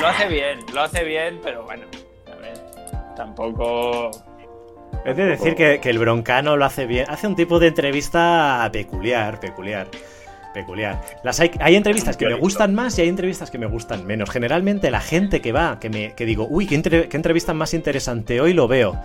lo 0.01 0.07
hace 0.07 0.27
bien, 0.27 0.59
lo 0.73 0.81
hace 0.81 1.03
bien, 1.03 1.39
pero 1.43 1.63
bueno, 1.63 1.83
a 2.31 2.35
ver, 2.41 2.53
tampoco... 3.15 4.11
Es 5.05 5.15
de 5.15 5.25
decir 5.25 5.55
que, 5.55 5.79
que 5.79 5.89
el 5.89 5.99
broncano 5.99 6.57
lo 6.57 6.65
hace 6.65 6.85
bien. 6.85 7.05
Hace 7.09 7.27
un 7.27 7.35
tipo 7.35 7.59
de 7.59 7.67
entrevista 7.67 8.67
peculiar, 8.73 9.39
peculiar. 9.39 9.87
Peculiar. 10.61 11.01
Las 11.23 11.39
hay, 11.39 11.51
hay 11.59 11.75
entrevistas 11.75 12.17
que 12.17 12.25
me 12.25 12.33
gustan 12.33 12.73
más 12.73 12.97
y 12.97 13.01
hay 13.01 13.09
entrevistas 13.09 13.51
que 13.51 13.57
me 13.59 13.67
gustan 13.67 14.05
menos. 14.07 14.29
Generalmente 14.31 14.89
la 14.89 15.01
gente 15.01 15.39
que 15.39 15.51
va, 15.51 15.79
que 15.79 15.89
me 15.89 16.13
que 16.15 16.25
digo, 16.25 16.47
uy, 16.49 16.65
qué, 16.65 16.75
entre- 16.75 17.07
qué 17.09 17.15
entrevista 17.17 17.53
más 17.53 17.73
interesante, 17.75 18.41
hoy 18.41 18.53
lo 18.53 18.67
veo. 18.67 18.99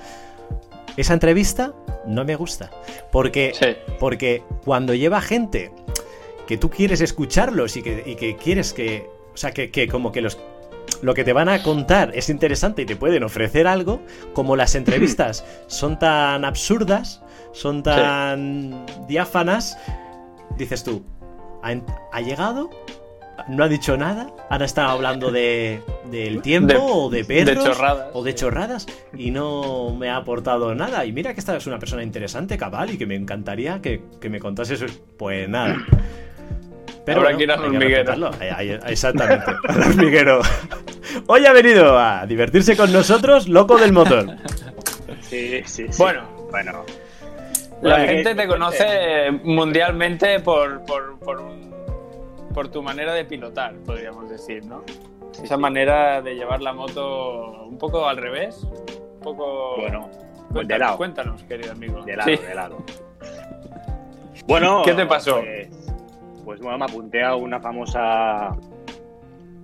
Esa 0.96 1.12
entrevista 1.14 1.72
no 2.06 2.24
me 2.24 2.36
gusta. 2.36 2.70
Porque, 3.10 3.52
Sí. 3.58 3.66
porque 3.98 4.42
cuando 4.64 4.94
lleva 4.94 5.20
gente 5.20 5.72
que 6.46 6.56
tú 6.56 6.70
quieres 6.70 7.00
escucharlos 7.00 7.76
y 7.76 7.82
que, 7.82 8.02
y 8.06 8.14
que 8.16 8.36
quieres 8.36 8.72
que. 8.72 9.06
O 9.34 9.36
sea, 9.36 9.52
que, 9.52 9.70
que 9.70 9.88
como 9.88 10.10
que 10.12 10.20
los. 10.22 10.38
Lo 11.00 11.14
que 11.14 11.24
te 11.24 11.32
van 11.32 11.48
a 11.48 11.62
contar 11.62 12.12
es 12.14 12.28
interesante 12.28 12.82
y 12.82 12.86
te 12.86 12.96
pueden 12.96 13.22
ofrecer 13.24 13.66
algo, 13.66 14.00
como 14.34 14.56
las 14.56 14.74
entrevistas 14.74 15.44
son 15.66 15.98
tan 15.98 16.44
absurdas, 16.44 17.22
son 17.52 17.82
tan 17.82 18.84
diáfanas, 19.08 19.76
dices 20.58 20.82
tú, 20.84 21.02
¿ha, 21.62 22.20
llegado? 22.20 22.70
¿No 23.48 23.64
ha 23.64 23.68
dicho 23.68 23.96
nada? 23.96 24.28
¿Han 24.50 24.62
estado 24.62 24.90
hablando 24.90 25.30
de, 25.30 25.80
del 26.10 26.42
tiempo 26.42 26.72
De- 26.72 26.78
o 26.80 27.10
de 27.10 27.24
de 27.24 27.44
perros? 27.44 27.64
chorradas. 27.64 28.08
o 28.12 28.22
de 28.22 28.34
chorradas 28.34 28.86
y 29.16 29.30
no 29.30 29.94
me 29.98 30.10
ha 30.10 30.16
aportado 30.16 30.74
nada. 30.74 31.04
Y 31.06 31.12
mira 31.12 31.34
que 31.34 31.40
esta 31.40 31.56
es 31.56 31.66
una 31.66 31.78
persona 31.78 32.02
interesante, 32.02 32.56
cabal, 32.58 32.90
y 32.90 32.98
que 32.98 33.06
me 33.06 33.14
encantaría 33.16 33.80
que, 33.80 34.02
que 34.20 34.28
me 34.28 34.38
contase 34.38 34.74
eso. 34.74 34.86
Pues 35.16 35.48
nada. 35.48 35.76
Que 37.04 37.12
ir 37.12 37.18
al 37.18 37.26
hay 37.58 37.66
hormiguero. 37.66 38.30
exactamente, 38.86 39.44
al 39.68 39.80
hormiguero. 39.80 40.40
Hoy 41.26 41.44
ha 41.46 41.52
venido 41.52 41.98
a 41.98 42.24
divertirse 42.26 42.76
con 42.76 42.92
nosotros, 42.92 43.48
loco 43.48 43.76
del 43.76 43.92
motor. 43.92 44.26
Sí, 45.22 45.62
sí, 45.64 45.86
sí. 45.90 45.98
Bueno, 45.98 46.22
Bueno, 46.50 46.84
la 47.82 47.96
Bueno, 47.96 48.12
gente 48.12 48.34
te 48.34 48.46
conoce 48.48 49.30
mundialmente 49.44 50.40
por, 50.40 50.84
por, 50.84 51.18
por, 51.18 51.40
un- 51.40 51.72
por 52.54 52.68
tu 52.68 52.82
manera 52.82 53.12
de 53.14 53.24
pilotar, 53.24 53.74
podríamos 53.86 54.30
decir, 54.30 54.64
¿no? 54.64 54.82
Esa 55.42 55.56
manera 55.56 56.20
de 56.22 56.34
llevar 56.34 56.60
la 56.62 56.72
moto 56.72 57.64
un 57.64 57.78
poco 57.78 58.06
al 58.06 58.16
revés, 58.18 58.62
un 58.62 59.20
poco... 59.22 59.76
bueno, 59.80 60.08
pues 60.52 60.68
de 60.68 60.74
cuéntanos, 60.74 60.78
lado. 60.80 60.96
cuéntanos, 60.98 61.42
querido 61.44 61.72
amigo. 61.72 62.02
De 62.02 62.16
lado, 62.16 62.30
Sí. 62.30 62.36
de 62.36 62.54
lado. 62.54 62.76
Bueno, 64.46 64.82
¿Qué 64.84 64.92
te 64.94 65.06
pasó? 65.06 65.40
Pues, 65.40 65.68
pues, 66.44 66.60
bueno, 66.60 66.78
me 66.78 66.84
apunté 66.84 67.22
a 67.22 67.34
una 67.34 67.60
famosa 67.60 68.56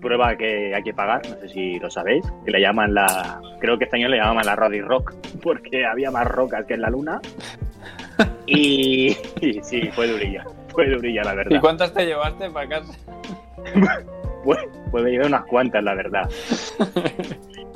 prueba 0.01 0.37
que 0.37 0.75
hay 0.75 0.83
que 0.83 0.95
pagar, 0.95 1.23
no 1.29 1.37
sé 1.41 1.49
si 1.49 1.79
lo 1.81 1.91
sabéis, 1.91 2.25
que 2.45 2.51
le 2.53 2.61
llaman 2.61 2.95
la, 2.95 3.41
creo 3.61 3.77
que 3.79 3.85
este 3.85 3.97
año 3.97 4.09
le 4.09 4.17
llamaban 4.17 4.47
la 4.47 4.55
Roddy 4.57 4.81
Rock, 4.81 5.13
porque 5.43 5.85
había 5.85 6.11
más 6.11 6.27
rocas 6.27 6.65
que 6.67 6.75
en 6.75 6.83
la 6.83 6.91
luna. 6.91 7.21
Y, 8.47 9.17
y 9.41 9.61
sí, 9.63 9.91
fue 9.95 10.09
durilla, 10.09 10.45
fue 10.69 10.89
durilla 10.89 11.23
la 11.23 11.33
¿Y 11.35 11.37
verdad. 11.37 11.61
cuántas 11.61 11.93
te 11.93 12.07
llevaste 12.07 12.51
para 12.51 12.69
casa? 12.69 12.93
Pues, 14.45 14.59
pues 14.93 15.05
me 15.05 15.11
llevé 15.11 15.27
unas 15.27 15.45
cuantas, 15.47 15.83
la 15.85 15.95
verdad. 15.95 16.31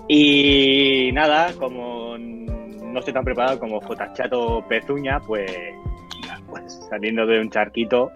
Y 0.09 1.11
nada, 1.13 1.53
como 1.59 2.17
no 2.19 2.99
estoy 2.99 3.13
tan 3.13 3.25
preparado 3.25 3.59
como 3.59 3.81
Jotachato 3.81 4.65
Pezuña, 4.69 5.21
pues, 5.21 5.51
pues 6.49 6.87
saliendo 6.89 7.27
de 7.27 7.41
un 7.41 7.51
charquito, 7.51 8.11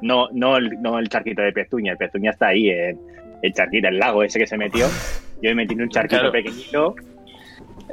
no, 0.00 0.28
no, 0.32 0.56
el, 0.56 0.80
no 0.80 0.98
el 0.98 1.08
charquito 1.08 1.42
de 1.42 1.52
Pezuña, 1.52 1.92
el 1.92 1.98
Pezuña 1.98 2.30
está 2.30 2.48
ahí, 2.48 2.70
en 2.70 2.98
el 3.42 3.52
charquito, 3.52 3.88
el 3.88 3.98
lago 3.98 4.22
ese 4.22 4.38
que 4.38 4.46
se 4.46 4.56
metió. 4.56 4.86
Yo 5.42 5.50
me 5.50 5.54
metí 5.56 5.74
en 5.74 5.82
un 5.82 5.88
charquito 5.90 6.20
Claro. 6.20 6.32
pequeñito. 6.32 6.94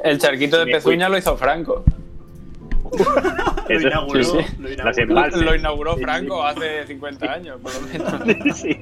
El 0.04 0.18
charquito 0.18 0.64
de 0.64 0.72
pezuña 0.72 1.08
lo 1.08 1.16
hizo 1.18 1.36
Franco. 1.36 1.84
Eso- 3.68 3.88
inauguró, 3.88 4.22
sí, 4.24 4.38
sí. 4.42 4.56
lo 4.62 4.72
inauguró. 4.72 5.42
Lo 5.42 5.54
inauguró 5.54 5.92
Sí, 5.94 5.98
sí. 5.98 6.04
Franco 6.04 6.42
hace 6.44 6.86
50 6.86 7.32
años, 7.32 7.60
por 7.60 7.72
lo 7.74 7.80
menos. 7.82 8.56
Sí. 8.56 8.76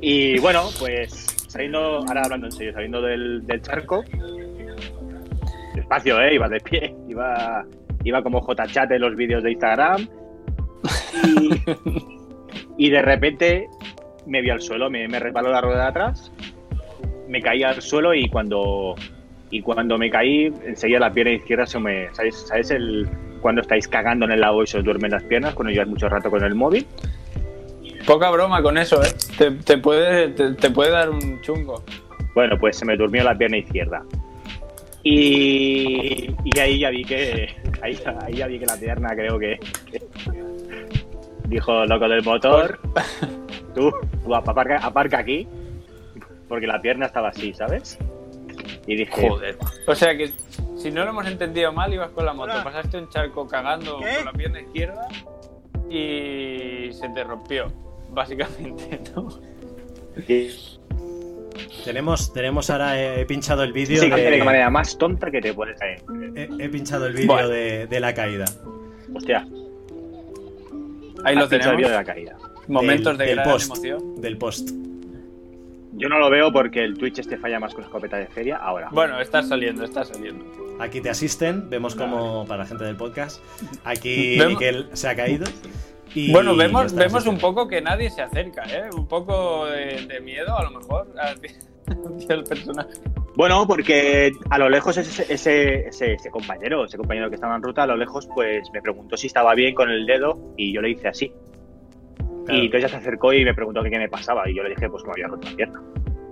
Y 0.00 0.38
bueno, 0.38 0.64
pues 0.78 1.10
saliendo, 1.48 1.98
ahora 2.06 2.22
hablando 2.24 2.46
en 2.46 2.52
serio, 2.52 2.72
saliendo 2.72 3.02
del, 3.02 3.44
del 3.46 3.60
charco, 3.62 4.04
despacio, 5.74 6.20
¿eh? 6.20 6.34
Iba 6.34 6.48
de 6.48 6.60
pie, 6.60 6.94
iba, 7.08 7.64
iba 8.04 8.22
como 8.22 8.40
JChat 8.46 8.90
en 8.92 9.00
los 9.00 9.16
vídeos 9.16 9.42
de 9.42 9.52
Instagram. 9.52 10.08
Y, 12.76 12.86
y 12.86 12.90
de 12.90 13.02
repente 13.02 13.66
me 14.26 14.40
vi 14.40 14.50
al 14.50 14.60
suelo, 14.60 14.88
me, 14.88 15.08
me 15.08 15.18
resbaló 15.18 15.50
la 15.50 15.60
rueda 15.60 15.82
de 15.84 15.88
atrás, 15.88 16.32
me 17.28 17.42
caí 17.42 17.64
al 17.64 17.82
suelo 17.82 18.14
y 18.14 18.28
cuando, 18.28 18.94
y 19.50 19.62
cuando 19.62 19.96
me 19.96 20.10
caí, 20.10 20.52
enseguida 20.64 21.00
la 21.00 21.12
pierna 21.12 21.32
izquierda 21.32 21.66
se 21.66 21.78
me. 21.78 22.12
¿Sabes, 22.14 22.46
¿sabes 22.48 22.70
el, 22.70 23.08
cuando 23.40 23.62
estáis 23.62 23.88
cagando 23.88 24.26
en 24.26 24.32
el 24.32 24.40
lago 24.40 24.62
y 24.62 24.66
se 24.66 24.78
os 24.78 24.84
duermen 24.84 25.10
las 25.10 25.22
piernas? 25.24 25.54
Cuando 25.54 25.72
llevas 25.72 25.88
mucho 25.88 26.08
rato 26.08 26.30
con 26.30 26.44
el 26.44 26.54
móvil. 26.54 26.86
Poca 28.06 28.30
broma 28.30 28.62
con 28.62 28.78
eso, 28.78 29.02
¿eh? 29.02 29.08
Te, 29.36 29.50
te 29.50 29.78
puede, 29.78 30.28
te, 30.28 30.52
te 30.52 30.70
puede 30.70 30.90
dar 30.90 31.10
un 31.10 31.40
chungo. 31.40 31.82
Bueno, 32.34 32.56
pues 32.58 32.76
se 32.76 32.84
me 32.84 32.96
durmió 32.96 33.24
la 33.24 33.36
pierna 33.36 33.58
izquierda. 33.58 34.02
Y, 35.02 36.34
y 36.44 36.58
ahí 36.58 36.78
ya 36.80 36.90
vi 36.90 37.04
que. 37.04 37.48
Ahí, 37.82 37.98
ahí 38.22 38.34
ya 38.34 38.46
vi 38.46 38.58
que 38.58 38.66
la 38.66 38.76
pierna 38.76 39.08
creo 39.14 39.38
que. 39.38 39.58
que 39.90 40.02
dijo 41.46 41.86
loco 41.86 42.08
del 42.08 42.22
motor. 42.22 42.78
Tú, 43.74 43.92
tú 44.24 44.34
aparca, 44.34 44.78
aparca 44.78 45.18
aquí. 45.18 45.46
Porque 46.48 46.66
la 46.66 46.80
pierna 46.80 47.06
estaba 47.06 47.28
así, 47.28 47.52
¿sabes? 47.52 47.98
Y 48.86 48.96
dije. 48.96 49.30
O 49.86 49.94
sea 49.94 50.16
que, 50.16 50.32
si 50.76 50.90
no 50.90 51.04
lo 51.04 51.10
hemos 51.10 51.26
entendido 51.26 51.72
mal, 51.72 51.92
ibas 51.92 52.10
con 52.10 52.24
la 52.24 52.32
moto, 52.32 52.52
pasaste 52.64 52.98
un 52.98 53.08
charco 53.08 53.46
cagando 53.46 53.96
con 53.98 54.24
la 54.24 54.32
pierna 54.32 54.60
izquierda 54.60 55.08
y 55.90 56.90
se 56.92 57.08
te 57.14 57.24
rompió, 57.24 57.72
básicamente, 58.10 59.00
¿no? 59.14 59.28
Sí, 60.26 60.50
Tenemos, 61.84 62.32
tenemos 62.32 62.70
ahora, 62.70 63.00
eh, 63.00 63.20
he 63.22 63.26
pinchado 63.26 63.62
el 63.62 63.72
vídeo 63.72 64.00
sí, 64.02 64.10
de 64.10 64.16
la 64.30 64.30
de, 64.30 64.44
manera 64.44 64.68
más 64.70 64.96
tonta 64.98 65.30
que 65.30 65.40
te 65.40 65.54
puedes 65.54 65.78
caer. 65.78 66.02
he, 66.36 66.48
he 66.64 66.68
pinchado 66.68 67.06
el 67.06 67.14
vídeo 67.14 67.28
Bueno. 67.28 67.48
de, 67.48 67.86
de 67.86 68.00
la 68.00 68.12
caída. 68.14 68.44
Hostia, 69.14 69.46
Ahí 71.24 71.34
has 71.34 71.36
lo 71.36 71.42
el 71.44 71.48
tenemos. 71.48 71.76
vídeo 71.76 71.88
de 71.88 71.94
la 71.96 72.04
caída. 72.04 72.36
Momentos 72.68 73.16
Del- 73.16 73.18
de 73.18 73.24
del 73.26 73.34
gran 73.36 73.48
post. 73.50 73.66
emoción. 73.66 74.20
Del 74.20 74.38
post. 74.38 74.70
Yo 75.98 76.08
no 76.08 76.18
lo 76.18 76.30
veo 76.30 76.52
porque 76.52 76.84
el 76.84 76.96
Twitch 76.96 77.18
este 77.18 77.36
falla 77.36 77.58
más 77.58 77.74
con 77.74 77.82
escopeta 77.82 78.16
de 78.16 78.28
feria. 78.28 78.56
Ahora. 78.56 78.88
Bueno, 78.92 79.20
está 79.20 79.42
saliendo, 79.42 79.84
está 79.84 80.04
saliendo. 80.04 80.44
Aquí 80.78 81.00
te 81.00 81.10
asisten, 81.10 81.68
vemos 81.68 81.96
como, 81.96 82.46
para 82.46 82.62
la 82.62 82.68
gente 82.68 82.84
del 82.84 82.96
podcast, 82.96 83.42
aquí 83.84 84.38
Miquel 84.46 84.88
se 84.92 85.08
ha 85.08 85.16
caído. 85.16 85.46
Y 86.14 86.32
Bueno, 86.32 86.56
vemos, 86.56 86.94
vemos 86.94 87.26
un 87.26 87.38
poco 87.38 87.68
que 87.68 87.82
nadie 87.82 88.10
se 88.10 88.22
acerca, 88.22 88.62
¿eh? 88.64 88.88
Un 88.96 89.06
poco 89.06 89.66
de, 89.66 90.06
de 90.06 90.20
miedo, 90.20 90.56
a 90.56 90.62
lo 90.62 90.70
mejor, 90.70 91.08
el 92.28 92.44
personaje. 92.44 92.90
Bueno, 93.36 93.66
porque 93.66 94.32
a 94.50 94.58
lo 94.58 94.68
lejos 94.68 94.96
ese, 94.96 95.32
ese, 95.32 95.86
ese, 95.88 96.14
ese 96.14 96.30
compañero, 96.30 96.84
ese 96.84 96.96
compañero 96.96 97.28
que 97.28 97.34
estaba 97.34 97.56
en 97.56 97.62
ruta, 97.62 97.82
a 97.82 97.86
lo 97.86 97.96
lejos, 97.96 98.28
pues 98.34 98.68
me 98.72 98.80
preguntó 98.80 99.16
si 99.16 99.26
estaba 99.26 99.54
bien 99.54 99.74
con 99.74 99.90
el 99.90 100.06
dedo 100.06 100.54
y 100.56 100.72
yo 100.72 100.80
le 100.80 100.90
hice 100.90 101.08
así. 101.08 101.32
Claro. 102.48 102.62
Y 102.62 102.66
entonces 102.66 102.82
ya 102.90 102.96
se 102.98 103.02
acercó 103.02 103.32
y 103.32 103.44
me 103.44 103.54
preguntó 103.54 103.82
que 103.82 103.90
qué 103.90 103.98
me 103.98 104.08
pasaba 104.08 104.48
y 104.48 104.54
yo 104.54 104.62
le 104.62 104.70
dije 104.70 104.88
pues 104.88 105.02
que 105.02 105.08
me 105.08 105.12
había 105.12 105.26
roto 105.28 105.48
la 105.50 105.56
pierna. 105.56 105.82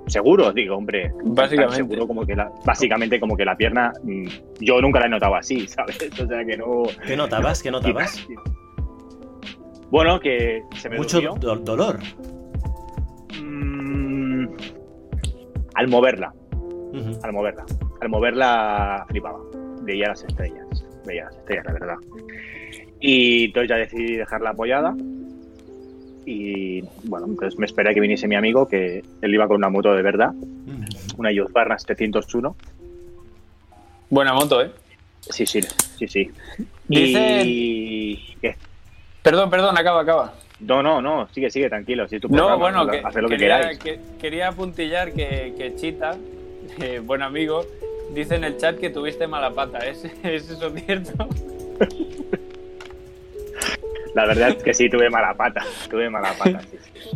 seguro, 0.06 0.52
digo, 0.52 0.76
hombre. 0.76 1.12
Básicamente. 1.24 1.76
seguro 1.76 2.06
como 2.06 2.24
que 2.24 2.34
la, 2.36 2.50
básicamente 2.64 3.18
como 3.20 3.36
que 3.36 3.44
la 3.44 3.56
pierna, 3.56 3.92
mm, 4.02 4.26
yo 4.60 4.80
nunca 4.80 5.00
la 5.00 5.06
he 5.06 5.08
notado 5.10 5.34
así, 5.34 5.66
¿sabes? 5.68 5.98
O 6.20 6.26
sea 6.26 6.44
que 6.44 6.56
no. 6.56 6.82
¿Qué 7.06 7.16
notabas? 7.16 7.62
¿Qué 7.62 7.70
notabas? 7.70 8.26
Bueno, 9.90 10.18
que 10.20 10.62
se 10.76 10.88
me 10.90 10.96
Mucho 10.96 11.20
do- 11.20 11.56
dolor. 11.56 11.98
Mm, 13.40 14.46
al 15.74 15.88
moverla, 15.88 16.32
al 17.22 17.32
moverla. 17.32 17.64
Al 18.00 18.08
moverla 18.08 19.04
flipaba. 19.08 19.38
Veía 19.82 20.08
las 20.08 20.24
estrellas. 20.24 20.66
Veía 21.06 21.24
las 21.24 21.36
estrellas, 21.36 21.64
la 21.66 21.72
verdad. 21.72 21.96
Y 23.00 23.44
entonces 23.46 23.68
ya 23.70 23.76
decidí 23.76 24.16
dejarla 24.16 24.50
apoyada. 24.50 24.94
Y 26.28 26.82
bueno, 27.04 27.26
entonces 27.26 27.56
me 27.58 27.66
esperé 27.66 27.90
a 27.90 27.94
que 27.94 28.00
viniese 28.00 28.26
mi 28.26 28.34
amigo, 28.34 28.66
que 28.66 29.04
él 29.22 29.32
iba 29.34 29.46
con 29.46 29.56
una 29.58 29.68
moto 29.68 29.94
de 29.94 30.02
verdad, 30.02 30.32
una 31.16 31.30
Youth 31.30 31.52
Barnas 31.52 31.84
701. 31.86 32.56
Buena 34.10 34.34
moto, 34.34 34.60
¿eh? 34.60 34.72
Sí, 35.20 35.46
sí, 35.46 35.60
sí, 35.62 36.08
sí. 36.08 36.30
Dice- 36.88 37.42
Y... 37.44 38.34
¿qué? 38.40 38.56
Perdón, 39.22 39.50
perdón, 39.50 39.78
acaba, 39.78 40.00
acaba. 40.02 40.34
No, 40.60 40.82
no, 40.82 41.00
no, 41.00 41.28
sigue, 41.32 41.50
sigue, 41.50 41.68
tranquilo. 41.68 42.08
Si 42.08 42.18
tu 42.18 42.28
No, 42.28 42.34
programa, 42.48 42.56
bueno, 42.56 42.90
que, 42.90 42.98
haced 43.04 43.20
lo 43.20 43.28
que 43.28 43.36
quería, 43.36 43.56
queráis. 43.58 43.78
que- 43.78 44.00
quería 44.20 44.48
apuntillar 44.48 45.12
que, 45.12 45.54
que 45.56 45.74
Chita, 45.76 46.16
eh, 46.80 47.00
buen 47.04 47.22
amigo, 47.22 47.64
dice 48.14 48.34
en 48.34 48.42
el 48.44 48.56
chat 48.56 48.78
que 48.78 48.90
tuviste 48.90 49.26
mala 49.28 49.50
pata. 49.52 49.78
¿Es, 49.86 50.04
¿es 50.24 50.50
eso 50.50 50.70
cierto? 50.70 51.28
La 54.16 54.24
verdad 54.24 54.48
es 54.48 54.62
que 54.62 54.72
sí, 54.72 54.88
tuve 54.88 55.10
mala 55.10 55.34
pata. 55.34 55.62
Tuve 55.90 56.08
mala 56.08 56.32
pata, 56.38 56.62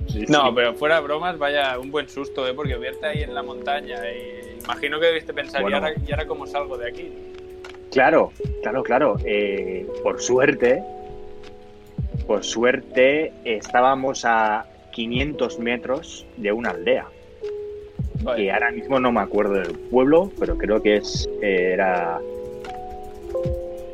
sí, 0.06 0.26
No, 0.28 0.48
sí. 0.48 0.52
pero 0.54 0.74
fuera 0.74 1.00
bromas, 1.00 1.38
vaya, 1.38 1.78
un 1.78 1.90
buen 1.90 2.10
susto, 2.10 2.46
¿eh? 2.46 2.52
Porque 2.52 2.76
verte 2.76 3.06
ahí 3.06 3.22
en 3.22 3.34
la 3.34 3.42
montaña 3.42 4.02
y 4.12 4.58
imagino 4.62 5.00
que 5.00 5.06
debiste 5.06 5.32
pensar, 5.32 5.62
Bueno. 5.62 5.78
¿y, 5.78 5.80
ahora, 5.80 5.94
y 6.06 6.12
ahora 6.12 6.26
cómo 6.26 6.46
salgo 6.46 6.76
de 6.76 6.88
aquí? 6.90 7.10
Claro, 7.90 8.32
claro, 8.62 8.82
claro. 8.82 9.16
Eh, 9.24 9.86
por 10.02 10.20
suerte, 10.20 10.82
por 12.26 12.44
suerte, 12.44 13.32
estábamos 13.46 14.26
a 14.26 14.66
500 14.92 15.58
metros 15.58 16.26
de 16.36 16.52
una 16.52 16.68
aldea. 16.68 17.06
Vale. 18.22 18.42
Que 18.42 18.52
ahora 18.52 18.72
mismo 18.72 19.00
no 19.00 19.10
me 19.10 19.20
acuerdo 19.20 19.54
del 19.54 19.72
pueblo, 19.90 20.30
pero 20.38 20.58
creo 20.58 20.82
que 20.82 20.96
es 20.96 21.26
eh, 21.40 21.70
era. 21.72 22.20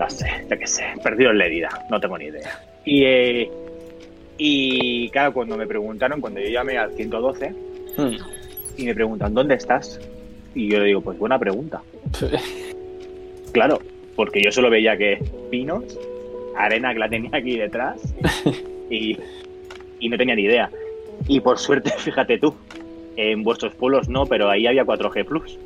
No 0.00 0.10
sé, 0.10 0.44
yo 0.50 0.58
qué 0.58 0.66
sé, 0.66 0.86
perdido 1.04 1.30
en 1.30 1.38
la 1.38 1.46
vida, 1.46 1.86
no 1.88 2.00
tengo 2.00 2.18
ni 2.18 2.24
idea. 2.24 2.60
Y, 2.86 3.02
eh, 3.04 3.50
y 4.38 5.08
claro, 5.10 5.34
cuando 5.34 5.56
me 5.58 5.66
preguntaron, 5.66 6.20
cuando 6.22 6.40
yo 6.40 6.48
llamé 6.48 6.78
al 6.78 6.92
112 6.92 7.52
Hmm. 7.96 8.16
y 8.76 8.84
me 8.84 8.94
preguntan, 8.94 9.32
¿dónde 9.32 9.54
estás? 9.54 9.98
Y 10.54 10.68
yo 10.70 10.78
le 10.80 10.86
digo, 10.86 11.00
pues 11.00 11.18
buena 11.18 11.38
pregunta. 11.38 11.82
Claro, 13.52 13.78
porque 14.14 14.42
yo 14.42 14.52
solo 14.52 14.68
veía 14.70 14.96
que 14.96 15.18
pinos, 15.50 15.98
arena 16.56 16.92
que 16.92 16.98
la 16.98 17.08
tenía 17.08 17.30
aquí 17.32 17.56
detrás 17.56 18.02
y, 18.90 19.16
y 19.98 20.08
no 20.08 20.16
tenía 20.18 20.34
ni 20.34 20.42
idea. 20.42 20.70
Y 21.26 21.40
por 21.40 21.58
suerte, 21.58 21.90
fíjate 21.98 22.38
tú, 22.38 22.54
en 23.16 23.42
vuestros 23.42 23.74
pueblos 23.74 24.08
no, 24.08 24.26
pero 24.26 24.50
ahí 24.50 24.66
había 24.66 24.84
4G 24.84 25.24
Plus. 25.24 25.58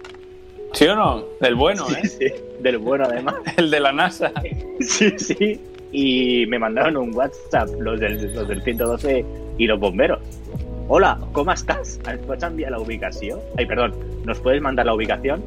¿Sí 0.73 0.87
o 0.87 0.95
no? 0.95 1.25
Del 1.41 1.57
bueno, 1.57 1.85
¿eh? 1.91 2.07
Sí, 2.07 2.27
del 2.61 2.79
bueno 2.79 3.05
además. 3.05 3.35
El 3.57 3.71
de 3.73 3.81
la 3.81 3.91
NASA. 3.93 4.33
Sí, 4.81 5.11
sí. 5.18 5.61
Y 5.93 6.47
me 6.47 6.59
mandaron 6.59 6.97
un 6.97 7.14
WhatsApp 7.14 7.68
los 7.80 7.99
del, 7.99 8.32
los 8.34 8.47
del 8.49 8.62
112 8.62 9.24
y 9.59 9.66
los 9.66 9.78
bomberos. 9.80 10.20
Hola, 10.88 11.18
¿cómo 11.32 11.53
estás? 11.53 11.99
¿Nos 12.07 12.18
puedes 12.26 12.43
enviar 12.43 12.72
la 12.72 12.78
ubicación? 12.80 13.38
Ay, 13.57 13.66
perdón, 13.66 13.95
¿nos 14.24 14.38
puedes 14.41 14.61
mandar 14.61 14.86
la 14.86 14.95
ubicación? 14.95 15.43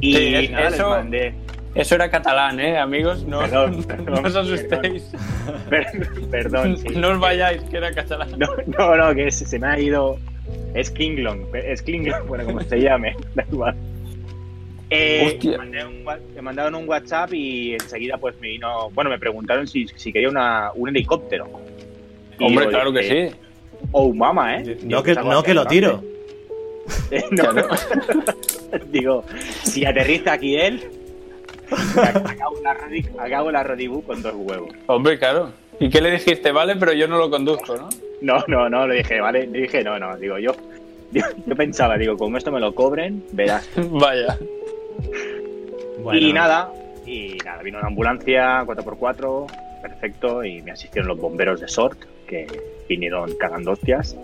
Y 0.00 0.14
Sí, 0.16 0.34
es- 0.34 0.50
nada, 0.50 0.64
les 0.70 0.74
eso- 0.74 0.90
mandé. 0.90 1.34
Eso 1.74 1.96
era 1.96 2.08
catalán, 2.08 2.60
¿eh, 2.60 2.78
amigos? 2.78 3.24
No, 3.24 3.40
Perdón, 3.40 3.78
no 3.80 3.86
perdón, 4.04 4.26
os 4.26 4.36
asustéis. 4.36 5.10
Per- 5.68 6.10
perdón, 6.30 6.76
sí. 6.78 6.88
No 6.96 7.08
os 7.10 7.18
vayáis, 7.18 7.62
que 7.64 7.76
era 7.78 7.92
catalán. 7.92 8.30
No, 8.38 8.46
no, 8.78 8.96
no, 8.96 9.14
que 9.14 9.28
se, 9.32 9.44
se 9.44 9.58
me 9.58 9.66
ha 9.66 9.80
ido. 9.80 10.16
Es 10.74 10.90
Klingon, 10.90 11.46
es 11.52 11.82
Klingon, 11.82 12.26
bueno, 12.28 12.44
como 12.44 12.60
se 12.60 12.80
llame, 12.80 13.16
da 13.34 13.44
igual. 13.50 13.74
Eh, 14.90 15.24
Hostia. 15.26 15.52
me, 15.52 15.56
mandé 15.58 15.84
un 15.84 16.06
wa- 16.06 16.18
me 16.34 16.42
mandaron 16.42 16.74
un 16.74 16.88
WhatsApp 16.88 17.32
y 17.32 17.74
enseguida 17.74 18.16
pues 18.18 18.38
me 18.40 18.48
vino, 18.48 18.90
bueno, 18.90 19.10
me 19.10 19.18
preguntaron 19.18 19.66
si, 19.66 19.86
si 19.96 20.12
quería 20.12 20.28
una, 20.28 20.70
un 20.74 20.88
helicóptero. 20.90 21.48
Y 22.38 22.44
Hombre, 22.44 22.66
digo, 22.66 22.70
claro 22.70 22.92
que 22.92 23.00
eh, 23.00 23.30
sí. 23.30 23.36
Oh, 23.92 24.12
mama, 24.12 24.56
¿eh? 24.58 24.64
No 24.82 24.88
Digo, 24.88 25.02
que, 25.02 25.10
algo 25.12 25.32
no 25.32 25.42
que 25.42 25.54
lo 25.54 25.66
tiro. 25.66 26.02
Eh, 27.10 27.24
no. 27.30 27.44
Digo, 28.90 29.24
si 29.62 29.86
aterriza 29.86 30.34
aquí 30.34 30.54
él, 30.56 30.82
acabo 31.70 32.60
la, 32.62 32.74
rodi- 32.76 33.08
acabo 33.18 33.50
la 33.50 33.62
Rodibu 33.62 34.02
con 34.02 34.20
dos 34.22 34.34
huevos. 34.36 34.70
Hombre, 34.86 35.18
claro. 35.18 35.50
¿Y 35.80 35.88
qué 35.88 36.00
le 36.02 36.10
dijiste? 36.10 36.52
Vale, 36.52 36.76
pero 36.76 36.92
yo 36.92 37.08
no 37.08 37.16
lo 37.16 37.30
conduzco, 37.30 37.74
¿no? 37.76 37.88
No, 38.20 38.44
no, 38.48 38.68
no, 38.68 38.86
le 38.86 38.96
dije, 38.96 39.18
vale, 39.20 39.46
le 39.46 39.62
dije, 39.62 39.82
no, 39.82 39.98
no, 39.98 40.16
digo, 40.18 40.38
yo, 40.38 40.52
yo, 41.14 41.22
yo 41.46 41.56
pensaba, 41.56 41.96
digo, 41.96 42.16
como 42.16 42.36
esto 42.36 42.50
me 42.50 42.60
lo 42.60 42.74
cobren, 42.74 43.24
verás. 43.32 43.68
Vaya. 43.76 44.38
Bueno, 46.02 46.18
Y 46.20 46.32
nada, 46.32 46.72
y 47.06 47.38
nada, 47.44 47.62
vino 47.62 47.78
una 47.78 47.86
ambulancia 47.88 48.62
4x4, 48.64 49.46
perfecto, 49.82 50.44
y 50.44 50.60
me 50.62 50.72
asistieron 50.72 51.08
los 51.08 51.18
bomberos 51.18 51.60
de 51.60 51.68
SORT, 51.68 51.98
que 52.26 52.46
vinieron 52.88 53.34
cagando 53.38 53.72
hostias. 53.72 54.16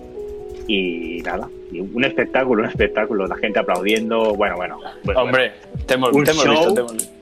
Y 0.66 1.22
nada, 1.24 1.48
y 1.72 1.80
un 1.80 2.04
espectáculo, 2.04 2.62
un 2.62 2.68
espectáculo, 2.68 3.26
la 3.26 3.36
gente 3.36 3.58
aplaudiendo, 3.58 4.34
bueno, 4.34 4.56
bueno. 4.56 4.78
pues 5.04 5.16
Hombre, 5.16 5.52
te 5.86 5.94
hemos, 5.94 6.12
Un 6.12 6.24
te 6.24 6.30
hemos 6.32 6.44
show. 6.44 6.54
visto, 6.54 6.74
te 6.74 6.80
hemos 6.80 6.92
visto. 6.92 7.12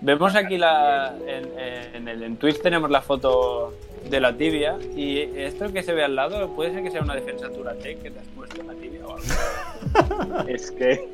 Vemos 0.00 0.34
aquí 0.34 0.56
la. 0.56 1.14
En, 1.26 1.96
en, 1.96 2.08
el, 2.08 2.22
en 2.22 2.36
Twitch 2.36 2.60
tenemos 2.60 2.90
la 2.90 3.02
foto 3.02 3.74
de 4.08 4.20
la 4.20 4.36
tibia. 4.36 4.76
Y 4.94 5.18
esto 5.36 5.72
que 5.72 5.82
se 5.82 5.92
ve 5.92 6.04
al 6.04 6.14
lado, 6.14 6.54
puede 6.54 6.72
ser 6.72 6.84
que 6.84 6.90
sea 6.90 7.02
una 7.02 7.14
defensa 7.14 7.50
Turatec 7.50 8.02
que 8.02 8.10
te 8.10 8.20
has 8.20 8.26
puesto 8.28 8.60
en 8.60 8.66
la 8.68 8.74
tibia 8.74 8.85
bueno, 8.85 8.85
es 10.48 10.70
que 10.72 11.08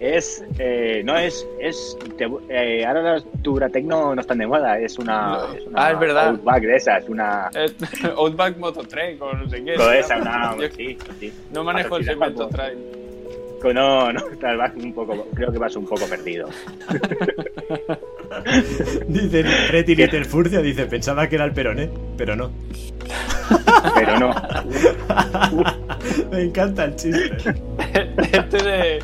es, 0.00 0.44
eh, 0.58 1.02
no 1.04 1.16
es, 1.16 1.46
es, 1.60 1.96
te- 2.18 2.28
eh, 2.50 2.84
ahora 2.84 3.02
las 3.14 3.24
Turatec 3.42 3.84
no, 3.84 4.12
están 4.14 4.38
de 4.38 4.46
moda, 4.46 4.78
es 4.78 4.98
una, 4.98 5.28
No. 5.38 5.54
es 5.54 5.66
una 5.66 5.86
Ah, 5.86 5.92
es 5.92 5.98
verdad. 5.98 6.28
Outback 6.28 6.62
de 6.62 6.76
esas, 6.76 7.08
una, 7.08 7.50
Outback 8.16 8.56
Mototrail 8.58 9.20
o 9.22 9.32
no 9.32 9.48
sé 9.48 9.64
qué. 9.64 9.74
esa, 9.98 10.18
una, 10.18 10.56
Yo 10.58 10.68
sí, 10.70 10.98
sí. 11.20 11.32
no 11.52 11.64
manejo 11.64 11.96
el 11.96 12.04
segmento 12.04 12.48
trail. 12.48 12.76
No, 13.72 14.12
no, 14.12 14.20
tal 14.40 14.58
vez 14.58 14.72
un 14.84 14.92
poco, 14.92 15.26
creo 15.34 15.52
que 15.52 15.58
vas 15.58 15.74
un 15.76 15.86
poco 15.86 16.04
perdido. 16.06 16.48
Dice 19.08 19.44
Pretty 19.68 19.94
Little 19.94 20.24
Furcia, 20.24 20.60
dice, 20.60 20.86
pensaba 20.86 21.28
que 21.28 21.36
era 21.36 21.44
el 21.44 21.52
peroné, 21.52 21.90
pero 22.16 22.36
no. 22.36 22.50
Pero 23.94 24.18
no. 24.18 24.34
Me 26.30 26.42
encanta 26.42 26.84
el 26.84 26.96
chiste. 26.96 27.36
Este 28.32 28.62
de. 28.62 29.02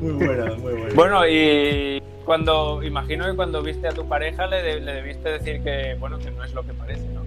Muy 0.00 0.12
bueno, 0.26 0.56
muy 0.56 0.72
bueno. 0.74 0.94
Bueno, 0.94 1.28
y 1.28 2.02
cuando. 2.24 2.82
Imagino 2.82 3.26
que 3.26 3.34
cuando 3.34 3.62
viste 3.62 3.88
a 3.88 3.92
tu 3.92 4.06
pareja 4.08 4.46
le, 4.46 4.62
de- 4.62 4.80
le 4.80 4.92
debiste 4.94 5.28
decir 5.30 5.62
que, 5.62 5.96
bueno, 5.98 6.18
que 6.18 6.30
no 6.30 6.44
es 6.44 6.52
lo 6.54 6.62
que 6.62 6.72
parece, 6.74 7.06
¿no? 7.08 7.24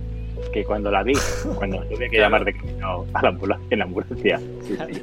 Que 0.54 0.64
cuando 0.66 0.90
la 0.92 1.04
vi, 1.04 1.14
cuando 1.56 1.84
tuve 1.86 2.10
que 2.10 2.18
llamar 2.18 2.46
de 2.46 2.54
camino 2.54 3.06
a 3.14 3.22
la 3.22 3.30
ambulancia, 3.30 3.68
en 3.70 3.80
la 3.80 3.86
ambulancia, 3.86 4.40
sí, 4.64 4.76
sí. 4.78 5.02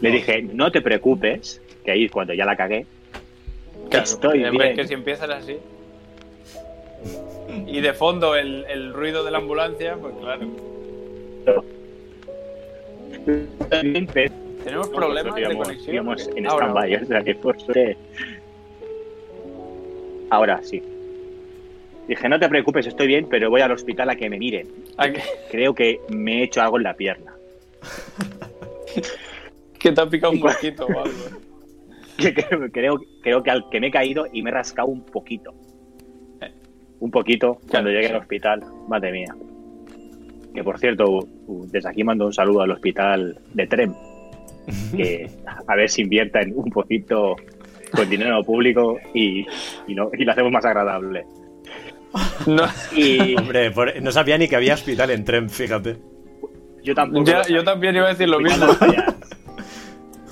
le 0.00 0.10
dije, 0.10 0.42
no 0.42 0.70
te 0.72 0.80
preocupes, 0.80 1.60
que 1.84 1.90
ahí 1.92 2.08
cuando 2.08 2.32
ya 2.34 2.44
la 2.44 2.56
cagué, 2.56 2.86
Claro, 3.90 4.04
estoy 4.04 4.38
bien. 4.50 4.76
que 4.76 4.86
si 4.88 4.94
empiezas 4.94 5.28
así. 5.30 5.58
Y 7.66 7.80
de 7.80 7.92
fondo 7.92 8.34
el, 8.34 8.64
el 8.68 8.92
ruido 8.92 9.22
de 9.24 9.30
la 9.30 9.38
ambulancia, 9.38 9.96
pues 10.00 10.14
claro. 10.20 10.48
Tenemos 14.64 14.90
no, 14.90 14.96
problemas 14.96 15.34
de 15.34 15.40
digamos, 15.42 15.66
conexión. 15.66 15.90
digamos, 15.92 16.30
en 16.34 16.46
Ahora, 16.46 16.66
stand-by, 16.66 16.94
o 16.96 17.06
sea 17.06 17.22
que 17.22 17.34
por 17.34 17.60
suerte- 17.60 17.96
Ahora 20.30 20.60
sí. 20.62 20.82
Dije, 22.08 22.28
no 22.28 22.38
te 22.38 22.48
preocupes, 22.48 22.86
estoy 22.86 23.06
bien, 23.06 23.26
pero 23.30 23.48
voy 23.48 23.62
al 23.62 23.72
hospital 23.72 24.10
a 24.10 24.16
que 24.16 24.28
me 24.28 24.38
miren. 24.38 24.68
Creo 25.50 25.74
que 25.74 26.00
me 26.10 26.40
he 26.40 26.44
hecho 26.44 26.60
algo 26.60 26.76
en 26.76 26.82
la 26.82 26.94
pierna. 26.94 27.32
que 29.78 29.92
te 29.92 30.00
ha 30.00 30.06
picado 30.06 30.32
un 30.32 30.40
mosquito 30.40 30.86
o 30.86 30.98
algo. 30.98 31.12
Creo, 32.16 32.70
creo, 32.70 33.00
creo 33.22 33.42
que 33.42 33.50
al 33.50 33.68
que 33.70 33.80
me 33.80 33.88
he 33.88 33.90
caído 33.90 34.26
y 34.32 34.40
me 34.40 34.50
he 34.50 34.52
rascado 34.52 34.86
un 34.86 35.04
poquito. 35.04 35.52
Un 37.00 37.10
poquito 37.10 37.58
cuando 37.68 37.90
llegué 37.90 38.06
al 38.06 38.16
hospital, 38.16 38.62
madre 38.88 39.10
mía. 39.10 39.34
Que 40.54 40.62
por 40.62 40.78
cierto, 40.78 41.26
desde 41.72 41.88
aquí 41.88 42.04
mando 42.04 42.26
un 42.26 42.32
saludo 42.32 42.60
al 42.62 42.70
hospital 42.70 43.36
de 43.52 43.66
Trem. 43.66 43.94
Que 44.96 45.28
a 45.66 45.74
ver 45.74 45.90
si 45.90 46.02
inviertan 46.02 46.52
un 46.54 46.70
poquito 46.70 47.34
con 47.92 48.08
dinero 48.08 48.42
público 48.44 48.98
y, 49.12 49.44
y, 49.88 49.94
no, 49.94 50.08
y 50.16 50.24
lo 50.24 50.30
hacemos 50.30 50.52
más 50.52 50.64
agradable. 50.64 51.26
No, 52.46 52.64
Y 52.94 53.36
Hombre, 53.38 53.70
por- 53.70 54.00
no 54.02 54.12
sabía 54.12 54.38
ni 54.38 54.48
que 54.48 54.56
había 54.56 54.74
hospital 54.74 55.10
en 55.10 55.24
tren, 55.24 55.50
fíjate. 55.50 55.98
Yo 56.82 56.94
tampoco. 56.94 57.24
Ya- 57.24 57.38
yo 57.38 57.42
sabía. 57.44 57.64
también 57.64 57.96
iba 57.96 58.06
a 58.06 58.10
decir 58.10 58.28
lo 58.28 58.40
mismo. 58.40 58.66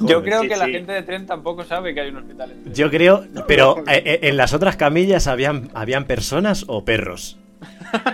Yo 0.00 0.20
creo 0.22 0.42
Sí, 0.42 0.48
que 0.48 0.56
la 0.56 0.64
sí. 0.64 0.72
gente 0.72 0.92
de 0.92 1.02
tren 1.02 1.26
tampoco 1.26 1.62
sabe 1.62 1.94
que 1.94 2.00
hay 2.00 2.08
un 2.10 2.16
hospital 2.16 2.50
en 2.50 2.62
tren. 2.62 2.74
Yo 2.74 2.90
creo, 2.90 3.24
pero 3.46 3.78
eh, 3.88 4.02
eh, 4.04 4.18
en 4.22 4.36
las 4.36 4.52
otras 4.52 4.76
camillas 4.76 5.28
habían, 5.28 5.70
habían 5.74 6.06
personas 6.06 6.64
o 6.66 6.84
perros. 6.84 7.38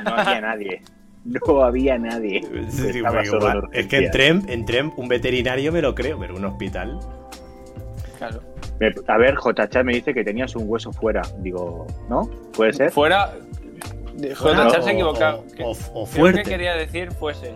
No 0.04 0.14
había 0.14 0.40
nadie. 0.42 0.82
No 1.24 1.62
había 1.62 1.96
nadie. 1.98 2.42
Sí, 2.68 3.02
es 3.72 3.86
que 3.86 3.96
en 3.98 4.10
tren, 4.10 4.42
en 4.48 4.66
tren 4.66 4.92
un 4.96 5.08
veterinario 5.08 5.72
me 5.72 5.80
lo 5.80 5.94
creo, 5.94 6.18
pero 6.18 6.36
un 6.36 6.44
hospital. 6.44 6.98
Claro. 8.18 8.42
A 9.06 9.16
ver, 9.18 9.36
JChat 9.36 9.82
me 9.84 9.94
dice 9.94 10.12
que 10.12 10.24
tenías 10.24 10.54
un 10.56 10.64
hueso 10.66 10.92
fuera. 10.92 11.22
Digo, 11.38 11.86
¿no? 12.10 12.28
¿Puede 12.54 12.72
ser? 12.74 12.90
Fuera. 12.90 13.32
Se 14.20 14.32
ha 14.32 14.80
o- 14.84 14.88
equivocado. 14.88 15.44
o- 15.62 15.74
creo 15.74 16.06
fuerte. 16.06 16.42
que 16.42 16.50
quería 16.50 16.74
decir 16.74 17.12
fuese. 17.12 17.54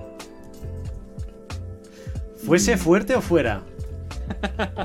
¿Fuese 2.46 2.76
fuerte 2.76 3.14
o 3.14 3.20
fuera? 3.20 3.62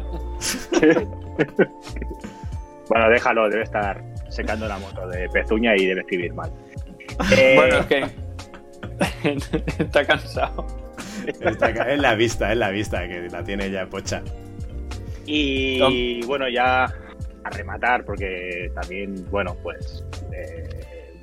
Bueno, 2.89 3.09
déjalo, 3.09 3.49
debe 3.49 3.63
estar 3.63 4.01
secando 4.30 4.65
la 4.67 4.78
moto 4.80 5.07
de 5.09 5.28
pezuña 5.30 5.75
y 5.75 5.86
debe 5.86 6.01
escribir 6.01 6.34
mal. 6.34 6.51
Eh, 7.36 7.53
Bueno, 7.55 7.78
es 7.80 7.86
que. 7.88 8.05
Está 9.84 10.05
cansado. 10.05 10.65
Está 11.25 11.71
la 12.01 12.15
vista, 12.15 12.51
es 12.51 12.57
la 12.57 12.69
vista 12.69 13.07
que 13.07 13.28
la 13.30 13.43
tiene 13.43 13.69
ya 13.71 13.86
pocha. 13.88 14.21
Y 15.25 16.23
bueno, 16.25 16.47
ya 16.47 16.86
a 16.86 17.49
rematar, 17.49 18.05
porque 18.05 18.71
también, 18.75 19.25
bueno, 19.30 19.55
pues 19.63 20.05
eh, 20.32 20.76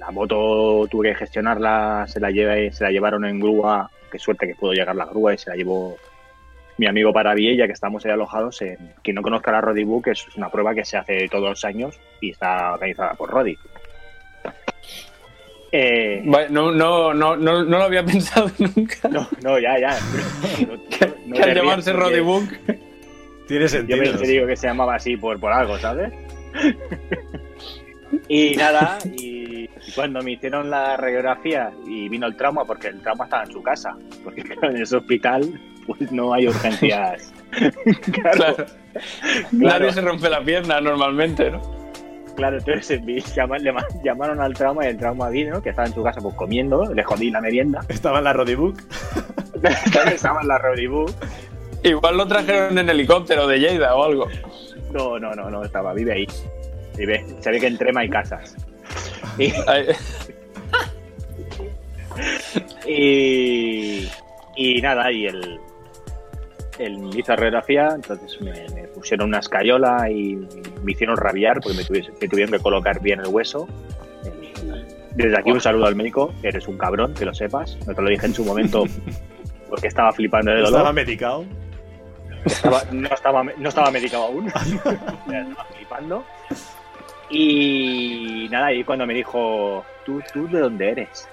la 0.06 0.10
moto 0.10 0.86
tuve 0.90 1.10
que 1.10 1.14
gestionarla, 1.16 2.04
se 2.08 2.20
la, 2.20 2.30
lleve- 2.30 2.70
se 2.72 2.84
la 2.84 2.90
llevaron 2.90 3.24
en 3.24 3.40
grúa, 3.40 3.90
qué 4.10 4.18
suerte 4.18 4.46
que 4.46 4.54
pudo 4.54 4.72
llegar 4.72 4.94
la 4.96 5.06
grúa 5.06 5.34
y 5.34 5.38
se 5.38 5.50
la 5.50 5.56
llevó 5.56 5.96
mi 6.76 6.86
amigo 6.86 7.12
para 7.12 7.34
Viella, 7.34 7.66
que 7.66 7.72
estamos 7.72 8.04
ahí 8.04 8.10
alojados 8.10 8.60
en, 8.62 8.76
quien 9.02 9.14
no 9.14 9.22
conozca 9.22 9.52
la 9.52 9.60
Rodi 9.60 9.84
Book, 9.84 10.08
es 10.08 10.26
una 10.36 10.50
prueba 10.50 10.74
que 10.74 10.84
se 10.84 10.96
hace 10.96 11.28
todos 11.28 11.48
los 11.50 11.64
años 11.64 11.98
y 12.20 12.30
está 12.30 12.72
organizada 12.74 13.14
por 13.14 13.30
Rodi. 13.30 13.56
Eh, 15.72 16.22
Vale, 16.24 16.48
No, 16.50 16.70
no, 16.70 17.12
no, 17.14 17.36
no, 17.36 17.64
no 17.64 17.78
lo 17.78 17.84
había 17.84 18.04
pensado 18.06 18.50
nunca. 18.58 19.08
no, 19.08 19.26
no, 19.42 19.58
ya, 19.58 19.78
ya. 19.78 19.98
No, 20.68 20.76
no- 20.76 21.14
no 21.26 21.34
que 21.36 21.42
al 21.42 21.54
llamarse 21.54 21.92
porque- 21.92 22.04
Roddy 22.10 22.20
Book. 22.20 22.48
Tiene 23.48 23.64
Yo 23.64 23.68
sentido. 23.68 23.98
me 23.98 24.08
te 24.18 24.26
digo 24.26 24.46
que 24.46 24.56
se 24.56 24.66
llamaba 24.66 24.94
así 24.94 25.16
por, 25.16 25.38
por 25.38 25.52
algo, 25.52 25.76
¿sabes? 25.78 26.12
y 28.28 28.56
nada, 28.56 28.98
y 29.16 29.63
cuando 29.94 30.22
me 30.22 30.32
hicieron 30.32 30.70
la 30.70 30.96
radiografía 30.96 31.70
y 31.86 32.08
vino 32.08 32.26
el 32.26 32.36
trauma, 32.36 32.64
porque 32.64 32.88
el 32.88 33.00
trauma 33.00 33.24
estaba 33.24 33.44
en 33.44 33.52
su 33.52 33.62
casa, 33.62 33.96
porque 34.22 34.42
claro, 34.42 34.70
en 34.70 34.82
ese 34.82 34.96
hospital 34.96 35.60
pues 35.86 36.10
no 36.12 36.32
hay 36.34 36.48
urgencias. 36.48 37.32
claro, 38.12 38.56
Claro. 38.56 38.66
Nadie 39.52 39.92
se 39.92 40.00
rompe 40.00 40.28
la 40.30 40.40
pierna 40.42 40.80
normalmente, 40.80 41.50
¿no? 41.50 41.60
claro, 42.36 42.58
entonces 42.58 43.04
vi- 43.04 43.20
llama- 43.36 43.58
le 43.58 43.72
ma- 43.72 43.86
llamaron 44.04 44.40
al 44.40 44.54
trauma 44.54 44.84
y 44.86 44.88
el 44.88 44.96
trauma 44.96 45.28
vino, 45.30 45.60
que 45.62 45.70
estaba 45.70 45.86
en 45.86 45.94
su 45.94 46.02
casa 46.02 46.20
pues 46.20 46.34
comiendo, 46.34 46.92
le 46.92 47.02
jodí 47.04 47.30
la 47.30 47.40
merienda, 47.40 47.80
Estaba 47.88 48.18
en 48.18 48.24
la 48.24 48.32
Rodibook. 48.32 48.80
estaba 50.12 50.40
en 50.42 50.48
la 50.48 50.58
Rodibu. 50.58 51.06
Igual 51.82 52.16
lo 52.16 52.26
trajeron 52.26 52.78
en 52.78 52.88
helicóptero 52.88 53.46
de 53.46 53.58
Lleida 53.58 53.94
o 53.94 54.04
algo. 54.04 54.26
No, 54.92 55.18
no, 55.18 55.32
no, 55.34 55.50
no, 55.50 55.64
estaba, 55.64 55.92
vive 55.92 56.12
ahí. 56.12 56.26
Vive, 56.96 57.24
se 57.40 57.50
ve 57.50 57.60
que 57.60 57.66
en 57.66 57.76
Trema 57.78 58.00
hay 58.00 58.08
casas. 58.08 58.56
Y, 59.38 59.52
Y, 62.86 64.08
y 64.56 64.80
nada, 64.82 65.10
y 65.10 65.26
el, 65.26 65.60
el 66.78 66.98
me 66.98 67.18
hizo 67.18 67.34
radiografía, 67.34 67.88
entonces 67.94 68.40
me, 68.40 68.52
me 68.74 68.88
pusieron 68.88 69.28
una 69.28 69.38
escayola 69.40 70.08
y 70.10 70.36
me 70.82 70.92
hicieron 70.92 71.16
rabiar 71.16 71.60
porque 71.60 71.76
me, 71.78 71.84
tuviese- 71.84 72.12
me 72.20 72.28
tuvieron 72.28 72.52
que 72.52 72.60
colocar 72.60 73.00
bien 73.00 73.20
el 73.20 73.26
hueso. 73.28 73.66
Desde 75.14 75.38
aquí 75.38 75.50
un 75.52 75.60
saludo 75.60 75.86
al 75.86 75.94
médico, 75.96 76.32
eres 76.42 76.66
un 76.68 76.76
cabrón, 76.76 77.14
que 77.14 77.24
lo 77.24 77.34
sepas. 77.34 77.76
No 77.86 77.94
te 77.94 78.02
lo 78.02 78.08
dije 78.10 78.26
en 78.26 78.34
su 78.34 78.44
momento 78.44 78.84
porque 79.68 79.86
estaba 79.88 80.12
flipando 80.12 80.50
de 80.52 80.58
Estaba 80.62 80.78
dolor. 80.78 80.94
medicado. 80.94 81.44
Estaba- 82.44 82.82
no, 82.92 83.08
estaba, 83.08 83.42
no 83.42 83.68
estaba 83.68 83.90
medicado 83.90 84.24
aún. 84.24 84.46
estaba 84.54 85.66
flipando. 85.74 86.24
Y 87.30 88.48
nada, 88.50 88.72
y 88.72 88.84
cuando 88.84 89.06
me 89.06 89.14
dijo, 89.14 89.84
¿tú, 90.04 90.22
tú 90.32 90.48
de 90.48 90.60
dónde 90.60 90.90
eres? 90.90 91.28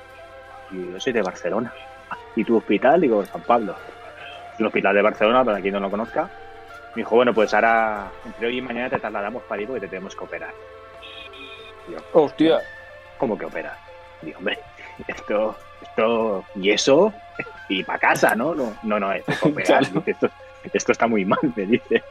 Y 0.72 0.92
yo 0.92 1.00
soy 1.00 1.14
de 1.14 1.22
Barcelona. 1.22 1.74
¿Y 2.36 2.44
tu 2.44 2.58
hospital? 2.58 3.02
Digo, 3.02 3.26
San 3.26 3.42
Pablo. 3.42 3.76
El 4.58 4.66
hospital 4.66 4.96
de 4.96 5.02
Barcelona, 5.02 5.44
para 5.44 5.60
quien 5.60 5.74
no 5.74 5.80
lo 5.80 5.90
conozca. 5.90 6.30
Me 6.96 7.02
dijo, 7.02 7.16
bueno, 7.16 7.34
pues 7.34 7.54
ahora, 7.54 8.12
entre 8.26 8.48
hoy 8.48 8.58
y 8.58 8.62
mañana 8.62 8.90
te 8.90 9.00
trasladamos 9.00 9.44
para 9.44 9.60
ahí 9.60 9.66
porque 9.66 9.82
te 9.82 9.88
tenemos 9.88 10.16
que 10.16 10.24
operar. 10.24 10.54
Yo, 11.90 11.98
hostia. 12.14 12.60
¿cómo 13.18 13.38
que 13.38 13.46
operar? 13.46 13.78
Digo, 14.22 14.40
hombre, 14.40 14.58
esto, 15.08 15.56
esto, 15.82 16.44
y 16.56 16.72
eso, 16.72 17.14
y 17.70 17.84
para 17.84 18.00
casa, 18.00 18.36
¿no? 18.36 18.56
No, 18.56 18.76
no, 18.84 19.00
no, 19.00 19.14
esto 19.14 19.32
es 19.32 19.44
operar. 19.44 19.66
Claro. 19.92 20.00
Dice, 20.00 20.12
Esto, 20.12 20.30
esto 20.74 20.92
está 20.92 21.08
muy 21.08 21.24
mal, 21.24 21.40
me 21.56 21.66
dice. 21.66 22.04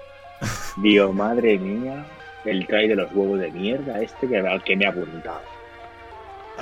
Digo, 0.76 1.12
madre 1.12 1.58
mía, 1.58 2.04
el 2.44 2.66
tray 2.66 2.88
de 2.88 2.96
los 2.96 3.12
huevos 3.12 3.38
de 3.40 3.50
mierda 3.50 4.00
este 4.00 4.26
que, 4.28 4.38
al 4.38 4.62
que 4.64 4.76
me 4.76 4.86
ha 4.86 4.90
apuntado. 4.90 5.40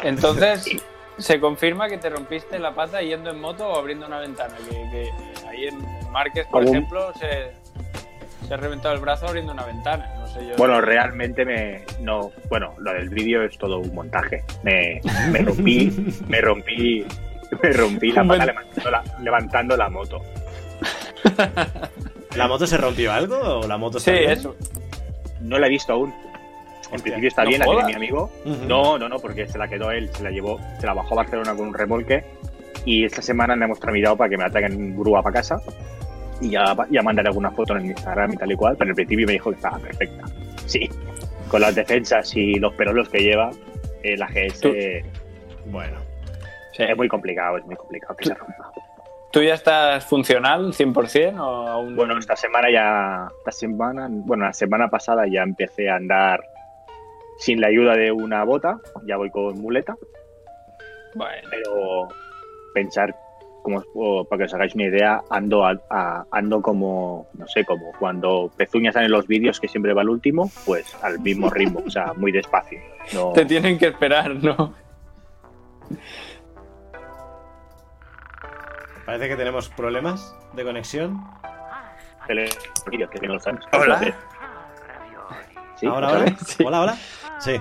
Entonces, 0.02 0.68
¿se 1.18 1.40
confirma 1.40 1.88
que 1.88 1.98
te 1.98 2.08
rompiste 2.10 2.58
la 2.58 2.72
pata 2.74 3.02
yendo 3.02 3.30
en 3.30 3.40
moto 3.40 3.68
o 3.68 3.76
abriendo 3.78 4.06
una 4.06 4.20
ventana? 4.20 4.54
Que, 4.68 4.74
que 4.90 5.10
ahí 5.48 5.66
en 5.66 5.78
Márquez, 6.12 6.46
por 6.46 6.62
Algún- 6.62 6.76
ejemplo, 6.76 7.12
se, 7.14 8.46
se 8.46 8.54
ha 8.54 8.56
reventado 8.56 8.94
el 8.94 9.00
brazo 9.00 9.26
abriendo 9.26 9.52
una 9.52 9.64
ventana. 9.64 10.12
No 10.18 10.26
sé 10.28 10.46
yo. 10.46 10.54
Bueno, 10.56 10.80
realmente 10.80 11.44
me. 11.44 11.82
No, 12.00 12.30
bueno, 12.48 12.74
lo 12.78 12.92
del 12.92 13.08
vídeo 13.08 13.42
es 13.42 13.58
todo 13.58 13.78
un 13.78 13.94
montaje. 13.94 14.44
Me, 14.62 15.00
me 15.30 15.40
rompí, 15.40 15.90
me 16.28 16.40
rompí, 16.40 17.04
me 17.62 17.72
rompí 17.72 18.12
la 18.12 18.24
pata 18.24 18.46
levantando 18.46 18.90
la, 18.90 19.04
levantando 19.20 19.76
la 19.76 19.88
moto. 19.88 20.22
¿La 22.36 22.46
moto 22.46 22.66
se 22.66 22.76
rompió 22.76 23.12
algo 23.12 23.36
o 23.60 23.66
la 23.66 23.76
moto 23.78 23.98
sí, 23.98 24.10
eso. 24.12 24.54
No 25.40 25.58
la 25.58 25.66
he 25.66 25.70
visto 25.70 25.92
aún. 25.92 26.10
En 26.10 26.94
Hostia. 26.94 26.98
principio 27.02 27.28
está 27.28 27.42
No 27.44 27.48
bien, 27.50 27.60
la 27.60 27.66
tiene 27.66 27.84
mi 27.86 27.92
amigo. 27.94 28.30
No, 28.66 28.98
no, 28.98 29.08
no, 29.08 29.18
porque 29.18 29.46
se 29.46 29.58
la 29.58 29.68
quedó 29.68 29.90
él, 29.90 30.08
se 30.14 30.22
la 30.22 30.30
llevó, 30.30 30.58
se 30.80 30.86
la 30.86 30.94
bajó 30.94 31.14
a 31.14 31.16
Barcelona 31.18 31.54
con 31.54 31.68
un 31.68 31.74
remolque 31.74 32.24
y 32.84 33.04
esta 33.04 33.20
semana 33.20 33.54
le 33.56 33.64
hemos 33.66 33.78
tramitado 33.78 34.16
para 34.16 34.30
que 34.30 34.36
me 34.38 34.44
la 34.44 34.50
traigan 34.50 34.72
en 34.72 34.96
grúa 34.98 35.22
para 35.22 35.34
casa 35.34 35.60
y 36.40 36.50
ya, 36.50 36.74
ya 36.90 37.02
mandaré 37.02 37.28
algunas 37.28 37.54
fotos 37.54 37.76
en 37.78 37.86
Instagram 37.86 38.32
y 38.32 38.36
tal 38.36 38.52
y 38.52 38.56
cual, 38.56 38.76
pero 38.78 38.90
en 38.90 38.94
principio 38.96 39.26
me 39.26 39.32
dijo 39.34 39.50
que 39.50 39.56
estaba 39.56 39.78
perfecta. 39.78 40.24
Sí, 40.66 40.88
con 41.48 41.60
las 41.60 41.74
defensas 41.74 42.34
y 42.36 42.54
los 42.54 42.72
perolos 42.74 43.08
que 43.10 43.18
lleva, 43.18 43.50
eh, 44.02 44.16
la 44.16 44.26
GS 44.28 44.60
Tú- 44.60 44.72
Bueno. 45.66 45.98
Sí. 46.72 46.84
es 46.84 46.96
muy 46.96 47.08
complicado, 47.08 47.58
es 47.58 47.66
muy 47.66 47.76
complicado 47.76 48.16
que 48.16 48.24
se 48.26 48.34
rompa. 48.34 48.70
¿Tú 49.30 49.42
ya 49.42 49.54
estás 49.54 50.04
funcional 50.06 50.72
100% 50.72 51.38
o 51.38 51.68
aún 51.68 51.96
Bueno, 51.96 52.18
esta 52.18 52.34
semana 52.34 52.70
ya, 52.70 53.28
esta 53.38 53.52
semana, 53.52 54.06
bueno, 54.10 54.44
la 54.46 54.52
semana 54.52 54.88
pasada 54.88 55.26
ya 55.30 55.42
empecé 55.42 55.90
a 55.90 55.96
andar 55.96 56.42
sin 57.38 57.60
la 57.60 57.68
ayuda 57.68 57.94
de 57.94 58.10
una 58.10 58.42
bota, 58.44 58.78
ya 59.04 59.16
voy 59.16 59.30
con 59.30 59.60
muleta, 59.60 59.96
Bueno, 61.14 61.48
pero 61.50 62.08
pensar 62.74 63.14
como 63.62 64.24
para 64.24 64.38
que 64.38 64.44
os 64.44 64.54
hagáis 64.54 64.74
una 64.74 64.84
idea 64.84 65.20
ando 65.30 65.64
a- 65.66 65.78
a- 65.90 66.24
ando 66.30 66.62
como 66.62 67.26
no 67.34 67.46
sé 67.48 67.64
como 67.64 67.92
cuando 67.98 68.50
Pezuña 68.56 68.92
sale 68.92 69.06
en 69.06 69.12
los 69.12 69.26
vídeos 69.26 69.60
que 69.60 69.68
siempre 69.68 69.92
va 69.92 70.00
al 70.02 70.08
último 70.08 70.50
pues 70.64 70.94
al 71.02 71.18
mismo 71.20 71.50
ritmo 71.50 71.82
o 71.86 71.90
sea 71.90 72.12
muy 72.14 72.32
despacio 72.32 72.80
no 73.14 73.32
te 73.32 73.44
tienen 73.44 73.76
que 73.78 73.88
esperar, 73.88 74.36
¿no? 74.36 74.72
Parece 79.08 79.26
que 79.28 79.36
tenemos 79.36 79.70
problemas 79.70 80.36
de 80.52 80.64
conexión. 80.64 81.18
Hola. 83.72 84.14
Sí, 85.76 85.86
ahora, 85.86 86.08
¿lo 86.10 86.14
ahora. 86.18 86.36
Sí. 86.44 86.62
Hola, 86.66 86.80
hola. 86.82 86.96
Sí. 87.38 87.58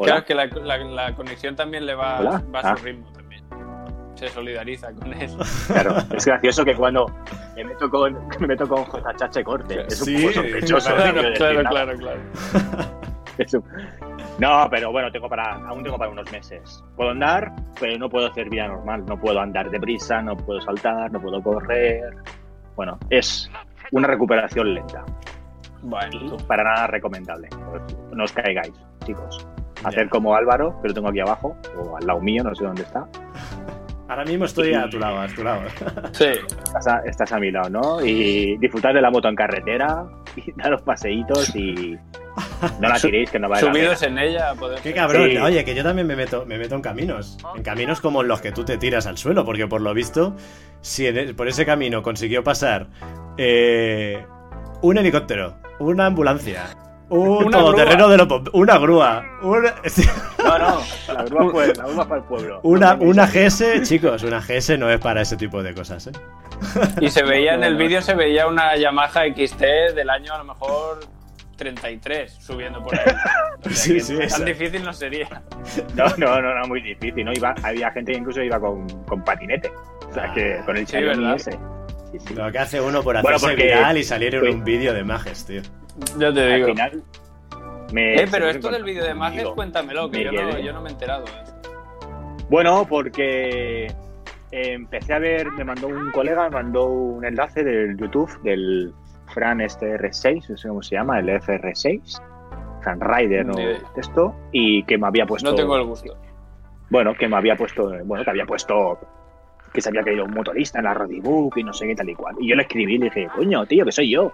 Claro 0.00 0.24
que 0.24 0.34
la, 0.34 0.46
la- 0.46 0.78
la 0.78 1.14
conexión 1.14 1.54
también 1.54 1.86
le 1.86 1.94
va, 1.94 2.18
a 2.18 2.42
Ah. 2.52 2.76
su 2.76 2.82
ritmo 2.84 3.12
también. 3.12 3.44
Se 4.16 4.26
solidariza 4.28 4.92
con 4.92 5.12
él. 5.12 5.36
Claro, 5.68 5.98
es 6.12 6.26
gracioso 6.26 6.64
que 6.64 6.74
cuando 6.74 7.14
me 7.54 7.62
meto 7.62 7.88
con 7.88 8.26
me 8.40 8.46
meto 8.48 8.66
con 8.66 8.84
JHH 8.86 9.44
corte 9.44 9.84
es 9.86 10.00
un 10.00 10.06
Sí, 10.08 10.16
poco 10.18 10.32
sospechoso 10.34 10.94
claro, 10.96 11.22
claro, 11.36 11.62
nada. 11.62 11.70
claro, 11.70 11.96
claro. 11.96 12.20
No, 14.38 14.68
pero 14.70 14.92
bueno, 14.92 15.10
tengo 15.10 15.28
para, 15.28 15.54
aún 15.54 15.82
tengo 15.82 15.96
para 15.96 16.10
unos 16.10 16.30
meses. 16.30 16.84
Puedo 16.94 17.10
andar, 17.10 17.52
pero 17.80 17.98
no 17.98 18.08
puedo 18.10 18.26
hacer 18.26 18.50
vida 18.50 18.68
normal. 18.68 19.04
No 19.06 19.18
puedo 19.18 19.40
andar 19.40 19.70
deprisa, 19.70 20.20
no 20.20 20.36
puedo 20.36 20.60
saltar, 20.60 21.10
no 21.10 21.20
puedo 21.20 21.42
correr. 21.42 22.14
Bueno, 22.74 22.98
es 23.08 23.50
una 23.92 24.06
recuperación 24.08 24.74
lenta 24.74 25.04
Bueno, 25.82 26.36
para 26.46 26.64
nada 26.64 26.86
recomendable. 26.88 27.48
No 28.12 28.24
os 28.24 28.32
caigáis, 28.32 28.74
chicos. 29.04 29.46
Hacer 29.84 30.08
como 30.10 30.34
Álvaro, 30.34 30.80
que 30.82 30.88
lo 30.88 30.94
tengo 30.94 31.08
aquí 31.08 31.20
abajo, 31.20 31.56
o 31.78 31.96
al 31.96 32.06
lado 32.06 32.20
mío, 32.20 32.42
no 32.42 32.54
sé 32.54 32.64
dónde 32.64 32.82
está. 32.82 33.06
Ahora 34.08 34.24
mismo 34.24 34.44
estoy 34.44 34.72
a 34.74 34.88
tu 34.88 34.98
lado, 34.98 35.20
a 35.20 35.26
tu 35.28 35.42
lado. 35.42 35.62
Sí. 36.12 36.26
Estás 36.64 36.86
a, 36.86 36.98
estás 37.04 37.32
a 37.32 37.38
mi 37.40 37.50
lado, 37.50 37.68
¿no? 37.70 38.04
Y 38.06 38.56
disfrutar 38.58 38.94
de 38.94 39.00
la 39.00 39.10
moto 39.10 39.28
en 39.28 39.34
carretera, 39.34 40.04
y 40.36 40.52
dar 40.56 40.70
los 40.70 40.82
paseitos 40.82 41.54
y 41.56 41.98
no 42.80 42.88
la 42.88 43.00
tiréis 43.00 43.30
que 43.30 43.38
no 43.40 43.48
vale 43.48 43.62
la. 43.66 43.72
Subidos 43.72 44.02
en 44.02 44.18
ella, 44.18 44.54
poder. 44.54 44.80
Qué 44.80 44.92
cabrón. 44.94 45.28
Sí. 45.30 45.36
Oye, 45.38 45.64
que 45.64 45.74
yo 45.74 45.82
también 45.82 46.06
me 46.06 46.14
meto, 46.14 46.44
me 46.46 46.56
meto 46.56 46.76
en 46.76 46.82
caminos. 46.82 47.36
En 47.56 47.62
caminos 47.64 48.00
como 48.00 48.22
en 48.22 48.28
los 48.28 48.40
que 48.40 48.52
tú 48.52 48.64
te 48.64 48.78
tiras 48.78 49.06
al 49.06 49.18
suelo, 49.18 49.44
porque 49.44 49.66
por 49.66 49.80
lo 49.80 49.92
visto, 49.92 50.36
si 50.80 51.06
en 51.08 51.18
e- 51.18 51.34
por 51.34 51.48
ese 51.48 51.66
camino 51.66 52.02
consiguió 52.02 52.44
pasar 52.44 52.86
eh, 53.38 54.24
un 54.82 54.98
helicóptero, 54.98 55.56
una 55.80 56.06
ambulancia, 56.06 56.64
un 57.08 57.46
Una 57.46 57.58
todoterreno 57.58 58.08
de 58.08 58.16
los 58.16 58.26
bom- 58.28 58.50
una 58.52 58.78
grúa, 58.78 59.24
una, 59.42 59.74
No, 60.44 60.58
no, 60.58 60.80
la 61.14 61.22
grúa 61.24 61.50
fue, 61.52 61.66
la 61.74 61.84
grúa 61.86 62.04
fue 62.06 62.16
al 62.16 62.24
pueblo. 62.24 62.60
una. 62.64 63.26
GS, 63.26 63.82
chicos, 63.84 64.22
una 64.24 64.40
GS 64.40 64.76
no 64.78 64.90
es 64.90 64.98
para 65.00 65.20
ese 65.22 65.36
tipo 65.36 65.62
de 65.62 65.72
cosas, 65.74 66.08
¿eh? 66.08 66.12
Y 67.00 67.08
se 67.10 67.22
veía 67.22 67.54
en 67.54 67.62
el 67.64 67.76
vídeo, 67.76 68.00
se 68.02 68.14
veía 68.14 68.46
una 68.46 68.76
Yamaha 68.76 69.22
XT 69.34 69.60
del 69.94 70.10
año 70.10 70.32
a 70.34 70.38
lo 70.38 70.44
mejor 70.44 71.00
33 71.56 72.32
subiendo 72.40 72.82
por 72.82 72.94
ahí. 72.98 73.04
O 73.64 73.68
sea 73.70 73.74
Sí, 73.74 74.00
sí, 74.00 74.14
tan 74.14 74.22
esa. 74.22 74.44
difícil 74.44 74.84
no 74.84 74.92
sería. 74.92 75.28
No, 75.94 76.04
no, 76.18 76.40
no, 76.42 76.54
no, 76.54 76.66
muy 76.66 76.82
difícil, 76.82 77.24
¿no? 77.24 77.32
Iba, 77.32 77.54
había 77.62 77.90
gente 77.92 78.12
que 78.12 78.18
incluso 78.18 78.42
iba 78.42 78.60
con, 78.60 78.86
con 79.04 79.24
patinete. 79.24 79.70
O 80.10 80.12
sea, 80.14 80.32
que 80.34 80.60
con 80.66 80.76
el 80.76 80.86
Sí, 80.86 80.96
Xiaomi 80.98 81.34
ese. 81.34 81.52
Sí, 82.12 82.18
sí. 82.26 82.34
Lo 82.34 82.50
que 82.52 82.58
hace 82.58 82.80
uno 82.80 83.02
por 83.02 83.14
Bueno, 83.20 83.36
hacerse 83.36 83.46
porque- 83.56 83.64
viral 83.64 83.98
y 83.98 84.04
salir 84.04 84.34
en 84.34 84.40
pues- 84.40 84.54
un 84.54 84.64
vídeo 84.64 84.92
de 84.94 85.02
Majes, 85.04 85.44
tío. 85.46 85.62
Ya 86.18 86.32
te 86.32 86.40
Al 86.42 86.54
digo. 86.56 86.66
final. 86.68 87.02
Me 87.92 88.14
Eh, 88.22 88.26
pero 88.30 88.48
esto 88.48 88.70
del 88.70 88.82
vídeo 88.84 89.04
de 89.04 89.14
Majes, 89.14 89.46
cuéntamelo, 89.48 90.10
que 90.10 90.24
yo 90.24 90.32
no, 90.32 90.38
quedé. 90.50 90.62
yo 90.64 90.72
no 90.72 90.82
me 90.82 90.88
he 90.88 90.92
enterado. 90.92 91.24
eh. 91.26 91.44
Bueno, 92.48 92.86
porque 92.88 93.86
eh, 93.86 93.92
empecé 94.52 95.14
a 95.14 95.18
ver, 95.18 95.50
me 95.52 95.64
mandó 95.64 95.88
un 95.88 96.10
colega, 96.12 96.44
me 96.44 96.50
mandó 96.50 96.86
un 96.86 97.24
enlace 97.24 97.62
del 97.64 97.96
YouTube 97.96 98.40
del 98.42 98.92
Fran 99.32 99.60
este 99.60 99.96
R6, 99.98 100.50
no 100.50 100.56
sé 100.56 100.68
cómo 100.68 100.82
se 100.82 100.94
llama, 100.96 101.18
el 101.20 101.28
FR6, 101.28 102.22
Fran 102.82 103.00
Rider, 103.00 103.46
¿no? 103.46 103.54
Esto, 103.96 104.34
y 104.52 104.82
que 104.84 104.98
me 104.98 105.06
había 105.08 105.26
puesto. 105.26 105.50
No 105.50 105.56
tengo 105.56 105.76
el 105.76 105.84
gusto. 105.84 106.16
Bueno, 106.90 107.14
que 107.14 107.28
me 107.28 107.36
había 107.36 107.56
puesto, 107.56 107.90
bueno, 108.04 108.22
que 108.24 108.30
había 108.30 108.46
puesto 108.46 108.98
que 109.72 109.80
se 109.80 109.88
había 109.90 110.02
caído 110.02 110.24
un 110.24 110.30
motorista 110.32 110.78
en 110.78 110.84
la 110.84 110.94
Rodybook 110.94 111.58
y 111.58 111.64
no 111.64 111.72
sé 111.72 111.86
qué 111.88 111.94
tal 111.96 112.08
y 112.08 112.14
cual. 112.14 112.34
Y 112.40 112.48
yo 112.48 112.54
le 112.56 112.62
escribí 112.62 112.94
y 112.94 112.98
le 112.98 113.04
dije, 113.06 113.28
coño, 113.34 113.66
tío, 113.66 113.84
que 113.84 113.92
soy 113.92 114.10
yo. 114.10 114.32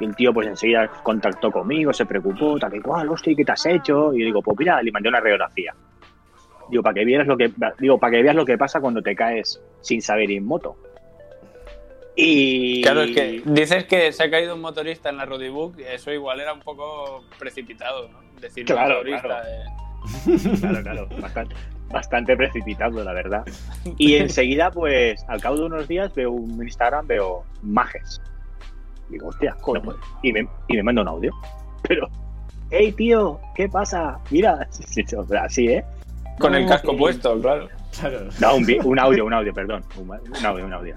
Y 0.00 0.04
el 0.06 0.16
tío 0.16 0.32
pues 0.32 0.48
enseguida 0.48 0.88
contactó 1.02 1.50
conmigo, 1.50 1.92
se 1.92 2.06
preocupó, 2.06 2.58
tal 2.58 2.74
y 2.74 2.80
cual, 2.80 3.08
hostia, 3.08 3.34
¿qué 3.36 3.44
te 3.44 3.52
has 3.52 3.66
hecho? 3.66 4.12
Y 4.14 4.20
yo 4.20 4.26
digo, 4.26 4.42
pues 4.42 4.56
mira, 4.58 4.82
le 4.82 4.90
mandé 4.90 5.08
una 5.08 5.20
radiografía. 5.20 5.74
Digo, 6.70 6.82
para 6.82 6.94
que 6.94 7.04
vieras 7.04 7.26
lo 7.26 7.36
que 7.36 7.52
digo, 7.78 7.98
para 7.98 8.12
que 8.12 8.22
veas 8.22 8.34
lo 8.34 8.44
que 8.44 8.56
pasa 8.58 8.80
cuando 8.80 9.02
te 9.02 9.14
caes 9.14 9.60
sin 9.82 10.00
saber 10.00 10.30
ir 10.30 10.38
en 10.38 10.46
moto. 10.46 10.76
Y 12.16 12.82
Claro, 12.82 13.02
es 13.02 13.10
que 13.14 13.42
dices 13.44 13.84
que 13.84 14.12
se 14.12 14.22
ha 14.22 14.30
caído 14.30 14.54
un 14.54 14.60
motorista 14.60 15.10
en 15.10 15.16
la 15.16 15.24
Rodybook, 15.24 15.78
eso 15.80 16.12
igual 16.12 16.40
era 16.40 16.52
un 16.52 16.60
poco 16.60 17.24
precipitado, 17.38 18.08
¿no? 18.08 18.20
Decir 18.40 18.64
Claro, 18.64 18.96
motorista. 18.98 19.22
claro. 19.22 19.48
eh. 19.48 19.64
Claro, 20.60 20.82
claro, 20.82 21.08
bastante, 21.20 21.54
bastante 21.88 22.36
precipitado, 22.36 23.02
la 23.02 23.12
verdad. 23.12 23.44
Y 23.98 24.14
enseguida, 24.16 24.70
pues, 24.70 25.24
al 25.28 25.40
cabo 25.40 25.56
de 25.56 25.64
unos 25.64 25.88
días, 25.88 26.14
veo 26.14 26.30
un 26.30 26.62
Instagram, 26.62 27.06
veo 27.06 27.44
majes. 27.62 28.20
Digo, 29.10 29.28
hostia, 29.28 29.56
no 29.66 29.94
y, 30.22 30.32
me, 30.32 30.48
y 30.68 30.76
me 30.76 30.82
manda 30.82 31.02
un 31.02 31.08
audio. 31.08 31.32
Pero, 31.82 32.08
hey, 32.70 32.92
tío, 32.92 33.38
¿qué 33.54 33.68
pasa? 33.68 34.18
Mira, 34.30 34.66
así, 35.42 35.68
¿eh? 35.68 35.84
Con 36.38 36.54
el 36.54 36.66
casco 36.66 36.92
que- 36.92 36.98
puesto, 36.98 37.40
claro. 37.40 37.68
Claro. 38.00 38.28
No, 38.40 38.56
un, 38.56 38.98
audio, 38.98 39.24
un 39.24 39.32
audio, 39.32 39.54
perdón. 39.54 39.84
Un, 39.96 40.10
un 40.10 40.46
audio, 40.46 40.64
un 40.66 40.72
audio. 40.72 40.94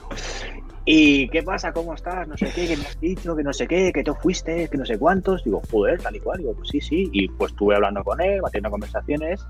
¿Y 0.84 1.28
qué 1.30 1.44
pasa? 1.44 1.72
¿Cómo 1.72 1.94
estás? 1.94 2.28
No 2.28 2.36
sé 2.38 2.50
qué, 2.56 2.66
que 2.68 2.78
me 2.78 2.86
has 2.86 3.00
dicho, 3.00 3.36
que 3.36 3.44
no 3.44 3.54
sé 3.54 3.68
qué, 3.68 3.92
que 3.92 4.04
tú 4.04 4.16
fuiste, 4.16 4.68
que 4.68 4.78
no 4.78 4.86
sé 4.86 4.98
cuántos. 4.98 5.44
Digo, 5.44 5.62
joder, 5.70 6.02
tal 6.02 6.16
y 6.16 6.20
cual. 6.20 6.40
Digo, 6.40 6.54
pues 6.56 6.70
sí, 6.70 6.82
sí. 6.82 7.10
Y 7.12 7.28
pues 7.28 7.52
estuve 7.52 7.76
hablando 7.76 8.04
con 8.04 8.20
él, 8.22 8.42
manteniendo 8.42 8.72
conversaciones. 8.72 9.46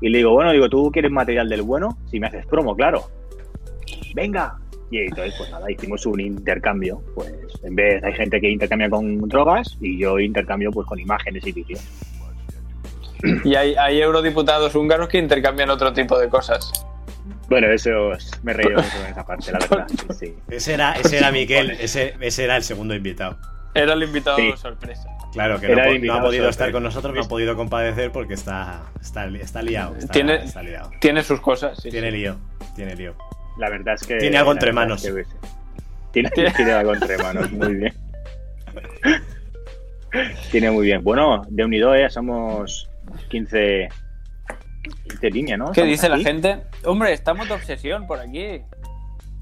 Y 0.00 0.08
le 0.08 0.18
digo, 0.18 0.30
bueno, 0.30 0.52
digo, 0.52 0.68
¿tú 0.70 0.90
quieres 0.90 1.10
material 1.10 1.48
del 1.48 1.62
bueno? 1.62 1.98
Si 2.10 2.18
me 2.20 2.28
haces 2.28 2.46
promo, 2.46 2.74
claro. 2.74 3.10
Venga. 4.14 4.56
Y 4.90 4.98
entonces, 5.00 5.34
pues 5.36 5.50
nada, 5.50 5.70
hicimos 5.70 6.06
un 6.06 6.20
intercambio. 6.20 7.02
Pues 7.14 7.32
en 7.62 7.74
vez, 7.74 8.02
hay 8.02 8.12
gente 8.14 8.40
que 8.40 8.48
intercambia 8.50 8.88
con 8.88 9.18
drogas 9.28 9.76
y 9.80 9.98
yo 9.98 10.18
intercambio 10.18 10.70
pues 10.70 10.86
con 10.86 10.98
imágenes 10.98 11.46
y 11.46 11.52
vídeos. 11.52 11.80
Y 13.44 13.54
hay, 13.54 13.74
hay 13.74 14.00
eurodiputados 14.00 14.74
húngaros 14.74 15.08
que 15.08 15.18
intercambian 15.18 15.70
otro 15.70 15.92
tipo 15.92 16.18
de 16.18 16.28
cosas. 16.28 16.70
Bueno, 17.48 17.66
eso 17.68 18.12
es- 18.12 18.30
me 18.44 18.52
he 18.52 18.54
reído 18.54 18.76
mucho 18.82 18.96
en 19.04 19.10
esa 19.12 19.26
parte, 19.26 19.50
la 19.52 19.58
verdad. 19.58 19.86
Sí, 19.88 20.14
sí. 20.26 20.34
Ese 20.48 20.74
era, 20.74 20.92
ese 20.92 21.18
era 21.18 21.32
Miquel, 21.32 21.70
ese, 21.72 22.14
ese 22.20 22.44
era 22.44 22.56
el 22.56 22.62
segundo 22.62 22.94
invitado. 22.94 23.36
Era 23.74 23.92
el 23.94 24.02
invitado 24.04 24.36
Sí. 24.36 24.52
sorpresa. 24.56 25.08
Claro, 25.32 25.60
que 25.60 25.66
no, 25.68 25.72
Era 25.74 25.82
ha 25.84 25.86
podido 25.88 26.14
sorpresa. 26.22 26.48
estar 26.48 26.72
con 26.72 26.82
nosotros, 26.82 27.14
no 27.14 27.20
ha 27.22 27.28
podido 27.28 27.54
compadecer 27.56 28.10
porque 28.12 28.34
está, 28.34 28.82
está, 29.00 29.26
está 29.26 29.62
liado. 29.62 29.94
Está, 29.96 30.12
Tiene- 30.12 30.36
está 30.44 30.62
liado. 30.62 30.90
Tiene 31.00 31.22
sus 31.22 31.40
cosas, 31.40 31.78
sí. 31.82 31.90
Tiene 31.90 32.10
lío, 32.10 32.36
tiene 32.74 32.94
lío. 32.96 33.14
La 33.58 33.68
verdad 33.70 33.94
es 33.94 34.06
que. 34.06 34.16
Tiene 34.18 34.38
algo 34.38 34.52
entre 34.52 34.72
manos. 34.72 35.04
es 35.04 35.12
que- 35.12 35.24
Tiene, 36.12 36.30
tiene 36.30 36.72
algo 36.72 36.94
entre 36.94 37.18
manos, 37.18 37.50
muy 37.52 37.74
bien. 37.74 37.94
Tiene 40.50 40.70
muy 40.70 40.86
bien. 40.86 41.02
Bueno, 41.04 41.42
de 41.48 41.64
unido 41.64 41.96
ya 41.96 42.08
somos 42.08 42.88
15, 43.28 43.88
15 45.08 45.30
líneas, 45.30 45.58
¿no? 45.58 45.66
¿Qué 45.66 45.82
Estamos 45.82 45.90
dice 45.90 46.08
la 46.08 46.18
gente? 46.18 46.62
Hombre, 46.84 47.12
estamos 47.12 47.46
de 47.48 47.54
obsesión 47.54 48.06
por 48.06 48.18
aquí. 48.20 48.62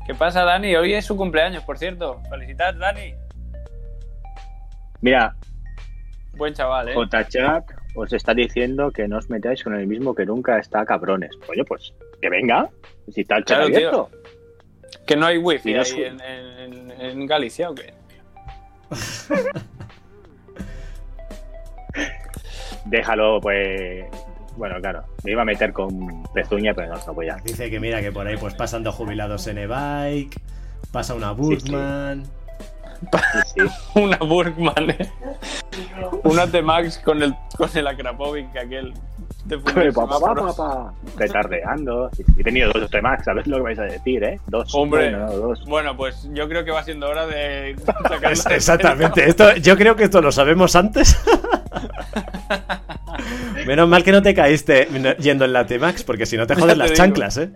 ¿Qué 0.06 0.14
pasa, 0.18 0.44
Dani? 0.44 0.74
Hoy 0.76 0.94
es 0.94 1.04
su 1.04 1.16
cumpleaños, 1.16 1.62
por 1.64 1.78
cierto. 1.78 2.20
Felicidad, 2.30 2.74
Dani. 2.74 3.14
Mira, 5.00 5.36
Buen 6.36 6.52
chaval, 6.52 6.88
¿eh? 6.88 6.94
JChat 6.94 7.64
os 7.96 8.12
está 8.12 8.34
diciendo 8.34 8.90
que 8.90 9.08
no 9.08 9.16
os 9.18 9.30
metáis 9.30 9.62
con 9.64 9.74
el 9.74 9.86
mismo 9.86 10.14
que 10.14 10.26
nunca 10.26 10.58
está 10.58 10.84
cabrones. 10.84 11.30
Oye, 11.48 11.64
pues 11.64 11.92
que 12.20 12.28
venga. 12.28 12.68
Si 13.12 13.22
está 13.22 13.38
el 13.38 13.44
chat 13.44 13.56
Claro, 13.58 13.66
tío. 13.68 13.76
abierto. 13.76 14.10
Que 15.06 15.16
no 15.16 15.26
hay 15.26 15.38
wifi 15.38 15.74
no 15.74 15.82
en, 15.82 16.20
en- 16.20 16.90
en 17.00 17.26
Galicia, 17.26 17.70
¿o 17.70 17.74
qué? 17.74 17.92
Déjalo, 22.86 23.40
pues. 23.40 24.04
Bueno, 24.56 24.80
claro. 24.80 25.04
Me 25.24 25.32
iba 25.32 25.42
a 25.42 25.44
meter 25.44 25.72
con 25.72 26.22
pezuña, 26.32 26.72
pero 26.74 26.94
no, 26.94 27.06
no 27.06 27.14
voy 27.14 27.28
a. 27.28 27.36
Dice 27.36 27.70
que 27.70 27.80
mira 27.80 28.00
que 28.00 28.12
por 28.12 28.26
ahí 28.26 28.36
pues 28.36 28.54
pasan 28.54 28.82
dos 28.82 28.94
jubilados 28.94 29.46
en 29.48 29.58
e-bike, 29.58 30.40
pasa 30.92 31.14
una 31.14 31.34
sí. 31.34 31.40
Burman. 31.40 32.24
Sí, 32.24 32.30
sí. 33.54 33.60
Una 34.00 34.16
Burgman, 34.18 34.90
¿eh? 34.90 35.10
Una 36.24 36.46
T-Max 36.46 37.00
con 37.04 37.22
el, 37.22 37.34
con 37.56 37.68
el 37.74 37.86
Akrapovic, 37.86 38.56
aquel 38.56 38.92
de 39.44 39.58
fundir 39.60 39.92
Pa, 39.92 40.02
pa, 40.06 40.08
pa, 40.08 40.18
semáforos. 40.18 40.56
pa, 40.56 40.84
pa. 40.84 40.94
Retardeando. 41.16 42.10
He 42.38 42.42
tenido 42.42 42.72
dos 42.72 42.90
T-Max, 42.90 43.24
¿sabes 43.24 43.46
lo 43.46 43.56
que 43.58 43.62
vais 43.62 43.78
a 43.78 43.82
decir, 43.84 44.22
eh? 44.24 44.40
Dos. 44.46 44.74
Hombre. 44.74 45.10
Bueno, 45.10 45.26
no, 45.26 45.32
dos. 45.36 45.64
Bueno, 45.66 45.96
pues 45.96 46.28
yo 46.32 46.48
creo 46.48 46.64
que 46.64 46.70
va 46.70 46.82
siendo 46.82 47.08
hora 47.08 47.26
de 47.26 47.76
sacarlo 48.02 48.30
Es- 48.30 48.44
de 48.44 48.54
exactamente. 48.56 49.28
Esto, 49.28 49.54
yo 49.56 49.76
creo 49.76 49.94
que 49.96 50.04
esto 50.04 50.20
lo 50.20 50.32
sabemos 50.32 50.74
antes. 50.76 51.16
Menos 53.66 53.88
mal 53.88 54.04
que 54.04 54.12
no 54.12 54.22
te 54.22 54.34
caíste 54.34 54.88
yendo 55.18 55.44
en 55.44 55.52
la 55.52 55.66
T-Max, 55.66 56.04
porque 56.04 56.26
si 56.26 56.36
no 56.36 56.46
te 56.46 56.54
joden 56.54 56.68
te 56.70 56.76
las 56.76 56.90
digo. 56.90 56.96
chanclas, 56.96 57.36
¿eh? 57.38 57.50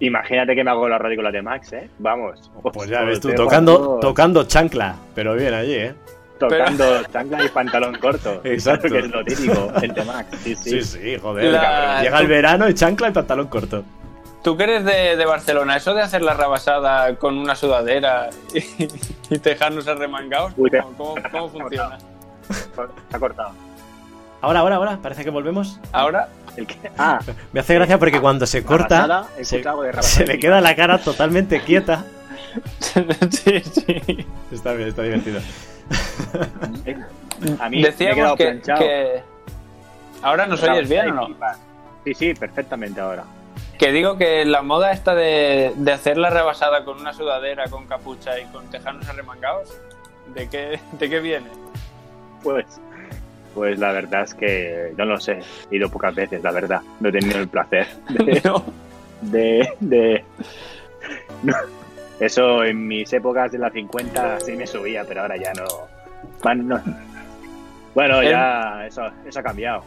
Imagínate 0.00 0.54
que 0.54 0.64
me 0.64 0.70
hago 0.70 0.88
la 0.88 0.98
radio 0.98 1.16
con 1.16 1.24
la 1.24 1.32
T-Max, 1.32 1.72
¿eh? 1.72 1.88
Vamos. 1.98 2.50
Pues 2.72 2.88
ya 2.88 3.02
ves 3.02 3.20
tú, 3.20 3.32
tocando, 3.34 3.98
tocando 4.00 4.44
chancla, 4.44 4.96
pero 5.14 5.34
bien 5.34 5.54
allí, 5.54 5.74
¿eh? 5.74 5.94
Tocando 6.38 7.02
chancla 7.04 7.44
y 7.44 7.48
pantalón 7.48 7.96
corto. 7.98 8.40
Exacto. 8.44 8.88
Que 8.88 8.98
es 8.98 9.08
lo 9.10 9.24
típico, 9.24 9.72
el 9.80 9.94
T-Max. 9.94 10.38
Sí, 10.42 10.54
sí. 10.56 10.70
Sí, 10.70 10.82
sí, 10.82 11.18
joder. 11.18 11.52
La-. 11.52 12.02
Llega 12.02 12.18
el 12.18 12.26
verano 12.26 12.68
y 12.68 12.74
chancla 12.74 13.08
y 13.08 13.12
pantalón 13.12 13.46
corto. 13.46 13.84
Tú 14.42 14.56
que 14.58 14.64
eres 14.64 14.84
de, 14.84 15.16
de 15.16 15.24
Barcelona, 15.24 15.76
eso 15.76 15.94
de 15.94 16.02
hacer 16.02 16.20
la 16.20 16.34
rabasada 16.34 17.16
con 17.16 17.38
una 17.38 17.54
sudadera 17.56 18.28
y, 18.52 18.58
y 19.30 19.38
dejarnos 19.38 19.88
arremangados, 19.88 20.52
Uy, 20.56 20.68
te- 20.70 20.80
¿cómo, 20.82 20.96
cómo, 20.96 21.16
cómo 21.30 21.48
funciona? 21.48 21.96
Se 22.50 23.16
ha 23.16 23.18
cortado. 23.18 23.52
Ahora, 24.44 24.60
ahora, 24.60 24.76
ahora, 24.76 24.98
parece 25.00 25.24
que 25.24 25.30
volvemos. 25.30 25.80
Ahora, 25.90 26.28
¿El 26.54 26.66
qué? 26.66 26.76
Ah, 26.98 27.18
Me 27.52 27.60
hace 27.60 27.74
gracia 27.74 27.98
porque 27.98 28.20
cuando 28.20 28.44
se 28.44 28.62
corta, 28.62 29.06
Rabasada, 29.06 30.02
se, 30.02 30.24
de 30.24 30.26
le 30.26 30.38
queda 30.38 30.60
la 30.60 30.76
cara 30.76 30.98
totalmente 30.98 31.62
quieta. 31.62 32.04
sí, 33.30 33.60
sí. 33.60 34.26
Está 34.52 34.74
bien, 34.74 34.90
está 34.90 35.02
divertido. 35.02 35.40
a 37.58 37.68
mí 37.70 37.80
me 37.80 37.88
he 37.88 37.90
Decíamos 37.90 38.36
que, 38.36 38.60
que- 38.60 39.22
¿Ahora 40.20 40.46
nos 40.46 40.62
oyes 40.62 40.90
bien 40.90 41.10
o 41.10 41.28
no? 41.28 41.36
Sí, 42.04 42.12
sí, 42.12 42.34
perfectamente 42.34 43.00
ahora. 43.00 43.24
Que 43.78 43.90
digo 43.92 44.18
que 44.18 44.44
la 44.44 44.60
moda 44.60 44.92
esta 44.92 45.14
de, 45.14 45.72
de 45.74 45.92
hacer 45.92 46.18
la 46.18 46.28
rebasada 46.28 46.84
con 46.84 47.00
una 47.00 47.14
sudadera, 47.14 47.64
con 47.68 47.86
capucha 47.86 48.38
y 48.38 48.44
con 48.46 48.66
tejanos 48.68 49.08
arremangados, 49.08 49.74
¿de 50.34 50.50
qué, 50.50 50.80
¿de 50.92 51.08
qué 51.08 51.20
viene? 51.20 51.48
Pues, 52.42 52.78
pues 53.54 53.78
la 53.78 53.92
verdad 53.92 54.22
es 54.24 54.34
que 54.34 54.92
no 54.96 55.04
lo 55.04 55.18
sé. 55.20 55.38
He 55.70 55.76
ido 55.76 55.88
pocas 55.88 56.14
veces, 56.14 56.42
la 56.42 56.50
verdad. 56.50 56.80
No 57.00 57.08
he 57.08 57.12
tenido 57.12 57.38
el 57.38 57.48
placer 57.48 57.86
de, 58.08 58.40
No. 58.44 58.64
de... 59.22 59.68
de... 59.80 60.24
no, 61.42 61.54
eso 62.20 62.64
en 62.64 62.86
mis 62.86 63.12
épocas 63.12 63.52
de 63.52 63.58
las 63.58 63.72
50 63.72 64.40
sí 64.40 64.52
me 64.52 64.66
subía, 64.66 65.04
pero 65.06 65.22
ahora 65.22 65.36
ya 65.36 65.52
no... 65.54 65.64
Man, 66.44 66.68
no. 66.68 66.80
Bueno, 67.94 68.22
ya 68.22 68.86
eso, 68.86 69.02
eso 69.26 69.40
ha 69.40 69.42
cambiado. 69.42 69.82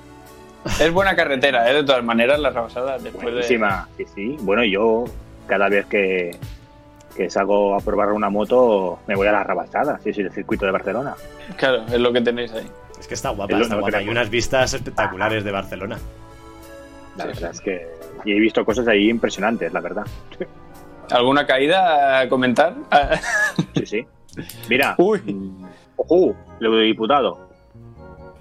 Es 0.79 0.91
buena 0.91 1.15
carretera, 1.15 1.69
¿eh? 1.69 1.73
De 1.75 1.83
todas 1.83 2.03
maneras, 2.03 2.39
las 2.39 2.53
rebasadas 2.53 3.03
después 3.03 3.25
de... 3.25 3.31
Buenísima, 3.31 3.87
sí, 3.97 4.05
sí. 4.13 4.37
Bueno, 4.41 4.63
yo 4.63 5.05
cada 5.47 5.69
vez 5.69 5.85
que, 5.85 6.35
que 7.15 7.29
salgo 7.29 7.75
a 7.75 7.79
probar 7.79 8.11
una 8.11 8.29
moto 8.29 8.99
me 9.07 9.15
voy 9.15 9.27
a 9.27 9.31
la 9.31 9.43
rabasada, 9.43 9.99
sí, 10.03 10.13
sí, 10.13 10.21
el 10.21 10.31
circuito 10.31 10.65
de 10.65 10.71
Barcelona. 10.71 11.15
Claro, 11.57 11.83
es 11.87 11.99
lo 11.99 12.13
que 12.13 12.21
tenéis 12.21 12.53
ahí. 12.53 12.69
Es 12.99 13.07
que 13.07 13.13
está 13.13 13.29
guapa, 13.29 13.59
está 13.59 13.75
guapa. 13.75 13.97
Hay 13.97 14.09
unas 14.09 14.29
vistas 14.29 14.73
espectaculares 14.73 15.43
de 15.43 15.51
Barcelona. 15.51 15.97
La 17.15 17.23
Sí, 17.23 17.29
verdad 17.29 17.51
es 17.51 17.61
que 17.61 17.87
y 18.25 18.31
he 18.33 18.39
visto 18.39 18.63
cosas 18.65 18.87
ahí 18.87 19.09
impresionantes, 19.09 19.71
la 19.73 19.79
verdad. 19.79 20.05
¿Alguna 21.11 21.45
caída 21.45 22.19
a 22.19 22.29
comentar? 22.29 22.75
Sí, 23.75 23.85
sí. 23.85 24.05
Mira, 24.69 24.95
Uy. 24.97 25.19
mm, 25.19 25.65
ojo, 25.97 26.35
lo 26.59 26.71
de 26.75 26.83
diputado. 26.83 27.47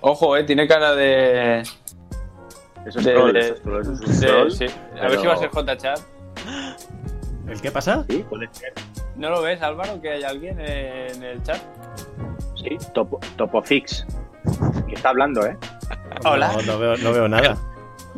Ojo, 0.00 0.36
eh, 0.36 0.44
tiene 0.44 0.66
cara 0.68 0.94
de... 0.94 1.60
Eso 1.60 2.98
es 2.98 3.04
De- 3.04 3.12
troll, 3.14 3.32
de- 3.32 3.38
eso 3.40 3.54
es 3.54 3.62
troll, 3.62 3.80
eso 3.82 3.92
es 3.92 4.00
un 4.00 4.20
de- 4.20 4.26
troll. 4.26 4.50
sí. 4.50 4.64
A 4.66 4.94
pero- 4.94 5.10
ver 5.10 5.20
si 5.20 5.26
va 5.26 5.32
a 5.32 5.36
ser 5.38 5.48
J-Chat. 5.50 6.00
¿El 7.48 7.60
qué 7.60 7.70
pasa? 7.70 8.04
Sí, 8.08 8.24
puede 8.28 8.48
ser. 8.52 8.72
¿No 9.16 9.30
lo 9.30 9.40
ves, 9.42 9.62
Álvaro, 9.62 10.00
que 10.02 10.10
hay 10.10 10.22
alguien 10.24 10.60
en 10.60 11.22
el 11.22 11.42
chat? 11.42 11.58
Sí, 12.56 12.76
Topo, 12.92 13.20
Topofix. 13.36 14.04
Que 14.88 14.94
está 14.94 15.10
hablando, 15.10 15.46
¿eh? 15.46 15.56
Hola. 16.24 16.52
No, 16.52 16.62
no 16.62 16.78
veo, 16.78 16.96
no 16.96 17.12
veo 17.12 17.28
nada. 17.28 17.56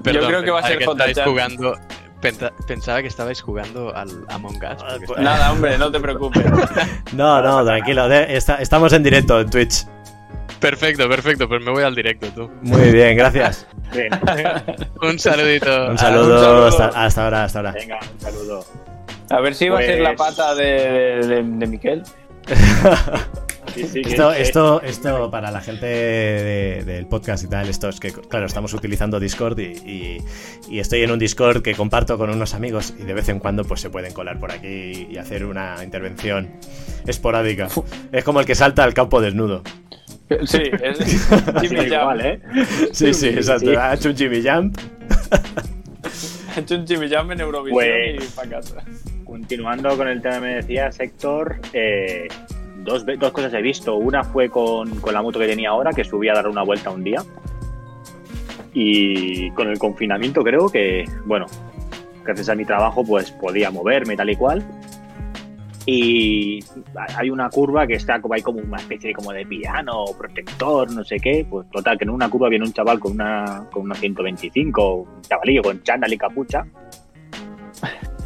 Yo 0.05 0.27
creo 0.27 0.43
que 0.43 0.51
va 0.51 0.61
a 0.61 0.67
ser 0.67 0.85
J-Chat. 0.85 1.25
jugando 1.27 1.77
pensa- 2.21 2.53
Pensaba 2.67 3.01
que 3.03 3.09
estabais 3.09 3.41
jugando 3.41 3.95
al 3.95 4.09
Among 4.29 4.57
Us. 4.57 4.83
Ah, 4.83 4.97
pues- 5.07 5.21
Nada, 5.21 5.53
hombre, 5.53 5.77
no 5.79 5.91
te 5.91 6.01
preocupes. 6.01 6.45
No, 7.13 7.41
no, 7.43 7.65
tranquilo. 7.65 8.11
está- 8.13 8.57
estamos 8.57 8.93
en 8.93 9.03
directo 9.03 9.41
en 9.41 9.51
Twitch. 9.51 9.87
Perfecto, 10.61 11.09
perfecto, 11.09 11.49
pues 11.49 11.63
me 11.63 11.71
voy 11.71 11.85
al 11.85 11.95
directo 11.95 12.27
tú. 12.35 12.51
Muy 12.63 12.91
bien, 12.91 13.17
gracias. 13.17 13.67
Bien. 13.93 14.09
Un 15.03 15.19
saludito. 15.19 15.91
Un 15.91 15.99
saludo, 15.99 16.35
un 16.35 16.41
saludo. 16.43 16.67
Hasta, 16.67 17.05
hasta 17.05 17.25
ahora, 17.25 17.45
hasta 17.45 17.59
ahora. 17.61 17.73
Venga, 17.73 17.99
un 18.15 18.21
saludo. 18.21 18.65
A 19.31 19.41
ver 19.41 19.55
si 19.55 19.69
va 19.69 19.79
a 19.79 19.83
ser 19.83 20.01
la 20.01 20.15
Pues- 20.17 20.35
pata 20.37 20.55
de, 20.57 20.65
de, 20.65 21.27
de- 21.27 21.43
de 21.43 21.67
Miquel. 21.67 22.03
Sí, 23.83 23.87
sí, 23.89 24.03
que- 24.03 24.11
Esto, 24.11 24.31
que- 24.33 24.43
esto, 24.43 24.83
esto 24.83 25.31
para 25.31 25.51
la 25.51 25.61
gente 25.61 25.87
de- 25.87 26.83
del 26.85 27.07
podcast 27.07 27.45
y 27.45 27.49
tal, 27.49 27.69
esto 27.69 27.89
es 27.89 28.01
que, 28.01 28.13
claro, 28.13 28.47
estamos 28.47 28.73
utilizando 28.75 29.19
Discord 29.21 29.59
y, 29.61 29.73
y- 29.85 30.19
y 30.69 30.79
estoy 30.81 31.03
en 31.03 31.11
un 31.11 31.19
Discord 31.19 31.63
que 31.63 31.75
comparto 31.75 32.19
con 32.19 32.31
unos 32.31 32.55
amigos 32.55 32.95
y 32.99 33.05
de 33.05 33.15
vez 33.15 33.29
en 33.29 33.39
cuando 33.39 33.65
pues 33.65 33.81
se 33.81 33.91
pueden 33.91 34.13
colar 34.13 34.39
por 34.39 34.53
aquí 34.53 35.09
y 35.11 35.17
hacer 35.19 35.45
una 35.45 35.77
intervención 35.83 36.51
esporádica. 37.07 37.69
Es 38.13 38.25
como 38.25 38.41
el 38.41 38.47
que 38.47 38.55
salta 38.55 38.85
al 38.85 38.95
campo 38.95 39.21
desnudo. 39.21 39.63
Sí, 40.45 40.63
es 40.83 40.99
Jimmy 41.63 41.85
igual, 41.87 42.21
Jam. 42.21 42.21
¿eh? 42.21 42.41
Sí, 42.93 43.15
sí, 43.15 43.29
exacto. 43.29 43.71
sí. 43.71 43.77
Ha 43.77 43.95
hecho 43.95 44.11
un 44.11 44.17
Jimmy 44.17 44.43
Jump. 44.43 44.79
Ha 46.57 46.61
hecho 46.61 46.75
un 46.75 46.87
Jimmy 46.87 47.09
Jam 47.09 47.31
en 47.33 47.41
Eurovisión 47.41 47.75
Pues- 47.75 48.25
y 48.25 48.27
para 48.35 48.49
casa. 48.51 48.83
Continuando 49.25 49.97
con 49.97 50.09
el 50.09 50.21
tema 50.21 50.37
que 50.37 50.41
me 50.41 50.55
decías, 50.57 50.99
Héctor, 50.99 51.61
eh, 51.73 52.27
dos, 52.79 53.05
dos 53.19 53.33
cosas 53.33 53.53
he 53.55 53.63
visto. 53.63 53.97
Una 53.97 54.25
fue 54.25 54.49
con, 54.49 55.01
con 55.01 55.15
la 55.15 55.23
moto 55.23 55.39
que 55.39 55.47
tenía 55.47 55.71
ahora, 55.71 55.93
que 55.93 56.05
subí 56.05 56.29
a 56.29 56.35
dar 56.35 56.49
una 56.49 56.63
vuelta 56.63 56.91
un 56.91 57.05
día. 57.05 57.23
Y 58.75 59.51
con 59.53 59.69
el 59.69 59.79
confinamiento 59.79 60.43
creo 60.43 60.69
que, 60.69 61.05
bueno, 61.25 61.47
gracias 62.25 62.49
a 62.49 62.55
mi 62.55 62.65
trabajo 62.65 63.05
pues 63.05 63.31
podía 63.33 63.71
moverme 63.71 64.17
tal 64.17 64.31
y 64.31 64.37
cual. 64.37 64.65
Y 65.87 66.61
hay 67.17 67.31
una 67.31 67.49
curva 67.49 67.87
que 67.87 67.95
está 67.95 68.21
como 68.21 68.35
hay 68.35 68.43
como 68.43 68.61
una 68.61 68.77
especie 68.77 69.09
de, 69.09 69.15
como 69.15 69.33
de 69.33 69.47
piano, 69.47 70.05
protector, 70.19 70.93
no 70.93 71.03
sé 71.03 71.17
qué. 71.17 71.47
Pues 71.49 71.69
total, 71.71 71.97
que 71.97 72.05
en 72.05 72.11
una 72.11 72.29
curva 72.29 72.51
viene 72.51 72.67
un 72.67 72.73
chaval 72.73 73.01
con 73.01 73.13
una, 73.13 73.65
con 73.73 73.85
una 73.85 73.95
125, 73.95 74.95
un 74.95 75.23
chavalillo 75.23 75.63
con 75.63 75.83
chándal 75.83 76.13
y 76.13 76.19
capucha 76.19 76.67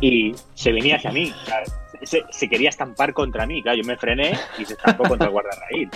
y 0.02 0.34
se 0.54 0.72
venía 0.72 0.96
hacia 0.96 1.12
mí. 1.12 1.32
sea, 1.46 1.62
se, 2.04 2.22
se 2.30 2.48
quería 2.48 2.68
estampar 2.68 3.12
contra 3.12 3.46
mí. 3.46 3.62
Claro, 3.62 3.78
yo 3.78 3.84
me 3.84 3.96
frené 3.96 4.38
y 4.58 4.64
se 4.64 4.74
estampó 4.74 5.04
contra 5.04 5.26
el 5.26 5.32
guardarraíl. 5.32 5.90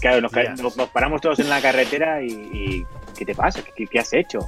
Claro, 0.00 0.20
nos, 0.22 0.32
nos- 0.62 0.76
nos 0.76 0.88
paramos 0.88 1.20
todos 1.20 1.38
en 1.40 1.50
la 1.50 1.60
carretera 1.60 2.22
y, 2.22 2.28
y, 2.30 2.86
¿qué 3.16 3.24
te 3.24 3.34
pasa? 3.34 3.60
¿Qué, 3.76 3.86
qué 3.86 3.98
has 3.98 4.12
hecho? 4.12 4.40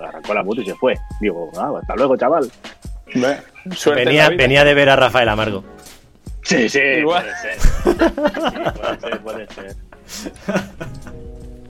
Arrancó 0.00 0.34
la 0.34 0.42
moto 0.42 0.60
y 0.60 0.66
se 0.66 0.74
fue. 0.74 0.94
Digo, 1.20 1.50
ah, 1.56 1.72
hasta 1.80 1.94
luego, 1.96 2.16
chaval. 2.16 2.50
Venía, 3.94 4.28
venía 4.30 4.64
de 4.64 4.74
ver 4.74 4.90
a 4.90 4.96
Rafael 4.96 5.28
Amargo. 5.28 5.64
Sí, 6.42 6.68
sí, 6.68 6.78
Igual. 6.78 7.24
puede 7.24 7.36
ser. 7.36 7.60
Sí, 7.60 8.80
puede 8.80 9.00
ser, 9.00 9.20
puede 9.20 9.46
ser. 9.48 9.76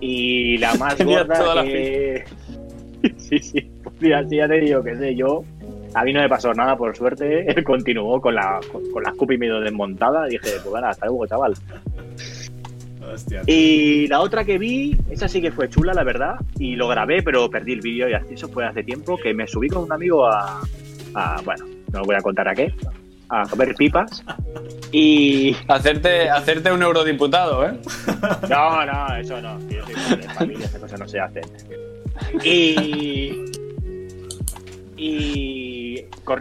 Y 0.00 0.58
la 0.58 0.74
más 0.74 0.96
Tenía 0.96 1.24
gorda 1.24 1.54
la 1.56 1.64
que... 1.64 2.24
Sí, 3.18 3.38
sí, 3.38 3.60
pues 3.84 3.94
mira, 4.00 4.28
sí, 4.28 4.36
ya 4.36 4.48
te 4.48 4.54
digo 4.60 4.82
que 4.82 4.96
sé, 4.96 5.14
yo... 5.14 5.44
A 5.94 6.04
mí 6.04 6.12
no 6.12 6.20
me 6.20 6.28
pasó 6.28 6.52
nada, 6.54 6.76
por 6.76 6.96
suerte. 6.96 7.50
Él 7.50 7.64
continuó 7.64 8.20
con 8.20 8.34
la, 8.34 8.60
con, 8.70 8.88
con 8.90 9.02
la 9.02 9.12
Scoopy 9.12 9.38
medio 9.38 9.60
desmontada. 9.60 10.26
Dije, 10.26 10.40
pues 10.42 10.64
bueno, 10.64 10.86
hasta 10.88 11.06
luego, 11.06 11.26
chaval. 11.26 11.54
Hostia. 13.12 13.42
Y 13.46 14.06
la 14.08 14.20
otra 14.20 14.44
que 14.44 14.58
vi, 14.58 14.96
esa 15.10 15.28
sí 15.28 15.40
que 15.40 15.50
fue 15.50 15.68
chula, 15.70 15.94
la 15.94 16.04
verdad. 16.04 16.34
Y 16.58 16.76
lo 16.76 16.88
grabé, 16.88 17.22
pero 17.22 17.48
perdí 17.48 17.72
el 17.72 17.80
vídeo 17.80 18.08
y 18.08 18.12
así 18.12 18.34
eso 18.34 18.48
fue 18.48 18.66
hace 18.66 18.82
tiempo. 18.82 19.16
Que 19.16 19.32
me 19.32 19.46
subí 19.46 19.68
con 19.68 19.84
un 19.84 19.92
amigo 19.92 20.26
a. 20.26 20.60
a- 21.14 21.40
bueno, 21.44 21.64
no 21.92 22.00
os 22.02 22.06
voy 22.06 22.16
a 22.16 22.20
contar 22.20 22.48
a 22.48 22.54
qué. 22.54 22.72
A 23.30 23.46
comer 23.48 23.74
pipas. 23.74 24.22
Y. 24.92 25.56
Hacerte, 25.68 26.28
hacerte 26.28 26.70
un 26.72 26.82
eurodiputado, 26.82 27.66
¿eh? 27.66 27.72
No, 28.50 28.84
no, 28.84 29.16
eso 29.16 29.40
no. 29.40 29.58
Yo 29.68 29.84
soy 29.86 30.16
de 30.16 30.22
familia, 30.30 30.66
esas 30.66 30.80
cosas 30.80 31.00
no 31.00 31.08
se 31.08 31.20
hacen. 31.20 31.44
Y. 32.44 33.44
Y. 34.96 35.67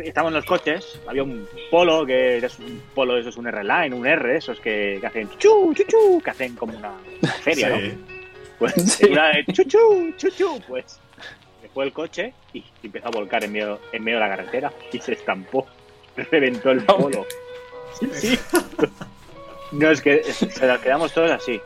Estábamos 0.04 0.32
en 0.32 0.36
los 0.36 0.46
coches. 0.46 1.00
Había 1.08 1.24
un 1.24 1.48
polo, 1.72 2.06
que 2.06 2.38
es 2.38 2.60
un 2.60 2.82
polo, 2.94 3.18
eso 3.18 3.30
es 3.30 3.38
un 3.38 3.48
R-Line, 3.48 3.96
un 3.96 4.06
R, 4.06 4.38
esos 4.38 4.60
que, 4.60 4.98
que 5.00 5.08
hacen 5.08 5.30
chuchu, 5.38 5.74
chuchu, 5.74 6.22
que 6.22 6.30
hacen 6.30 6.56
como 6.56 6.78
una, 6.78 6.94
feria, 7.42 7.70
¿no? 7.70 7.78
Sí. 7.78 7.98
Pues 8.60 8.74
Sí. 8.98 9.06
una 9.10 9.30
de 9.30 9.46
chuchu, 9.54 10.14
chuchu, 10.18 10.60
pues 10.68 11.00
se 11.62 11.70
fue 11.70 11.86
el 11.86 11.94
coche 11.94 12.34
y 12.54 12.64
empezó 12.84 13.08
a 13.08 13.12
volcar 13.12 13.44
en 13.44 13.52
medio, 13.52 13.80
en 13.92 14.04
medio 14.04 14.20
de 14.20 14.28
la 14.28 14.36
carretera 14.36 14.74
y 14.92 15.00
se 15.00 15.14
estampó. 15.14 15.66
Reventó 16.32 16.72
el 16.72 16.84
polo. 16.84 17.26
Sí, 18.00 18.10
sí. 18.14 18.40
No, 19.70 19.92
es 19.92 20.02
que 20.02 20.24
se 20.24 20.66
nos 20.66 20.80
quedamos 20.80 21.14
todos 21.14 21.30
así. 21.30 21.60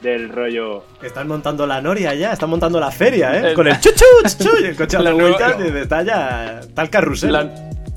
Del 0.00 0.28
rollo. 0.28 0.84
Están 1.02 1.26
montando 1.26 1.66
la 1.66 1.80
noria 1.82 2.14
ya, 2.14 2.32
están 2.32 2.50
montando 2.50 2.78
la 2.78 2.90
feria, 2.92 3.34
¿eh? 3.36 3.48
El- 3.48 3.54
Con 3.54 3.66
el 3.66 3.80
chuchu, 3.80 4.04
chuchu, 4.38 4.56
y 4.62 4.66
el 4.66 4.76
coche 4.76 4.96
a 4.96 5.00
la 5.00 5.12
vuelta 5.12 5.56
y 5.58 5.76
está 5.76 6.02
ya. 6.02 6.60
El 6.76 6.90
carrusel. 6.90 7.32
La, 7.32 7.50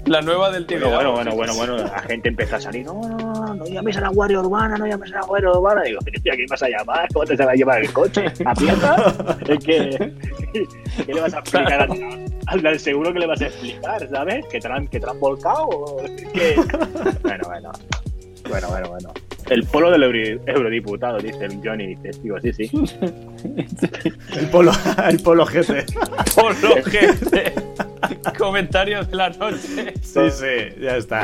la 0.08 0.22
nueva 0.24 0.50
del 0.50 0.66
Bueno, 0.66 0.82
Tibidabo. 0.88 1.12
bueno, 1.14 1.36
bueno, 1.36 1.54
bueno, 1.56 1.76
bueno. 1.76 1.78
La 1.94 2.00
gente 2.00 2.30
empezó 2.30 2.56
a 2.56 2.60
salir. 2.62 2.86
No, 2.88 3.00
no, 3.08 3.18
no, 3.18 3.54
no 3.54 3.66
llames 3.68 3.98
a 3.98 4.02
la 4.02 4.10
guardia 4.10 4.40
urbana, 4.40 4.78
no 4.78 4.88
llames 4.88 5.12
a 5.14 5.18
la 5.18 5.26
guardia 5.28 5.52
urbana. 5.52 5.84
Digo, 5.84 6.00
pero 6.04 6.18
¿a 6.18 6.36
quién 6.36 6.48
vas 6.50 6.64
a 6.64 6.70
llamar? 6.70 7.08
¿Cómo 7.14 7.26
te 7.26 7.38
se 7.38 7.46
va 7.46 7.52
a 7.52 7.56
llevar 7.56 7.82
el 7.84 7.94
coche? 7.94 8.26
¿A 8.46 8.54
pieza? 8.56 8.96
Es 9.48 9.64
que. 9.64 10.14
¿Qué 11.06 11.14
le 11.14 11.22
vas 11.22 11.34
a 11.36 11.40
explicar 11.40 11.82
al, 12.48 12.66
al 12.66 12.80
seguro 12.80 13.14
que 13.14 13.20
le 13.20 13.28
vas 13.28 13.42
a 13.42 13.46
explicar, 13.46 14.10
¿sabes? 14.10 14.44
¿Que 14.48 14.60
te 14.60 14.68
han, 14.68 14.88
que 14.88 15.00
te 15.00 15.08
han 15.08 15.20
volcado? 15.20 15.68
Bueno, 17.22 17.44
bueno. 17.46 17.72
Bueno, 18.50 18.68
bueno, 18.70 18.90
bueno. 18.90 19.14
El 19.52 19.64
polo 19.66 19.92
del 19.92 20.04
euro- 20.04 20.42
eurodiputado, 20.46 21.18
dice 21.20 21.46
el 21.46 21.60
Johnny. 21.64 21.96
Dice, 21.96 22.12
digo, 22.24 22.40
sí, 22.42 22.54
sí. 22.54 22.72
El 24.38 24.46
polo, 24.50 24.72
el 25.10 25.20
polo 25.20 25.46
GT. 25.46 25.86
Por 26.36 26.64
lo 26.64 26.84
gente. 26.84 27.54
Comentarios 28.38 29.10
de 29.10 29.16
la 29.16 29.30
noche. 29.30 29.94
Sí, 30.02 30.20
sí, 30.32 30.82
ya 30.82 30.98
está. 30.98 31.22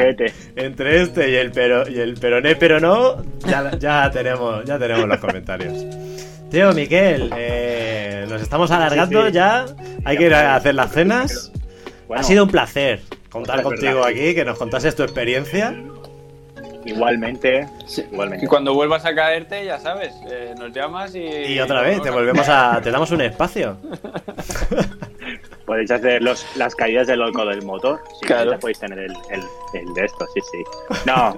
Entre 0.55 1.01
este 1.01 1.30
y 1.32 1.36
el 1.36 1.51
pero 1.51 1.88
y 1.89 1.99
el 1.99 2.15
peroné, 2.15 2.55
pero 2.55 2.80
no, 2.80 3.23
ya, 3.47 3.71
ya 3.80 4.11
tenemos, 4.11 4.63
ya 4.65 4.78
tenemos 4.78 5.07
los 5.07 5.17
comentarios. 5.17 5.73
Tío, 6.51 6.73
Miquel, 6.73 7.32
eh, 7.36 8.25
nos 8.30 8.41
estamos 8.41 8.69
alargando 8.71 9.21
Sí, 9.21 9.28
sí. 9.28 9.34
ya. 9.34 9.65
Hay 10.05 10.17
que 10.17 10.25
ir 10.28 10.34
a 10.34 10.55
hacer 10.55 10.75
las 10.75 10.91
cenas. 10.91 11.51
Bueno, 12.07 12.21
ha 12.21 12.23
sido 12.23 12.43
un 12.43 12.49
placer 12.51 13.01
contar 13.30 13.61
contigo 13.63 13.95
verdad. 14.01 14.07
aquí, 14.09 14.34
que 14.36 14.45
nos 14.45 14.57
contases 14.57 14.95
tu 14.95 15.03
experiencia. 15.03 15.75
Igualmente. 16.88 17.68
Igualmente. 18.12 18.46
Y 18.46 18.48
cuando 18.48 18.74
vuelvas 18.74 19.06
a 19.06 19.14
caerte, 19.16 19.66
ya 19.66 19.80
sabes, 19.80 20.14
eh, 20.30 20.54
nos 20.58 20.72
llamas 20.74 21.14
y. 21.16 21.20
Y 21.26 21.60
otra 21.60 21.82
vez, 21.82 22.02
te 22.02 22.10
volvemos 22.10 22.48
a. 22.50 22.80
Te 22.82 22.92
damos 22.92 23.12
un 23.12 23.22
espacio. 23.22 23.78
Podéis 25.66 25.92
hacer 25.92 26.22
los, 26.22 26.46
las 26.56 26.76
caídas 26.76 27.08
del 27.08 27.20
loco 27.20 27.46
del 27.46 27.62
motor. 27.64 28.00
Si 28.20 28.26
Claro. 28.26 28.52
ya 28.52 28.58
podéis 28.60 28.80
tener 28.80 29.00
el, 29.00 29.12
el, 29.30 29.42
el 29.74 29.94
de 29.94 30.06
esto, 30.06 30.26
sí, 30.34 30.40
sí. 30.52 30.64
No, 31.06 31.38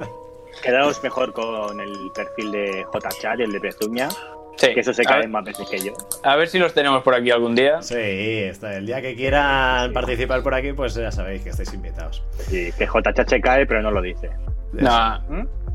quedaos 0.61 1.01
mejor 1.03 1.33
con 1.33 1.79
el 1.79 1.97
perfil 2.13 2.51
de 2.51 2.85
JChat 2.93 3.39
y 3.39 3.43
el 3.43 3.51
de 3.51 3.59
Pezuña. 3.59 4.09
Sí. 4.57 4.73
Que 4.73 4.81
eso 4.81 4.93
se 4.93 5.01
A 5.03 5.05
cae 5.05 5.19
ver- 5.21 5.29
más 5.29 5.45
veces 5.45 5.67
que 5.69 5.79
yo. 5.79 5.93
A 6.21 6.35
ver 6.35 6.47
si 6.49 6.59
los 6.59 6.73
tenemos 6.73 7.01
por 7.01 7.15
aquí 7.15 7.31
algún 7.31 7.55
día. 7.55 7.81
Sí, 7.81 7.95
está. 7.95 8.75
el 8.75 8.85
día 8.85 9.01
que 9.01 9.15
quieran 9.15 9.93
participar 9.93 10.43
por 10.43 10.53
aquí, 10.53 10.73
pues 10.73 10.93
ya 10.95 11.11
sabéis 11.11 11.41
que 11.43 11.49
estáis 11.51 11.73
invitados. 11.73 12.21
Sí, 12.49 12.69
que 12.77 12.85
JChat 12.85 13.33
cae, 13.41 13.65
pero 13.65 13.81
no 13.81 13.89
lo 13.89 14.01
dice. 14.01 14.29
No, 14.73 15.21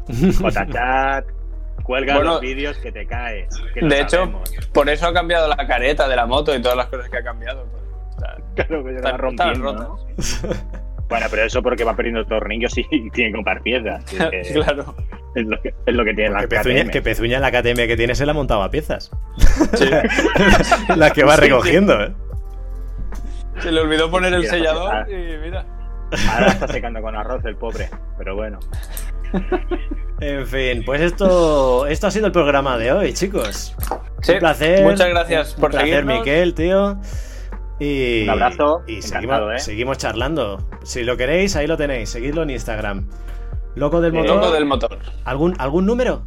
JChat 0.08 1.24
cuelga 1.82 2.14
Bueno, 2.16 2.32
los 2.32 2.40
vídeos 2.40 2.76
que 2.78 2.92
te 2.92 3.06
caes. 3.06 3.48
que 3.74 3.84
de 3.84 4.00
hecho, 4.00 4.16
sabemos. 4.18 4.50
por 4.72 4.88
eso 4.88 5.06
ha 5.06 5.12
cambiado 5.12 5.48
la 5.48 5.66
careta 5.66 6.08
de 6.08 6.16
la 6.16 6.26
moto 6.26 6.54
y 6.54 6.62
todas 6.62 6.76
las 6.76 6.86
cosas 6.86 7.08
que 7.10 7.18
ha 7.18 7.22
cambiado. 7.24 7.66
pues, 7.66 7.82
está- 8.10 8.36
Claro, 8.66 8.84
que 8.84 8.94
están- 8.96 9.12
va 9.12 9.16
rompiendo. 9.18 9.98
Bueno, 11.06 11.26
pero 11.30 11.42
eso 11.44 11.62
porque 11.62 11.84
va 11.84 11.94
perdiendo 11.94 12.24
tornillos 12.24 12.72
y 12.78 13.10
tiene 13.10 13.30
que 13.30 13.32
comprar 13.36 13.60
piezas. 13.62 14.02
Que 14.06 14.16
claro. 14.54 14.94
es 15.34 15.44
lo 15.46 15.60
que, 15.60 15.74
es 15.84 15.94
lo 15.94 16.02
que 16.02 16.14
tiene 16.14 16.30
la 16.30 16.40
Que 16.40 16.48
Pezuña, 16.48 16.80
KTM. 16.84 16.90
que 16.90 17.02
Pezuña 17.02 17.40
la 17.40 17.50
KTM 17.52 17.86
que 17.86 17.96
tiene 17.96 18.14
se 18.14 18.24
la 18.24 18.32
ha 18.32 18.34
montado 18.34 18.62
a 18.62 18.70
piezas. 18.70 19.10
Sí. 19.74 19.90
la 20.96 21.10
que 21.10 21.22
va 21.24 21.34
Sí, 21.34 21.42
recogiendo, 21.42 22.02
¿eh? 22.02 22.12
Se 23.58 23.70
le 23.70 23.82
olvidó 23.82 24.10
poner 24.10 24.32
el 24.32 24.46
sellador 24.46 25.04
pues, 25.04 25.10
y 25.10 25.36
mira. 25.44 25.66
Ahora 26.30 26.46
está 26.48 26.68
secando 26.68 27.00
con 27.02 27.16
arroz 27.16 27.44
el 27.44 27.56
pobre. 27.56 27.88
Pero 28.18 28.36
bueno. 28.36 28.58
En 30.20 30.46
fin, 30.46 30.82
pues 30.86 31.00
esto, 31.00 31.86
esto 31.86 32.06
ha 32.06 32.10
sido 32.10 32.26
el 32.26 32.32
programa 32.32 32.78
de 32.78 32.92
hoy, 32.92 33.12
chicos. 33.12 33.74
Sí, 34.22 34.32
un 34.32 34.38
placer. 34.38 34.84
Muchas 34.84 35.08
gracias 35.08 35.54
un 35.54 35.60
por 35.60 35.70
placer, 35.70 35.88
seguirnos. 35.88 36.18
Miquel, 36.18 36.54
tío. 36.54 36.98
Y, 37.80 38.22
Un 38.22 38.30
abrazo, 38.30 38.82
Y 38.86 39.02
seguimos, 39.02 39.40
¿eh? 39.54 39.58
seguimos 39.58 39.98
charlando. 39.98 40.68
Si 40.84 41.02
lo 41.02 41.16
queréis, 41.16 41.56
ahí 41.56 41.66
lo 41.66 41.76
tenéis. 41.76 42.10
Seguidlo 42.10 42.44
en 42.44 42.50
Instagram. 42.50 43.08
Loco 43.74 44.00
del 44.00 44.12
motor. 44.12 44.36
Loco 44.36 44.52
del 44.52 44.64
motor. 44.66 44.98
¿Algún, 45.24 45.54
¿Algún 45.58 45.84
número? 45.84 46.22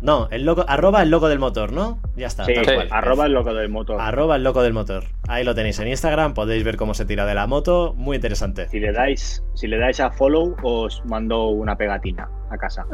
No, 0.00 0.28
el 0.30 0.44
loco, 0.44 0.64
arroba 0.66 1.02
el 1.02 1.10
loco 1.10 1.28
del 1.28 1.38
motor, 1.38 1.72
¿no? 1.72 1.98
Ya 2.16 2.26
está. 2.26 2.44
Sí, 2.44 2.54
tal 2.54 2.64
sí. 2.64 2.74
cual. 2.74 2.88
arroba 2.90 3.26
el 3.26 3.32
loco 3.32 3.52
del 3.54 3.68
motor. 3.68 4.00
Arroba 4.00 4.36
el 4.36 4.44
loco 4.44 4.62
del 4.62 4.72
motor. 4.72 5.04
Ahí 5.28 5.44
lo 5.44 5.54
tenéis 5.54 5.78
en 5.80 5.88
Instagram, 5.88 6.34
podéis 6.34 6.64
ver 6.64 6.76
cómo 6.76 6.94
se 6.94 7.04
tira 7.04 7.26
de 7.26 7.34
la 7.34 7.46
moto, 7.46 7.94
muy 7.96 8.16
interesante. 8.16 8.68
Si 8.68 8.80
le 8.80 8.92
dais, 8.92 9.44
si 9.54 9.66
le 9.66 9.78
dais 9.78 10.00
a 10.00 10.10
follow, 10.10 10.56
os 10.62 11.02
mando 11.04 11.48
una 11.48 11.76
pegatina 11.76 12.28
a 12.50 12.56
casa. 12.56 12.86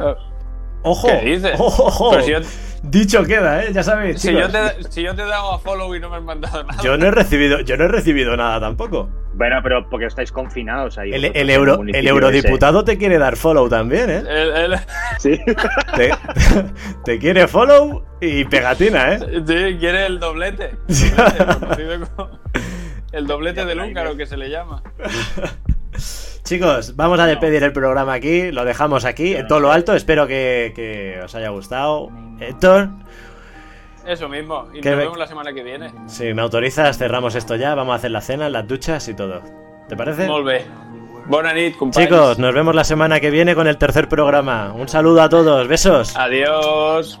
¡Ojo! 0.83 1.07
¿Qué 1.07 1.25
dices? 1.25 1.59
¡Ojo! 1.59 1.85
ojo! 1.85 2.11
Pero 2.11 2.23
si 2.23 2.31
yo, 2.31 2.39
Dicho 2.83 3.23
queda, 3.23 3.63
¿eh? 3.63 3.73
Ya 3.73 3.83
sabéis, 3.83 4.21
si, 4.21 4.31
yo 4.31 4.49
te, 4.49 4.59
si 4.89 5.01
yo 5.01 5.15
te 5.15 5.23
he 5.23 5.25
dado 5.25 5.53
a 5.53 5.59
follow 5.59 5.93
y 5.95 5.99
no 5.99 6.09
me 6.09 6.17
has 6.17 6.23
mandado 6.23 6.63
nada. 6.63 6.81
Yo 6.83 6.97
no 6.97 7.07
he 7.07 7.11
recibido, 7.11 7.59
yo 7.61 7.75
no 7.75 7.85
he 7.85 7.87
recibido 7.87 8.37
nada 8.37 8.59
tampoco. 8.59 9.09
Bueno, 9.33 9.57
pero 9.61 9.89
porque 9.89 10.05
estáis 10.05 10.31
confinados 10.31 10.97
ahí. 10.97 11.11
El, 11.11 11.25
el 11.25 11.35
el 11.35 11.49
euro, 11.49 11.81
el 11.85 12.07
eurodiputado 12.07 12.83
te 12.83 12.97
quiere 12.97 13.17
dar 13.17 13.35
follow 13.35 13.67
también, 13.67 14.09
¿eh? 14.09 14.23
El, 14.27 14.51
el-. 14.73 14.79
Sí. 15.19 15.39
Te, 15.95 16.11
te 17.05 17.19
quiere 17.19 17.47
follow 17.47 18.03
y 18.21 18.45
pegatina, 18.45 19.13
¿eh? 19.13 19.19
sí, 19.45 19.77
quiere 19.79 20.05
el 20.05 20.19
doblete. 20.19 20.75
Doblete, 20.87 21.45
conocido 21.59 22.09
como- 22.15 22.29
el 23.11 23.27
doblete 23.27 23.65
del 23.65 23.79
húngaro 23.79 24.15
que 24.15 24.25
se 24.25 24.37
le 24.37 24.49
llama. 24.49 24.83
Chicos, 26.43 26.95
vamos 26.95 27.19
a 27.19 27.25
despedir 27.25 27.63
el 27.63 27.73
programa 27.73 28.13
aquí, 28.13 28.51
lo 28.51 28.63
dejamos 28.63 29.03
aquí, 29.05 29.35
en 29.35 29.47
todo 29.47 29.59
lo 29.59 29.71
alto, 29.71 29.93
espero 29.95 30.27
que, 30.27 30.71
que 30.75 31.19
os 31.23 31.35
haya 31.35 31.49
gustado. 31.49 32.09
Héctor, 32.39 32.89
Eso 34.05 34.29
mismo. 34.29 34.67
Y 34.73 34.79
Que 34.81 34.89
nos 34.91 34.97
ve- 34.97 35.03
vemos 35.03 35.17
la 35.17 35.27
semana 35.27 35.51
que 35.53 35.63
viene. 35.63 35.91
si 36.07 36.33
me 36.33 36.41
autorizas, 36.41 36.97
cerramos 36.97 37.35
esto 37.35 37.55
ya, 37.57 37.75
vamos 37.75 37.93
a 37.93 37.95
hacer 37.97 38.11
la 38.11 38.21
cena, 38.21 38.47
las 38.49 38.65
duchas 38.67 39.07
y 39.09 39.13
todo. 39.13 39.41
¿Te 39.89 39.97
parece? 39.97 40.25
Molt 40.27 40.45
bé. 40.45 40.65
Bona 41.25 41.51
nit. 41.53 41.75
Chicos, 41.91 42.39
nos 42.39 42.53
vemos 42.53 42.73
la 42.73 42.85
semana 42.85 43.19
que 43.19 43.29
viene 43.29 43.53
con 43.53 43.67
el 43.67 43.77
tercer 43.77 44.07
programa. 44.07 44.71
Un 44.73 44.87
saludo 44.87 45.21
a 45.21 45.27
todos, 45.27 45.67
besos. 45.67 46.15
Adiós. 46.15 47.19